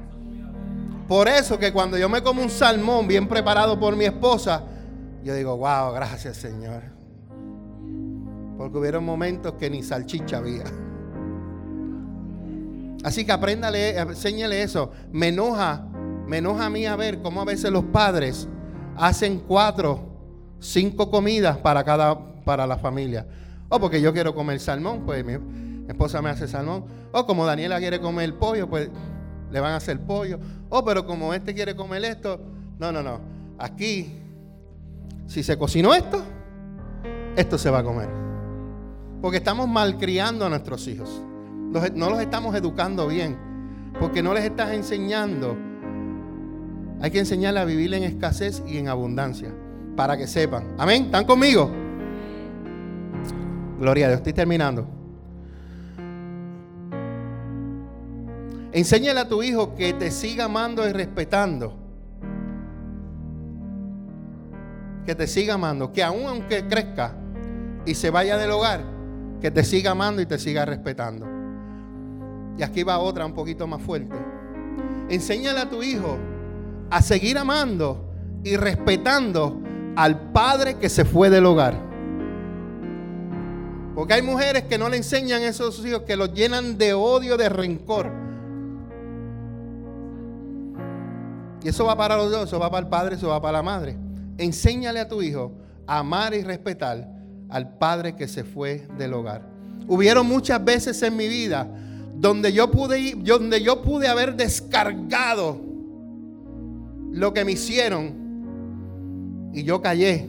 Por 1.09 1.28
eso 1.28 1.59
que 1.59 1.72
cuando 1.72 1.99
yo 1.99 2.09
me 2.09 2.22
como 2.22 2.43
un 2.43 2.51
salmón 2.51 3.09
bien 3.09 3.26
preparado 3.26 3.78
por 3.78 3.97
mi 3.97 4.05
esposa, 4.05 4.62
yo 5.23 5.35
digo, 5.35 5.57
wow, 5.57 5.93
gracias 5.93 6.37
Señor. 6.37 6.83
Porque 8.57 8.79
hubieron 8.79 9.05
momentos 9.05 9.55
que 9.55 9.70
ni 9.70 9.83
salchicha 9.83 10.39
había. 10.39 10.64
Así 13.05 13.25
que 13.25 13.33
apréndale, 13.33 13.99
enséñale 13.99 14.62
eso. 14.62 14.93
Me 15.11 15.29
enoja 15.29 15.89
me 16.33 16.39
enoja 16.39 16.64
a 16.64 16.70
mí 16.70 16.87
a 16.87 16.97
ver 16.97 17.20
cómo 17.20 17.43
a 17.43 17.45
veces 17.45 17.70
los 17.70 17.85
padres 17.85 18.49
hacen 18.97 19.41
cuatro, 19.41 20.01
cinco 20.61 21.11
comidas 21.11 21.59
para 21.59 21.85
cada, 21.85 22.18
para 22.45 22.66
la 22.66 22.79
familia. 22.79 23.27
O 23.68 23.79
porque 23.79 24.01
yo 24.01 24.14
quiero 24.14 24.35
comer 24.35 24.59
salmón, 24.59 25.03
pues 25.05 25.25
mi, 25.27 25.35
esposa 25.89 26.23
me 26.23 26.31
hace 26.31 26.49
salmón. 26.49 26.87
O 27.12 27.27
como 27.27 27.45
Daniela 27.45 27.79
quiere 27.81 28.01
comer 28.01 28.39
pollo, 28.39 28.66
pues 28.66 28.89
le 29.51 29.61
van 29.61 29.73
a 29.73 29.77
hacer 29.77 30.01
pollo. 30.01 30.39
O 30.70 30.83
pero 30.83 31.05
como 31.07 31.35
este 31.35 31.55
quiere 31.55 31.77
comer 31.77 32.03
esto, 32.05 32.41
no, 32.79 32.93
no, 32.93 33.03
no. 33.03 33.20
Aquí, 33.59 34.18
si 35.27 35.43
se 35.43 35.57
cocinó 35.57 35.95
esto, 35.95 36.23
esto 37.37 37.59
se 37.59 37.70
va 37.70 37.79
a 37.79 37.85
comer. 37.85 38.09
Porque 39.20 39.39
estamos 39.39 39.68
malcriando 39.68 40.47
a 40.47 40.49
nuestros 40.49 40.87
hijos. 40.89 41.23
no 41.95 42.11
los 42.11 42.20
estamos 42.20 42.55
educando 42.55 43.07
bien. 43.09 43.39
Porque 44.01 44.23
no 44.23 44.35
les 44.35 44.45
estás 44.45 44.73
enseñando 44.73 45.57
hay 47.03 47.11
que 47.11 47.18
enseñarle 47.18 47.59
a 47.59 47.64
vivir 47.64 47.93
en 47.95 48.05
escasez 48.05 48.62
y 48.64 48.79
en 48.79 48.87
abundancia. 48.87 49.53
Para 49.97 50.16
que 50.16 50.29
sepan. 50.29 50.77
Amén. 50.79 51.07
¿Están 51.07 51.25
conmigo? 51.25 51.68
Gloria 53.81 54.07
a 54.07 54.09
Dios. 54.11 54.18
Estoy 54.18 54.33
terminando. 54.33 54.87
Enséñale 58.70 59.18
a 59.18 59.29
tu 59.29 59.43
hijo 59.43 59.75
que 59.75 59.93
te 59.95 60.12
siga 60.12 60.45
amando 60.45 60.89
y 60.89 60.93
respetando. 60.93 61.77
Que 65.07 65.14
te 65.14 65.26
siga 65.26 65.55
amando. 65.55 65.92
Que 65.92 66.03
aun 66.03 66.26
aunque 66.26 66.66
crezca 66.66 67.14
y 67.84 67.94
se 67.94 68.11
vaya 68.11 68.36
del 68.36 68.50
hogar, 68.50 68.84
que 69.40 69.50
te 69.50 69.64
siga 69.64 69.92
amando 69.92 70.22
y 70.22 70.26
te 70.26 70.38
siga 70.38 70.64
respetando. 70.64 71.26
Y 72.59 72.62
aquí 72.62 72.82
va 72.82 72.98
otra 72.98 73.26
un 73.26 73.34
poquito 73.34 73.66
más 73.66 73.82
fuerte. 73.82 74.14
Enséñale 75.09 75.61
a 75.61 75.68
tu 75.68 75.82
hijo 75.82 76.18
a 76.90 77.03
seguir 77.03 77.38
amando 77.38 78.11
y 78.44 78.57
respetando 78.57 79.61
al 79.96 80.32
padre 80.32 80.78
que 80.78 80.88
se 80.88 81.05
fue 81.05 81.30
del 81.30 81.46
hogar. 81.46 81.74
Porque 83.94 84.14
hay 84.14 84.22
mujeres 84.22 84.64
que 84.64 84.78
no 84.78 84.88
le 84.88 84.96
enseñan 84.96 85.42
eso 85.42 85.68
a 85.68 85.72
sus 85.72 85.84
hijos, 85.86 86.03
que 86.03 86.16
los 86.16 86.32
llenan 86.32 86.78
de 86.78 86.94
odio, 86.94 87.36
de 87.36 87.48
rencor. 87.48 88.11
Y 91.62 91.68
eso 91.68 91.84
va 91.84 91.96
para 91.96 92.16
los 92.16 92.30
dos, 92.30 92.48
eso 92.48 92.59
va 92.59 92.70
para 92.70 92.84
el 92.84 92.88
padre, 92.88 93.16
eso 93.16 93.28
va 93.28 93.40
para 93.40 93.59
la 93.59 93.62
madre. 93.62 93.96
Enséñale 94.39 95.01
a 95.01 95.09
tu 95.09 95.22
hijo 95.22 95.53
a 95.87 95.99
amar 95.99 96.35
y 96.35 96.43
respetar 96.43 97.09
al 97.49 97.76
padre 97.76 98.16
que 98.16 98.28
se 98.28 98.45
fue 98.45 98.87
del 98.99 99.14
hogar. 99.14 99.43
Hubieron 99.87 100.26
muchas 100.26 100.64
veces 100.64 101.03
en 101.03 101.16
mi 101.16 101.28
vida 101.28 101.68
donde 102.14 102.53
yo 102.53 102.70
pude 102.70 103.14
donde 103.16 103.62
yo 103.62 103.83
pude 103.83 104.07
haber 104.09 104.37
descargado 104.37 105.61
lo 107.11 107.35
que 107.35 107.45
me 107.45 107.53
hicieron 107.53 109.51
y 109.53 109.64
yo 109.64 109.83
callé. 109.83 110.28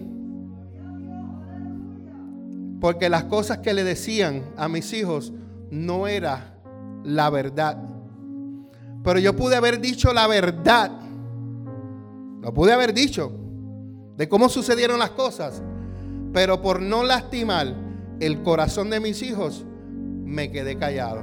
Porque 2.81 3.07
las 3.07 3.23
cosas 3.25 3.59
que 3.59 3.73
le 3.73 3.83
decían 3.85 4.43
a 4.57 4.67
mis 4.67 4.91
hijos 4.91 5.31
no 5.71 6.07
era 6.07 6.57
la 7.05 7.29
verdad. 7.29 7.77
Pero 9.03 9.19
yo 9.19 9.35
pude 9.35 9.55
haber 9.55 9.79
dicho 9.79 10.11
la 10.13 10.27
verdad 10.27 10.91
lo 12.43 12.53
pude 12.53 12.73
haber 12.73 12.93
dicho 12.93 13.31
de 14.17 14.29
cómo 14.29 14.49
sucedieron 14.49 14.99
las 14.99 15.11
cosas, 15.11 15.61
pero 16.31 16.61
por 16.61 16.81
no 16.81 17.03
lastimar 17.03 17.73
el 18.19 18.41
corazón 18.41 18.89
de 18.89 18.99
mis 18.99 19.21
hijos, 19.21 19.65
me 20.23 20.51
quedé 20.51 20.77
callado. 20.77 21.21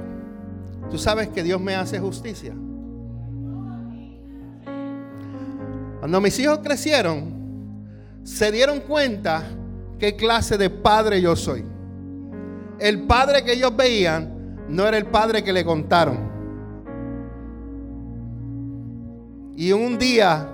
Tú 0.89 0.97
sabes 0.97 1.29
que 1.29 1.43
Dios 1.43 1.61
me 1.61 1.75
hace 1.75 1.99
justicia. 1.99 2.53
Cuando 5.99 6.19
mis 6.19 6.37
hijos 6.39 6.59
crecieron, 6.63 7.41
se 8.23 8.51
dieron 8.51 8.79
cuenta 8.81 9.43
qué 9.99 10.15
clase 10.15 10.57
de 10.57 10.69
padre 10.69 11.21
yo 11.21 11.35
soy. 11.35 11.63
El 12.79 13.03
padre 13.03 13.43
que 13.43 13.53
ellos 13.53 13.75
veían 13.75 14.65
no 14.67 14.87
era 14.87 14.97
el 14.97 15.05
padre 15.05 15.43
que 15.43 15.53
le 15.53 15.63
contaron. 15.63 16.31
Y 19.55 19.71
un 19.73 19.99
día 19.99 20.49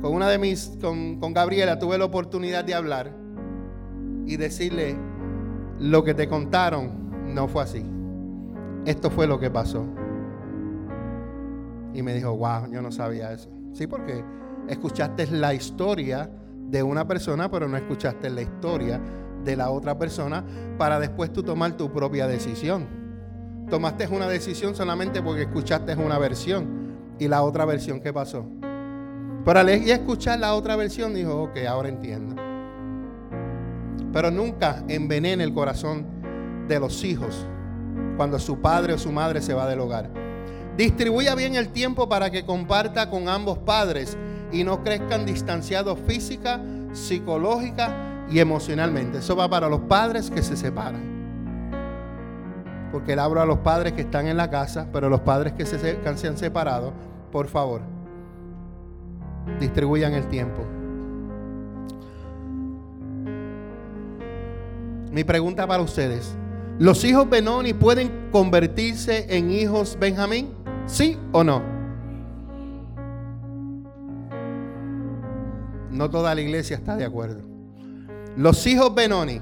con 0.00 0.14
una 0.14 0.28
de 0.28 0.38
mis, 0.38 0.76
con, 0.80 1.18
con 1.18 1.34
Gabriela, 1.34 1.78
tuve 1.78 1.98
la 1.98 2.04
oportunidad 2.04 2.64
de 2.64 2.74
hablar 2.74 3.12
y 4.26 4.36
decirle, 4.36 4.96
lo 5.78 6.04
que 6.04 6.14
te 6.14 6.28
contaron 6.28 7.34
no 7.34 7.48
fue 7.48 7.62
así. 7.62 7.84
Esto 8.86 9.10
fue 9.10 9.26
lo 9.26 9.38
que 9.38 9.50
pasó. 9.50 9.86
Y 11.92 12.02
me 12.02 12.14
dijo, 12.14 12.36
wow, 12.36 12.70
yo 12.70 12.80
no 12.80 12.92
sabía 12.92 13.32
eso. 13.32 13.50
Sí, 13.72 13.86
porque 13.86 14.24
escuchaste 14.68 15.26
la 15.26 15.52
historia 15.52 16.30
de 16.68 16.82
una 16.82 17.06
persona, 17.06 17.50
pero 17.50 17.68
no 17.68 17.76
escuchaste 17.76 18.30
la 18.30 18.42
historia 18.42 19.00
de 19.44 19.56
la 19.56 19.70
otra 19.70 19.98
persona 19.98 20.44
para 20.78 21.00
después 21.00 21.32
tú 21.32 21.42
tomar 21.42 21.76
tu 21.76 21.92
propia 21.92 22.26
decisión. 22.26 22.86
Tomaste 23.68 24.06
una 24.08 24.28
decisión 24.28 24.74
solamente 24.74 25.22
porque 25.22 25.42
escuchaste 25.42 25.94
una 25.96 26.18
versión. 26.18 26.80
¿Y 27.18 27.28
la 27.28 27.42
otra 27.42 27.64
versión 27.64 28.00
qué 28.00 28.12
pasó? 28.12 28.46
Pero 29.44 29.58
al 29.58 29.68
escuchar 29.68 30.38
la 30.38 30.54
otra 30.54 30.76
versión 30.76 31.14
dijo, 31.14 31.44
ok, 31.44 31.58
ahora 31.68 31.88
entiendo. 31.88 32.36
Pero 34.12 34.30
nunca 34.30 34.82
envenene 34.88 35.44
el 35.44 35.54
corazón 35.54 36.04
de 36.68 36.78
los 36.78 37.04
hijos 37.04 37.46
cuando 38.16 38.38
su 38.38 38.60
padre 38.60 38.92
o 38.92 38.98
su 38.98 39.10
madre 39.12 39.40
se 39.40 39.54
va 39.54 39.66
del 39.66 39.80
hogar. 39.80 40.10
Distribuya 40.76 41.34
bien 41.34 41.54
el 41.54 41.70
tiempo 41.70 42.08
para 42.08 42.30
que 42.30 42.44
comparta 42.44 43.08
con 43.08 43.28
ambos 43.28 43.58
padres 43.58 44.16
y 44.52 44.62
no 44.64 44.82
crezcan 44.82 45.24
distanciados 45.24 45.98
física, 46.06 46.60
psicológica 46.92 48.26
y 48.30 48.40
emocionalmente. 48.40 49.18
Eso 49.18 49.36
va 49.36 49.48
para 49.48 49.68
los 49.68 49.80
padres 49.80 50.30
que 50.30 50.42
se 50.42 50.56
separan. 50.56 51.18
Porque 52.92 53.14
le 53.14 53.22
hablo 53.22 53.40
a 53.40 53.46
los 53.46 53.58
padres 53.58 53.92
que 53.92 54.02
están 54.02 54.26
en 54.26 54.36
la 54.36 54.50
casa, 54.50 54.88
pero 54.92 55.08
los 55.08 55.20
padres 55.20 55.52
que 55.54 55.64
se 55.64 56.28
han 56.28 56.36
separado, 56.36 56.92
por 57.30 57.46
favor, 57.46 57.82
distribuyan 59.58 60.14
el 60.14 60.28
tiempo. 60.28 60.64
Mi 65.10 65.24
pregunta 65.24 65.66
para 65.66 65.82
ustedes, 65.82 66.36
¿los 66.78 67.04
hijos 67.04 67.28
Benoni 67.28 67.74
pueden 67.74 68.28
convertirse 68.30 69.26
en 69.28 69.50
hijos 69.50 69.96
Benjamín? 69.98 70.50
¿Sí 70.86 71.18
o 71.32 71.42
no? 71.42 71.62
No 75.90 76.08
toda 76.08 76.34
la 76.34 76.40
iglesia 76.40 76.76
está 76.76 76.96
de 76.96 77.04
acuerdo. 77.04 77.42
¿Los 78.36 78.64
hijos 78.66 78.94
Benoni 78.94 79.40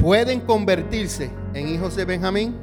pueden 0.00 0.40
convertirse 0.40 1.30
en 1.54 1.68
hijos 1.68 1.96
de 1.96 2.04
Benjamín? 2.04 2.54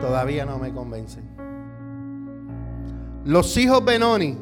Todavía 0.00 0.46
no 0.46 0.58
me 0.58 0.72
convencen. 0.72 1.33
Los 3.24 3.56
hijos 3.56 3.82
Benoni 3.82 4.36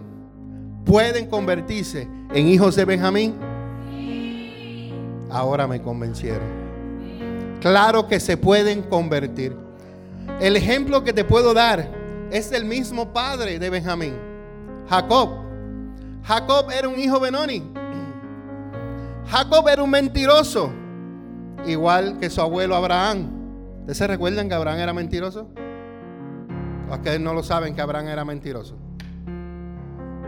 pueden 0.85 1.28
convertirse 1.28 2.09
en 2.35 2.49
hijos 2.49 2.74
de 2.74 2.85
Benjamín. 2.85 3.35
Ahora 5.30 5.68
me 5.68 5.80
convencieron. 5.80 6.62
Claro 7.61 8.09
que 8.09 8.18
se 8.18 8.37
pueden 8.37 8.83
convertir. 8.83 9.57
El 10.41 10.57
ejemplo 10.57 11.05
que 11.05 11.12
te 11.12 11.24
puedo 11.24 11.55
dar 11.55 11.89
es 12.33 12.51
el 12.51 12.64
mismo 12.64 13.12
padre 13.12 13.61
de 13.61 13.70
Benjamín, 13.70 14.14
Jacob. 14.89 15.30
Jacob 16.24 16.70
era 16.72 16.89
un 16.89 16.99
hijo 16.99 17.20
Benoni. 17.20 17.62
Jacob 19.28 19.68
era 19.68 19.83
un 19.83 19.91
mentiroso, 19.91 20.72
igual 21.64 22.18
que 22.18 22.28
su 22.28 22.41
abuelo 22.41 22.74
Abraham. 22.74 23.30
¿Ustedes 23.80 23.99
se 23.99 24.07
recuerdan 24.09 24.49
que 24.49 24.55
Abraham 24.55 24.80
era 24.80 24.93
mentiroso? 24.93 25.49
Que 27.01 27.18
no 27.18 27.34
lo 27.34 27.43
saben 27.43 27.74
que 27.74 27.80
Abraham 27.80 28.09
era 28.09 28.24
mentiroso. 28.24 28.76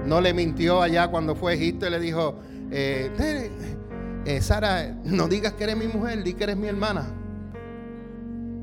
No 0.06 0.20
le 0.20 0.34
mintió 0.34 0.82
allá 0.82 1.08
cuando 1.08 1.34
fue 1.34 1.52
a 1.52 1.54
Egipto 1.54 1.86
y 1.86 1.90
le 1.90 2.00
dijo, 2.00 2.36
eh, 2.70 3.50
eh, 4.24 4.40
Sara, 4.40 4.96
no 5.04 5.28
digas 5.28 5.52
que 5.54 5.64
eres 5.64 5.76
mi 5.76 5.88
mujer, 5.88 6.22
di 6.22 6.34
que 6.34 6.44
eres 6.44 6.56
mi 6.56 6.68
hermana. 6.68 7.06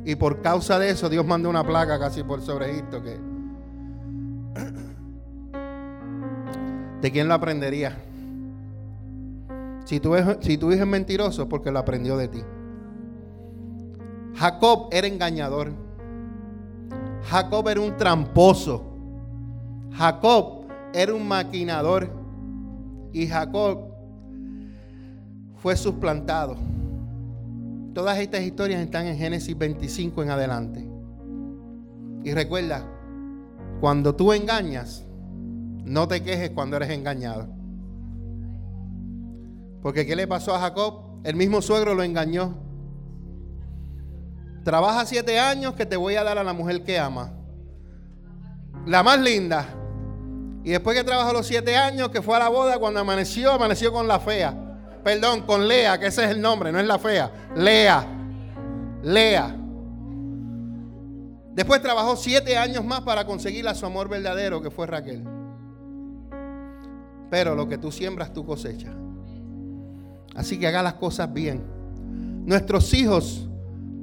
Y 0.06 0.16
por 0.16 0.42
causa 0.42 0.80
de 0.80 0.90
eso 0.90 1.10
Dios 1.10 1.26
mandó 1.26 1.50
una 1.50 1.64
plaga 1.64 2.00
casi 2.00 2.24
por 2.24 2.42
sobre 2.42 2.72
Egipto 2.72 3.04
que... 3.04 3.20
¿De 7.02 7.12
quién 7.12 7.28
lo 7.28 7.34
aprendería? 7.34 7.98
Si 9.86 10.00
tu, 10.00 10.16
si 10.42 10.58
tu 10.58 10.72
hijo 10.72 10.84
es 10.84 10.88
mentiroso, 10.88 11.50
porque 11.50 11.72
lo 11.72 11.80
aprendió 11.80 12.18
de 12.18 12.28
ti. 12.28 12.44
Jacob 14.36 14.90
era 14.92 15.08
engañador. 15.08 15.72
Jacob 17.30 17.68
era 17.68 17.82
un 17.82 17.96
tramposo. 17.98 18.84
Jacob 19.94 20.66
era 20.94 21.14
un 21.14 21.28
maquinador. 21.28 22.10
Y 23.14 23.28
Jacob 23.28 23.92
fue 25.58 25.76
suplantado. 25.76 26.56
Todas 27.94 28.18
estas 28.20 28.42
historias 28.42 28.82
están 28.82 29.06
en 29.06 29.18
Génesis 29.18 29.58
25 29.58 30.24
en 30.24 30.30
adelante. 30.30 30.88
Y 32.24 32.34
recuerda, 32.34 32.86
cuando 33.82 34.16
tú 34.16 34.32
engañas, 34.32 35.06
no 35.84 36.08
te 36.08 36.24
quejes 36.24 36.52
cuando 36.52 36.78
eres 36.78 36.90
engañado. 36.92 37.48
Porque 39.82 40.06
¿qué 40.06 40.16
le 40.16 40.28
pasó 40.28 40.56
a 40.56 40.60
Jacob? 40.60 41.20
El 41.24 41.36
mismo 41.36 41.62
suegro 41.62 41.94
lo 41.96 42.04
engañó. 42.04 42.56
Trabaja 44.64 45.06
siete 45.06 45.40
años 45.40 45.74
que 45.74 45.86
te 45.86 45.98
voy 45.98 46.16
a 46.16 46.24
dar 46.24 46.38
a 46.38 46.44
la 46.44 46.54
mujer 46.54 46.84
que 46.84 47.00
ama. 47.00 47.32
La 48.86 49.04
más 49.04 49.20
linda. 49.20 49.66
Y 50.64 50.72
después 50.72 50.96
que 50.96 51.04
trabajó 51.04 51.34
los 51.34 51.48
siete 51.48 51.76
años, 51.76 52.10
que 52.10 52.22
fue 52.22 52.36
a 52.36 52.40
la 52.40 52.50
boda, 52.50 52.78
cuando 52.78 53.00
amaneció, 53.00 53.52
amaneció 53.52 53.92
con 53.92 54.08
la 54.08 54.20
fea. 54.20 54.56
Perdón, 55.04 55.42
con 55.42 55.68
Lea, 55.68 56.00
que 56.00 56.08
ese 56.08 56.26
es 56.26 56.32
el 56.32 56.42
nombre, 56.42 56.72
no 56.72 56.80
es 56.80 56.86
la 56.86 57.00
fea. 57.00 57.32
Lea. 57.56 58.06
Lea. 59.02 59.56
Después 61.54 61.82
trabajó 61.82 62.16
siete 62.16 62.56
años 62.56 62.86
más 62.86 63.02
para 63.02 63.26
conseguir 63.26 63.68
a 63.68 63.74
su 63.74 63.86
amor 63.86 64.08
verdadero, 64.08 64.62
que 64.62 64.70
fue 64.70 64.86
Raquel. 64.86 65.24
Pero 67.32 67.56
lo 67.56 67.68
que 67.68 67.80
tú 67.80 67.92
siembras, 67.92 68.32
tú 68.32 68.46
cosechas. 68.46 68.94
Así 70.36 70.60
que 70.60 70.68
haga 70.68 70.84
las 70.84 70.94
cosas 70.94 71.34
bien. 71.34 71.64
Nuestros 72.46 72.94
hijos 72.94 73.50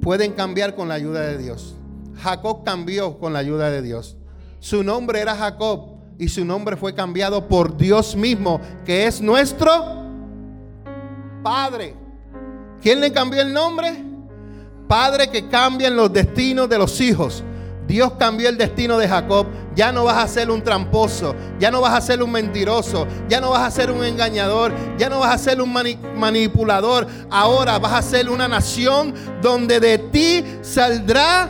pueden 0.01 0.33
cambiar 0.33 0.75
con 0.75 0.87
la 0.87 0.95
ayuda 0.95 1.21
de 1.21 1.37
Dios. 1.37 1.75
Jacob 2.21 2.63
cambió 2.63 3.17
con 3.17 3.33
la 3.33 3.39
ayuda 3.39 3.69
de 3.69 3.81
Dios. 3.81 4.17
Su 4.59 4.83
nombre 4.83 5.21
era 5.21 5.35
Jacob 5.35 5.99
y 6.17 6.27
su 6.27 6.43
nombre 6.43 6.75
fue 6.75 6.93
cambiado 6.93 7.47
por 7.47 7.77
Dios 7.77 8.15
mismo, 8.15 8.59
que 8.85 9.07
es 9.07 9.21
nuestro 9.21 10.05
Padre. 11.41 11.95
¿Quién 12.81 12.99
le 12.99 13.11
cambió 13.11 13.41
el 13.41 13.53
nombre? 13.53 14.03
Padre 14.87 15.29
que 15.29 15.47
cambia 15.47 15.89
los 15.89 16.11
destinos 16.11 16.67
de 16.67 16.77
los 16.77 16.99
hijos. 16.99 17.43
Dios 17.89 18.13
cambió 18.19 18.49
el 18.49 18.57
destino 18.57 18.99
de 18.99 19.07
Jacob. 19.07 19.47
Ya 19.75 19.91
no 19.91 20.03
vas 20.03 20.23
a 20.23 20.27
ser 20.27 20.51
un 20.51 20.61
tramposo, 20.61 21.35
ya 21.59 21.71
no 21.71 21.81
vas 21.81 21.95
a 21.95 22.01
ser 22.01 22.21
un 22.21 22.31
mentiroso, 22.31 23.07
ya 23.27 23.41
no 23.41 23.49
vas 23.49 23.63
a 23.63 23.71
ser 23.71 23.89
un 23.89 24.03
engañador, 24.03 24.73
ya 24.97 25.09
no 25.09 25.19
vas 25.19 25.33
a 25.33 25.37
ser 25.39 25.59
un 25.59 25.73
manipulador. 26.15 27.07
Ahora 27.31 27.79
vas 27.79 27.93
a 27.93 28.01
ser 28.03 28.29
una 28.29 28.47
nación 28.47 29.15
donde 29.41 29.79
de 29.79 29.97
ti 29.97 30.45
saldrá 30.61 31.49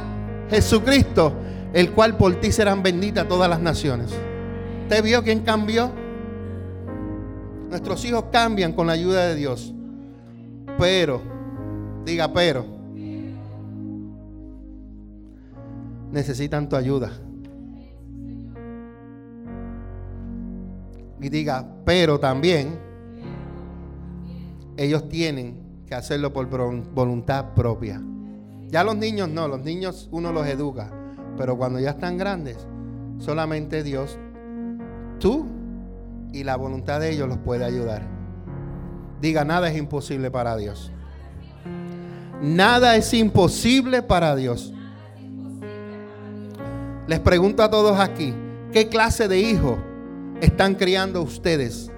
Jesucristo, 0.50 1.34
el 1.74 1.92
cual 1.92 2.16
por 2.16 2.36
ti 2.36 2.54
serán 2.54 2.82
benditas 2.84 3.28
todas 3.28 3.50
las 3.50 3.60
naciones. 3.60 4.10
¿Usted 4.84 5.04
vio 5.04 5.22
quién 5.22 5.42
cambió? 5.42 5.92
Nuestros 7.70 8.06
hijos 8.06 8.26
cambian 8.32 8.72
con 8.72 8.88
la 8.88 8.94
ayuda 8.94 9.28
de 9.28 9.36
Dios. 9.36 9.74
Pero, 10.78 11.22
diga 12.06 12.32
pero, 12.32 12.79
necesitan 16.12 16.70
tu 16.70 16.76
ayuda. 16.76 17.12
Y 21.22 21.30
diga, 21.30 21.68
pero 21.86 22.20
también 22.20 22.80
ellos 24.78 25.10
tienen 25.10 25.84
que 25.86 25.96
hacerlo 25.96 26.32
por 26.32 26.48
voluntad 26.48 27.54
propia. 27.54 28.02
Ya 28.70 28.84
los 28.84 28.96
niños 28.96 29.28
no, 29.30 29.48
los 29.48 29.62
niños 29.62 30.08
uno 30.12 30.32
los 30.32 30.48
educa, 30.48 30.92
pero 31.38 31.58
cuando 31.58 31.80
ya 31.80 31.92
están 31.92 32.18
grandes, 32.18 32.68
solamente 33.18 33.84
Dios 33.84 34.18
tú 35.20 35.46
y 36.32 36.44
la 36.44 36.56
voluntad 36.56 37.00
de 37.00 37.12
ellos 37.12 37.28
los 37.28 37.40
puede 37.40 37.66
ayudar. 37.66 38.08
Diga, 39.22 39.44
nada 39.44 39.70
es 39.70 39.78
imposible 39.78 40.32
para 40.32 40.56
Dios. 40.56 40.92
Nada 42.42 42.96
es 42.96 43.14
imposible 43.14 44.02
para 44.02 44.36
Dios. 44.36 44.74
Les 47.10 47.20
pregunto 47.20 47.64
a 47.64 47.72
todos 47.72 48.00
aquí, 48.00 48.36
¿qué 48.72 48.88
clase 48.88 49.28
de 49.28 49.40
hijo 49.40 49.80
están 50.42 50.76
criando 50.76 51.24
ustedes? 51.24 51.90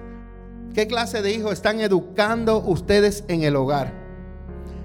¿Qué 0.72 0.86
clase 0.86 1.20
de 1.20 1.34
hijos 1.34 1.52
están 1.52 1.80
educando 1.80 2.62
ustedes 2.64 3.22
en 3.28 3.42
el 3.42 3.54
hogar? 3.56 3.92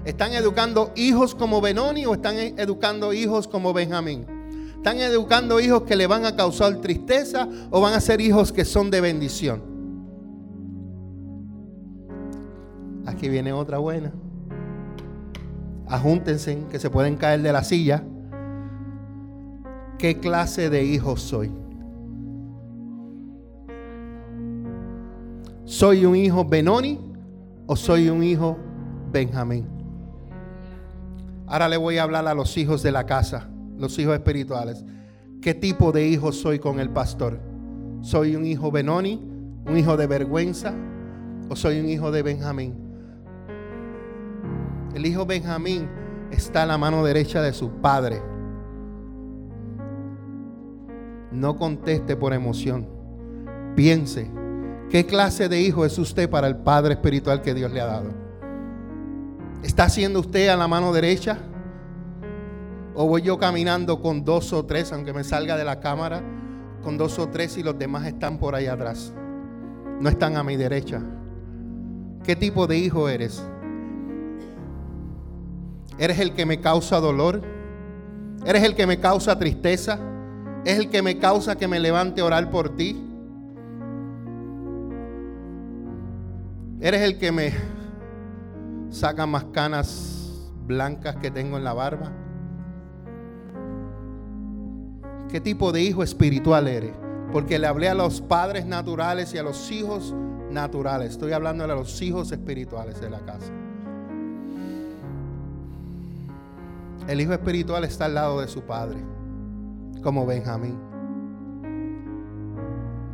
¿Están 0.04 0.34
educando 0.34 0.92
hijos 0.96 1.34
como 1.34 1.62
Benoni 1.62 2.04
o 2.04 2.12
están 2.12 2.36
educando 2.36 3.14
hijos 3.14 3.48
como 3.48 3.72
Benjamín? 3.72 4.26
¿Están 4.76 4.98
educando 4.98 5.60
hijos 5.60 5.84
que 5.84 5.96
le 5.96 6.06
van 6.06 6.26
a 6.26 6.36
causar 6.36 6.76
tristeza 6.82 7.48
o 7.70 7.80
van 7.80 7.94
a 7.94 8.00
ser 8.02 8.20
hijos 8.20 8.52
que 8.52 8.66
son 8.66 8.90
de 8.90 9.00
bendición? 9.00 9.62
Aquí 13.06 13.30
viene 13.30 13.54
otra 13.54 13.78
buena. 13.78 14.12
Ajúntense 15.86 16.58
que 16.70 16.78
se 16.78 16.90
pueden 16.90 17.16
caer 17.16 17.40
de 17.40 17.50
la 17.50 17.64
silla. 17.64 18.04
¿Qué 19.98 20.18
clase 20.18 20.70
de 20.70 20.84
hijo 20.84 21.16
soy? 21.16 21.50
¿Soy 25.64 26.04
un 26.06 26.16
hijo 26.16 26.44
Benoni 26.44 26.98
o 27.66 27.76
soy 27.76 28.08
un 28.08 28.22
hijo 28.22 28.56
Benjamín? 29.12 29.66
Ahora 31.46 31.68
le 31.68 31.76
voy 31.76 31.98
a 31.98 32.04
hablar 32.04 32.26
a 32.26 32.34
los 32.34 32.56
hijos 32.56 32.82
de 32.82 32.92
la 32.92 33.04
casa 33.04 33.48
los 33.78 33.98
hijos 33.98 34.14
espirituales. 34.14 34.84
¿Qué 35.40 35.54
tipo 35.54 35.92
de 35.92 36.06
hijo 36.06 36.32
soy 36.32 36.58
con 36.58 36.80
el 36.80 36.90
pastor? 36.90 37.40
¿Soy 38.02 38.36
un 38.36 38.44
hijo 38.44 38.70
Benoni? 38.70 39.24
¿Un 39.66 39.76
hijo 39.78 39.96
de 39.96 40.06
vergüenza? 40.06 40.74
¿O 41.48 41.56
soy 41.56 41.80
un 41.80 41.88
hijo 41.88 42.10
de 42.10 42.22
Benjamín? 42.22 42.74
El 44.94 45.06
hijo 45.06 45.26
Benjamín 45.26 45.88
está 46.30 46.64
a 46.64 46.66
la 46.66 46.76
mano 46.76 47.04
derecha 47.04 47.40
de 47.40 47.52
su 47.52 47.70
padre. 47.70 48.20
No 51.30 51.56
conteste 51.56 52.16
por 52.16 52.32
emoción. 52.32 52.86
Piense, 53.76 54.30
¿qué 54.90 55.06
clase 55.06 55.48
de 55.48 55.60
hijo 55.60 55.84
es 55.84 55.98
usted 55.98 56.28
para 56.28 56.46
el 56.46 56.56
Padre 56.56 56.94
espiritual 56.94 57.42
que 57.42 57.54
Dios 57.54 57.70
le 57.70 57.80
ha 57.80 57.86
dado? 57.86 58.10
¿Está 59.62 59.88
siendo 59.88 60.20
usted 60.20 60.48
a 60.48 60.56
la 60.56 60.68
mano 60.68 60.92
derecha? 60.92 61.38
O 62.94 63.06
voy 63.06 63.22
yo 63.22 63.38
caminando 63.38 64.00
con 64.00 64.24
dos 64.24 64.52
o 64.52 64.64
tres, 64.64 64.92
aunque 64.92 65.12
me 65.12 65.22
salga 65.22 65.56
de 65.56 65.64
la 65.64 65.80
cámara, 65.80 66.22
con 66.82 66.96
dos 66.96 67.18
o 67.18 67.28
tres 67.28 67.56
y 67.58 67.62
los 67.62 67.78
demás 67.78 68.06
están 68.06 68.38
por 68.38 68.54
ahí 68.54 68.66
atrás. 68.66 69.12
No 70.00 70.08
están 70.08 70.36
a 70.36 70.42
mi 70.42 70.56
derecha. 70.56 71.02
¿Qué 72.24 72.36
tipo 72.36 72.66
de 72.66 72.78
hijo 72.78 73.08
eres? 73.08 73.42
¿Eres 75.98 76.18
el 76.20 76.32
que 76.34 76.46
me 76.46 76.60
causa 76.60 77.00
dolor? 77.00 77.42
¿Eres 78.44 78.62
el 78.62 78.74
que 78.74 78.86
me 78.86 79.00
causa 79.00 79.38
tristeza? 79.38 79.98
¿Es 80.68 80.78
el 80.78 80.90
que 80.90 81.00
me 81.00 81.16
causa 81.16 81.56
que 81.56 81.66
me 81.66 81.80
levante 81.80 82.20
a 82.20 82.26
orar 82.26 82.50
por 82.50 82.76
ti? 82.76 83.02
¿Eres 86.78 87.00
el 87.00 87.16
que 87.16 87.32
me 87.32 87.54
saca 88.90 89.24
más 89.24 89.44
canas 89.44 90.52
blancas 90.66 91.16
que 91.16 91.30
tengo 91.30 91.56
en 91.56 91.64
la 91.64 91.72
barba? 91.72 92.12
¿Qué 95.30 95.40
tipo 95.40 95.72
de 95.72 95.80
hijo 95.80 96.02
espiritual 96.02 96.68
eres? 96.68 96.92
Porque 97.32 97.58
le 97.58 97.66
hablé 97.66 97.88
a 97.88 97.94
los 97.94 98.20
padres 98.20 98.66
naturales 98.66 99.32
y 99.32 99.38
a 99.38 99.42
los 99.42 99.70
hijos 99.70 100.14
naturales. 100.50 101.12
Estoy 101.12 101.32
hablando 101.32 101.64
a 101.64 101.68
los 101.68 102.02
hijos 102.02 102.30
espirituales 102.30 103.00
de 103.00 103.08
la 103.08 103.20
casa. 103.20 103.54
El 107.08 107.22
hijo 107.22 107.32
espiritual 107.32 107.84
está 107.84 108.04
al 108.04 108.16
lado 108.16 108.42
de 108.42 108.48
su 108.48 108.60
padre, 108.64 108.98
como 109.98 110.26
Benjamín. 110.26 110.78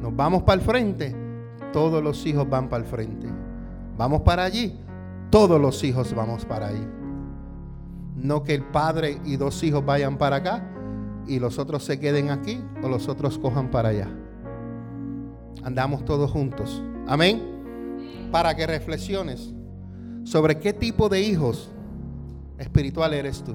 Nos 0.01 0.15
vamos 0.15 0.43
para 0.43 0.61
el 0.61 0.67
frente, 0.67 1.15
todos 1.73 2.03
los 2.03 2.25
hijos 2.27 2.49
van 2.49 2.69
para 2.69 2.85
el 2.85 2.89
frente. 2.89 3.29
Vamos 3.97 4.23
para 4.23 4.45
allí, 4.45 4.79
todos 5.31 5.61
los 5.61 5.83
hijos 5.85 6.15
vamos 6.15 6.45
para 6.45 6.69
allí. 6.69 6.87
No 8.17 8.43
que 8.43 8.55
el 8.55 8.65
padre 8.65 9.21
y 9.25 9.37
dos 9.37 9.63
hijos 9.63 9.85
vayan 9.85 10.19
para 10.19 10.37
acá 10.37 10.71
y 11.27 11.39
los 11.39 11.59
otros 11.59 11.85
se 11.85 11.99
queden 11.99 12.31
aquí 12.31 12.63
o 12.83 12.89
los 12.89 13.09
otros 13.09 13.39
cojan 13.39 13.71
para 13.71 13.91
allá. 13.91 14.09
Andamos 15.63 16.05
todos 16.05 16.31
juntos. 16.31 16.83
Amén. 17.07 18.29
Para 18.31 18.55
que 18.55 18.67
reflexiones 18.67 19.55
sobre 20.25 20.59
qué 20.59 20.73
tipo 20.73 21.09
de 21.09 21.21
hijos 21.21 21.71
espiritual 22.59 23.15
eres 23.15 23.43
tú. 23.43 23.55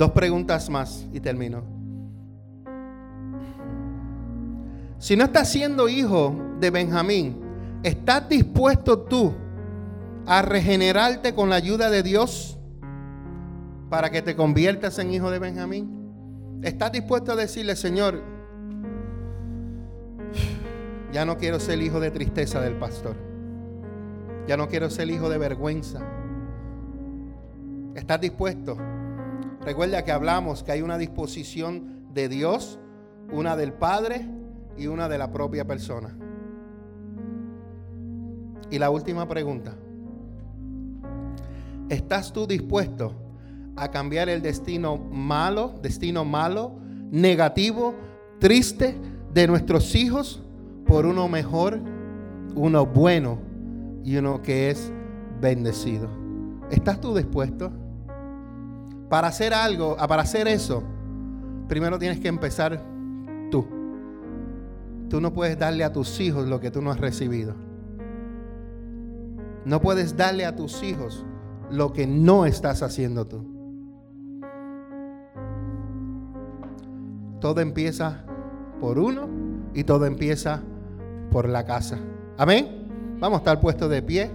Dos 0.00 0.12
preguntas 0.12 0.70
más 0.70 1.06
y 1.12 1.20
termino. 1.20 1.62
Si 4.98 5.14
no 5.14 5.24
estás 5.24 5.50
siendo 5.50 5.90
hijo 5.90 6.34
de 6.58 6.70
Benjamín, 6.70 7.38
¿estás 7.82 8.26
dispuesto 8.26 9.00
tú 9.00 9.34
a 10.24 10.40
regenerarte 10.40 11.34
con 11.34 11.50
la 11.50 11.56
ayuda 11.56 11.90
de 11.90 12.02
Dios? 12.02 12.56
para 13.90 14.08
que 14.08 14.22
te 14.22 14.34
conviertas 14.34 14.98
en 15.00 15.12
hijo 15.12 15.30
de 15.30 15.38
Benjamín? 15.38 16.60
¿Estás 16.62 16.92
dispuesto 16.92 17.32
a 17.32 17.36
decirle, 17.36 17.76
Señor, 17.76 18.22
ya 21.12 21.26
no 21.26 21.36
quiero 21.36 21.60
ser 21.60 21.82
hijo 21.82 22.00
de 22.00 22.10
tristeza 22.10 22.62
del 22.62 22.76
pastor? 22.76 23.16
Ya 24.46 24.56
no 24.56 24.66
quiero 24.66 24.88
ser 24.88 25.10
hijo 25.10 25.28
de 25.28 25.36
vergüenza. 25.36 26.00
¿Estás 27.94 28.18
dispuesto? 28.18 28.78
Recuerda 29.60 30.04
que 30.04 30.12
hablamos 30.12 30.62
que 30.62 30.72
hay 30.72 30.82
una 30.82 30.98
disposición 30.98 32.06
de 32.12 32.28
Dios, 32.28 32.78
una 33.32 33.56
del 33.56 33.72
Padre 33.72 34.26
y 34.76 34.86
una 34.86 35.08
de 35.08 35.18
la 35.18 35.30
propia 35.32 35.66
persona. 35.66 36.16
Y 38.70 38.78
la 38.78 38.90
última 38.90 39.28
pregunta. 39.28 39.76
¿Estás 41.88 42.32
tú 42.32 42.46
dispuesto 42.46 43.14
a 43.76 43.90
cambiar 43.90 44.28
el 44.28 44.42
destino 44.42 44.96
malo, 44.96 45.74
destino 45.82 46.24
malo, 46.24 46.78
negativo, 47.10 47.94
triste 48.38 48.96
de 49.32 49.46
nuestros 49.46 49.94
hijos 49.94 50.42
por 50.86 51.06
uno 51.06 51.28
mejor, 51.28 51.80
uno 52.54 52.86
bueno 52.86 53.38
y 54.04 54.16
uno 54.16 54.42
que 54.42 54.70
es 54.70 54.92
bendecido. 55.40 56.08
¿Estás 56.70 57.00
tú 57.00 57.14
dispuesto? 57.14 57.72
Para 59.10 59.28
hacer 59.28 59.52
algo, 59.52 59.96
para 59.96 60.22
hacer 60.22 60.48
eso, 60.48 60.82
primero 61.68 61.98
tienes 61.98 62.18
que 62.18 62.28
empezar 62.28 62.82
tú. 63.50 63.66
Tú 65.10 65.20
no 65.20 65.34
puedes 65.34 65.58
darle 65.58 65.84
a 65.84 65.92
tus 65.92 66.18
hijos 66.20 66.48
lo 66.48 66.60
que 66.60 66.70
tú 66.70 66.80
no 66.80 66.90
has 66.90 66.98
recibido. 66.98 67.54
No 69.66 69.82
puedes 69.82 70.16
darle 70.16 70.46
a 70.46 70.56
tus 70.56 70.82
hijos 70.82 71.26
lo 71.70 71.92
que 71.92 72.06
no 72.06 72.46
estás 72.46 72.82
haciendo 72.82 73.26
tú. 73.26 73.60
todo 77.40 77.60
empieza 77.60 78.22
por 78.80 78.98
uno 78.98 79.28
y 79.74 79.84
todo 79.84 80.06
empieza 80.06 80.60
por 81.30 81.48
la 81.48 81.64
casa. 81.64 81.98
Amén. 82.36 82.86
Vamos 83.18 83.38
a 83.38 83.40
estar 83.40 83.60
puestos 83.60 83.90
de 83.90 84.02
pie. 84.02 84.30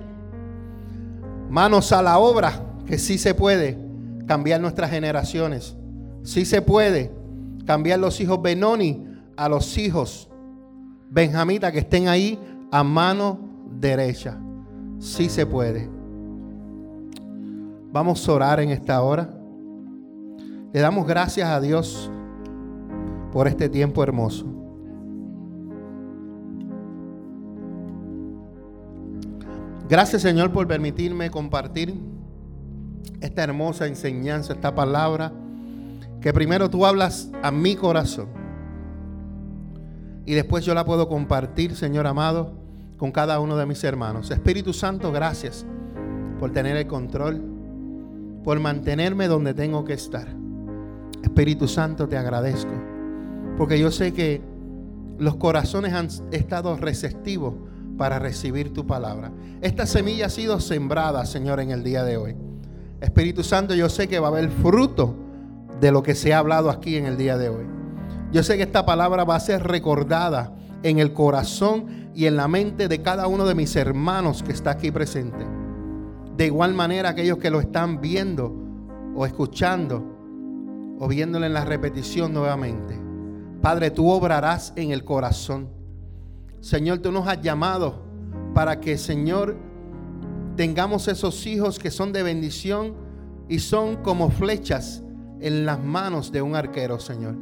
Manos 1.49 1.91
a 1.91 2.01
la 2.01 2.17
obra, 2.17 2.51
que 2.85 2.97
sí 2.97 3.17
se 3.17 3.33
puede 3.33 3.84
cambiar 4.25 4.61
nuestras 4.61 4.89
generaciones. 4.89 5.75
Sí 6.23 6.45
se 6.45 6.61
puede 6.61 7.11
cambiar 7.65 7.99
los 7.99 8.19
hijos 8.19 8.41
Benoni 8.41 9.05
a 9.37 9.49
los 9.49 9.77
hijos 9.77 10.29
Benjamita 11.09 11.71
que 11.71 11.79
estén 11.79 12.07
ahí 12.07 12.39
a 12.71 12.83
mano 12.83 13.39
derecha. 13.79 14.37
Sí 14.99 15.29
se 15.29 15.45
puede. 15.45 15.89
Vamos 17.91 18.27
a 18.27 18.33
orar 18.33 18.59
en 18.59 18.71
esta 18.71 19.01
hora. 19.01 19.29
Le 20.73 20.79
damos 20.81 21.07
gracias 21.07 21.47
a 21.47 21.61
Dios 21.61 22.11
por 23.31 23.47
este 23.47 23.69
tiempo 23.69 24.03
hermoso. 24.03 24.45
Gracias 29.87 30.23
Señor 30.23 30.51
por 30.51 30.67
permitirme 30.67 31.29
compartir 31.29 31.93
esta 33.21 33.43
hermosa 33.43 33.87
enseñanza, 33.87 34.53
esta 34.53 34.75
palabra, 34.75 35.31
que 36.21 36.33
primero 36.33 36.69
tú 36.69 36.85
hablas 36.85 37.29
a 37.43 37.51
mi 37.51 37.75
corazón 37.75 38.45
y 40.25 40.33
después 40.33 40.65
yo 40.65 40.73
la 40.73 40.85
puedo 40.85 41.07
compartir, 41.07 41.75
Señor 41.75 42.07
amado, 42.07 42.53
con 42.97 43.11
cada 43.11 43.39
uno 43.39 43.57
de 43.57 43.65
mis 43.65 43.83
hermanos. 43.83 44.31
Espíritu 44.31 44.73
Santo, 44.73 45.11
gracias 45.11 45.65
por 46.39 46.51
tener 46.51 46.75
el 46.77 46.87
control, 46.87 47.41
por 48.43 48.59
mantenerme 48.59 49.27
donde 49.27 49.53
tengo 49.53 49.85
que 49.85 49.93
estar. 49.93 50.27
Espíritu 51.21 51.67
Santo, 51.67 52.07
te 52.07 52.17
agradezco, 52.17 52.71
porque 53.57 53.79
yo 53.79 53.91
sé 53.91 54.13
que 54.13 54.41
los 55.19 55.35
corazones 55.35 55.93
han 55.93 56.07
estado 56.31 56.75
receptivos 56.75 57.53
para 57.97 58.19
recibir 58.19 58.73
tu 58.73 58.85
palabra. 58.85 59.31
Esta 59.61 59.85
semilla 59.85 60.25
ha 60.25 60.29
sido 60.29 60.59
sembrada, 60.59 61.25
Señor, 61.25 61.59
en 61.59 61.71
el 61.71 61.83
día 61.83 62.03
de 62.03 62.17
hoy. 62.17 62.35
Espíritu 63.05 63.43
Santo, 63.43 63.73
yo 63.73 63.87
sé 63.89 64.07
que 64.07 64.19
va 64.19 64.27
a 64.27 64.31
haber 64.31 64.49
fruto 64.49 65.15
de 65.79 65.91
lo 65.91 66.03
que 66.03 66.15
se 66.15 66.33
ha 66.33 66.39
hablado 66.39 66.69
aquí 66.69 66.97
en 66.97 67.05
el 67.05 67.17
día 67.17 67.37
de 67.37 67.49
hoy. 67.49 67.65
Yo 68.31 68.43
sé 68.43 68.57
que 68.57 68.63
esta 68.63 68.85
palabra 68.85 69.23
va 69.23 69.35
a 69.35 69.39
ser 69.39 69.63
recordada 69.63 70.55
en 70.83 70.99
el 70.99 71.13
corazón 71.13 72.11
y 72.13 72.25
en 72.25 72.35
la 72.35 72.47
mente 72.47 72.87
de 72.87 73.01
cada 73.01 73.27
uno 73.27 73.45
de 73.45 73.55
mis 73.55 73.75
hermanos 73.75 74.43
que 74.43 74.51
está 74.51 74.71
aquí 74.71 74.91
presente. 74.91 75.45
De 76.35 76.47
igual 76.47 76.73
manera 76.73 77.09
aquellos 77.09 77.37
que 77.37 77.49
lo 77.49 77.59
están 77.59 78.01
viendo 78.01 78.53
o 79.15 79.25
escuchando 79.25 80.03
o 80.99 81.07
viéndolo 81.07 81.45
en 81.45 81.53
la 81.53 81.63
repetición 81.63 82.33
nuevamente. 82.33 82.99
Padre, 83.61 83.91
tú 83.91 84.09
obrarás 84.09 84.73
en 84.75 84.91
el 84.91 85.03
corazón. 85.03 85.69
Señor, 86.59 86.99
tú 86.99 87.11
nos 87.11 87.27
has 87.27 87.41
llamado 87.41 88.03
para 88.53 88.79
que, 88.79 88.97
Señor, 88.97 89.57
tengamos 90.55 91.07
esos 91.07 91.45
hijos 91.45 91.79
que 91.79 91.91
son 91.91 92.13
de 92.13 92.23
bendición 92.23 92.93
y 93.47 93.59
son 93.59 93.97
como 93.97 94.29
flechas 94.29 95.03
en 95.39 95.65
las 95.65 95.83
manos 95.83 96.31
de 96.31 96.41
un 96.41 96.55
arquero, 96.55 96.99
Señor. 96.99 97.35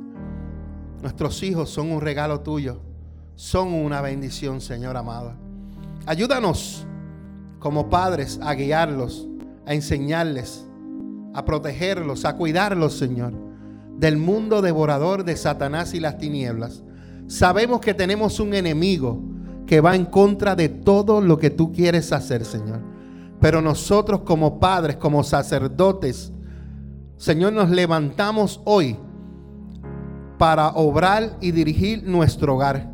Nuestros 1.01 1.43
hijos 1.43 1.69
son 1.69 1.91
un 1.91 2.01
regalo 2.01 2.41
tuyo, 2.41 2.81
son 3.35 3.73
una 3.73 4.01
bendición, 4.01 4.61
Señor 4.61 4.97
amado. 4.97 5.33
Ayúdanos 6.05 6.85
como 7.59 7.89
padres 7.89 8.39
a 8.41 8.53
guiarlos, 8.53 9.27
a 9.65 9.73
enseñarles, 9.73 10.65
a 11.33 11.45
protegerlos, 11.45 12.25
a 12.25 12.35
cuidarlos, 12.35 12.97
Señor, 12.97 13.33
del 13.97 14.17
mundo 14.17 14.61
devorador 14.61 15.23
de 15.23 15.35
Satanás 15.35 15.93
y 15.93 15.99
las 15.99 16.17
tinieblas. 16.17 16.83
Sabemos 17.27 17.79
que 17.79 17.93
tenemos 17.93 18.39
un 18.39 18.53
enemigo 18.53 19.21
que 19.65 19.81
va 19.81 19.95
en 19.95 20.05
contra 20.05 20.55
de 20.55 20.69
todo 20.69 21.21
lo 21.21 21.37
que 21.37 21.49
tú 21.49 21.71
quieres 21.71 22.11
hacer, 22.11 22.43
Señor. 22.43 22.92
Pero 23.43 23.61
nosotros 23.61 24.21
como 24.21 24.57
padres, 24.57 24.95
como 24.95 25.21
sacerdotes, 25.21 26.31
Señor, 27.17 27.51
nos 27.51 27.69
levantamos 27.69 28.61
hoy 28.63 28.95
para 30.37 30.69
obrar 30.69 31.35
y 31.41 31.51
dirigir 31.51 32.05
nuestro 32.05 32.55
hogar. 32.55 32.89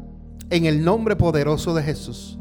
En 0.50 0.66
el 0.66 0.84
nombre 0.84 1.16
poderoso 1.16 1.76
de 1.76 1.84
Jesús. 1.84 2.40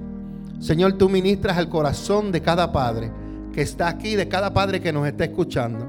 Señor, 0.58 0.94
tú 0.94 1.10
ministras 1.10 1.58
al 1.58 1.68
corazón 1.68 2.32
de 2.32 2.40
cada 2.40 2.72
padre 2.72 3.12
que 3.52 3.60
está 3.60 3.88
aquí, 3.88 4.16
de 4.16 4.26
cada 4.26 4.54
padre 4.54 4.80
que 4.80 4.90
nos 4.90 5.06
está 5.06 5.24
escuchando. 5.24 5.86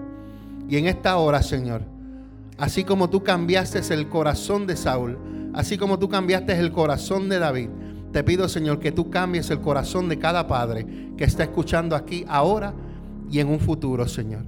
Y 0.67 0.76
en 0.76 0.88
esta 0.88 1.15
hora, 1.15 1.41
Señor, 1.41 1.84
así 2.57 2.84
como 2.84 3.09
tú 3.09 3.24
cambiaste 3.24 3.80
el 3.93 4.09
corazón 4.09 4.67
de 4.67 4.76
Saúl, 4.76 5.17
así 5.53 5.78
como 5.78 5.97
tú 5.97 6.09
cambiaste 6.09 6.51
el 6.59 6.74
corazón 6.74 7.30
de 7.30 7.39
David, 7.39 7.70
te 8.12 8.24
pido, 8.24 8.49
Señor, 8.49 8.80
que 8.80 8.91
tú 8.91 9.10
cambies 9.10 9.49
el 9.51 9.62
corazón 9.62 10.10
de 10.10 10.18
cada 10.18 10.47
padre 10.47 10.86
que 11.18 11.24
está 11.24 11.43
escuchando 11.43 11.95
aquí 11.95 12.26
ahora 12.28 12.74
y 13.30 13.39
en 13.39 13.47
un 13.47 13.60
futuro, 13.60 14.07
Señor. 14.07 14.43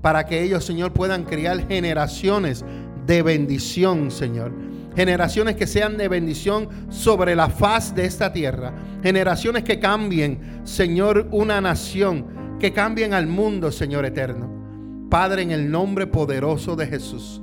Para 0.00 0.24
que 0.26 0.42
ellos, 0.42 0.64
Señor, 0.64 0.92
puedan 0.92 1.24
criar 1.24 1.66
generaciones 1.66 2.64
de 3.06 3.22
bendición, 3.22 4.10
Señor. 4.10 4.52
Generaciones 4.94 5.56
que 5.56 5.66
sean 5.66 5.96
de 5.96 6.08
bendición 6.08 6.68
sobre 6.88 7.34
la 7.34 7.48
faz 7.48 7.94
de 7.94 8.04
esta 8.04 8.32
tierra. 8.32 8.72
Generaciones 9.02 9.64
que 9.64 9.78
cambien, 9.78 10.60
Señor, 10.64 11.28
una 11.32 11.60
nación. 11.60 12.58
Que 12.58 12.72
cambien 12.72 13.14
al 13.14 13.26
mundo, 13.26 13.72
Señor 13.72 14.04
eterno. 14.04 15.08
Padre, 15.10 15.42
en 15.42 15.50
el 15.50 15.70
nombre 15.70 16.06
poderoso 16.06 16.76
de 16.76 16.86
Jesús. 16.86 17.42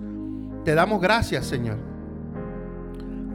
Te 0.63 0.75
damos 0.75 1.01
gracias, 1.01 1.45
Señor. 1.45 1.77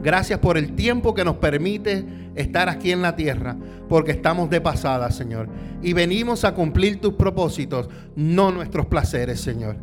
Gracias 0.01 0.39
por 0.39 0.57
el 0.57 0.75
tiempo 0.75 1.13
que 1.13 1.23
nos 1.23 1.37
permite 1.37 2.05
estar 2.35 2.69
aquí 2.69 2.91
en 2.91 3.01
la 3.01 3.15
tierra, 3.15 3.55
porque 3.89 4.11
estamos 4.11 4.49
de 4.49 4.61
pasada, 4.61 5.11
Señor. 5.11 5.49
Y 5.81 5.93
venimos 5.93 6.45
a 6.45 6.53
cumplir 6.53 6.99
tus 6.99 7.13
propósitos, 7.13 7.89
no 8.15 8.51
nuestros 8.51 8.87
placeres, 8.87 9.41
Señor. 9.41 9.77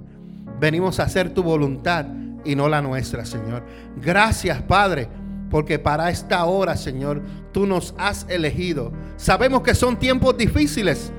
Venimos 0.59 1.01
a 1.01 1.05
hacer 1.05 1.32
tu 1.32 1.42
voluntad 1.42 2.07
y 2.44 2.55
no 2.55 2.68
la 2.68 2.82
nuestra, 2.82 3.24
Señor. 3.24 3.64
Gracias, 3.96 4.62
Padre, 4.62 5.09
porque 5.51 5.78
para 5.78 6.11
esta 6.11 6.44
hora, 6.44 6.76
Señor, 6.76 7.22
tú 7.53 7.66
nos 7.66 7.94
has 7.98 8.26
elegido. 8.28 8.92
Sabemos 9.16 9.62
que 9.62 9.74
son 9.74 9.98
tiempos 9.98 10.36
difíciles, 10.36 11.12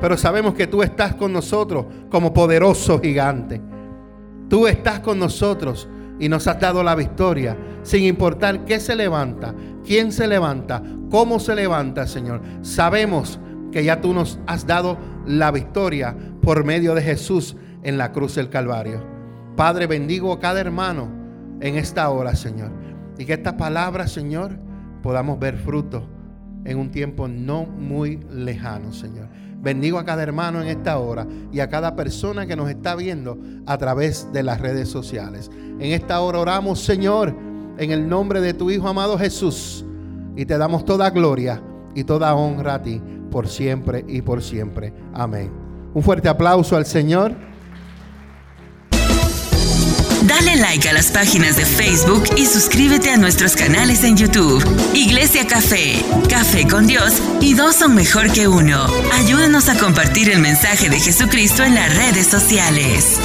pero 0.00 0.16
sabemos 0.16 0.54
que 0.54 0.66
tú 0.66 0.82
estás 0.82 1.14
con 1.14 1.32
nosotros 1.32 1.86
como 2.10 2.32
poderoso 2.32 3.00
gigante. 3.00 3.60
Tú 4.48 4.66
estás 4.66 5.00
con 5.00 5.18
nosotros 5.18 5.88
y 6.18 6.28
nos 6.28 6.46
has 6.46 6.60
dado 6.60 6.82
la 6.82 6.94
victoria, 6.94 7.56
sin 7.90 8.04
importar 8.04 8.64
qué 8.66 8.78
se 8.78 8.94
levanta, 8.94 9.52
quién 9.84 10.12
se 10.12 10.28
levanta, 10.28 10.80
cómo 11.10 11.40
se 11.40 11.56
levanta, 11.56 12.06
Señor. 12.06 12.40
Sabemos 12.62 13.40
que 13.72 13.82
ya 13.82 14.00
tú 14.00 14.14
nos 14.14 14.38
has 14.46 14.64
dado 14.64 14.96
la 15.26 15.50
victoria 15.50 16.16
por 16.40 16.62
medio 16.62 16.94
de 16.94 17.02
Jesús 17.02 17.56
en 17.82 17.98
la 17.98 18.12
cruz 18.12 18.36
del 18.36 18.48
Calvario. 18.48 19.04
Padre, 19.56 19.88
bendigo 19.88 20.32
a 20.32 20.38
cada 20.38 20.60
hermano 20.60 21.08
en 21.60 21.74
esta 21.74 22.08
hora, 22.10 22.36
Señor. 22.36 22.70
Y 23.18 23.24
que 23.24 23.32
esta 23.32 23.56
palabra, 23.56 24.06
Señor, 24.06 24.56
podamos 25.02 25.40
ver 25.40 25.56
fruto 25.56 26.08
en 26.64 26.78
un 26.78 26.92
tiempo 26.92 27.26
no 27.26 27.64
muy 27.64 28.20
lejano, 28.30 28.92
Señor. 28.92 29.26
Bendigo 29.60 29.98
a 29.98 30.04
cada 30.04 30.22
hermano 30.22 30.62
en 30.62 30.68
esta 30.68 30.96
hora 31.00 31.26
y 31.50 31.58
a 31.58 31.68
cada 31.68 31.96
persona 31.96 32.46
que 32.46 32.54
nos 32.54 32.70
está 32.70 32.94
viendo 32.94 33.36
a 33.66 33.76
través 33.78 34.32
de 34.32 34.44
las 34.44 34.60
redes 34.60 34.88
sociales. 34.88 35.50
En 35.80 35.90
esta 35.92 36.20
hora 36.20 36.38
oramos, 36.38 36.80
Señor, 36.80 37.49
en 37.80 37.92
el 37.92 38.08
nombre 38.08 38.42
de 38.42 38.52
tu 38.52 38.70
Hijo 38.70 38.86
amado 38.86 39.18
Jesús. 39.18 39.84
Y 40.36 40.44
te 40.44 40.58
damos 40.58 40.84
toda 40.84 41.10
gloria 41.10 41.62
y 41.94 42.04
toda 42.04 42.34
honra 42.34 42.74
a 42.74 42.82
ti 42.82 43.00
por 43.30 43.48
siempre 43.48 44.04
y 44.06 44.20
por 44.20 44.42
siempre. 44.42 44.92
Amén. 45.14 45.50
Un 45.94 46.02
fuerte 46.02 46.28
aplauso 46.28 46.76
al 46.76 46.84
Señor. 46.84 47.34
Dale 50.22 50.56
like 50.56 50.88
a 50.88 50.92
las 50.92 51.10
páginas 51.10 51.56
de 51.56 51.64
Facebook 51.64 52.24
y 52.36 52.44
suscríbete 52.44 53.10
a 53.10 53.16
nuestros 53.16 53.56
canales 53.56 54.04
en 54.04 54.16
YouTube. 54.16 54.62
Iglesia 54.94 55.46
Café, 55.46 56.04
Café 56.28 56.68
con 56.68 56.86
Dios 56.86 57.14
y 57.40 57.54
dos 57.54 57.76
son 57.76 57.94
mejor 57.94 58.30
que 58.30 58.46
uno. 58.46 58.84
Ayúdanos 59.14 59.70
a 59.70 59.78
compartir 59.78 60.30
el 60.30 60.40
mensaje 60.40 60.90
de 60.90 61.00
Jesucristo 61.00 61.64
en 61.64 61.74
las 61.74 61.96
redes 61.96 62.26
sociales. 62.26 63.18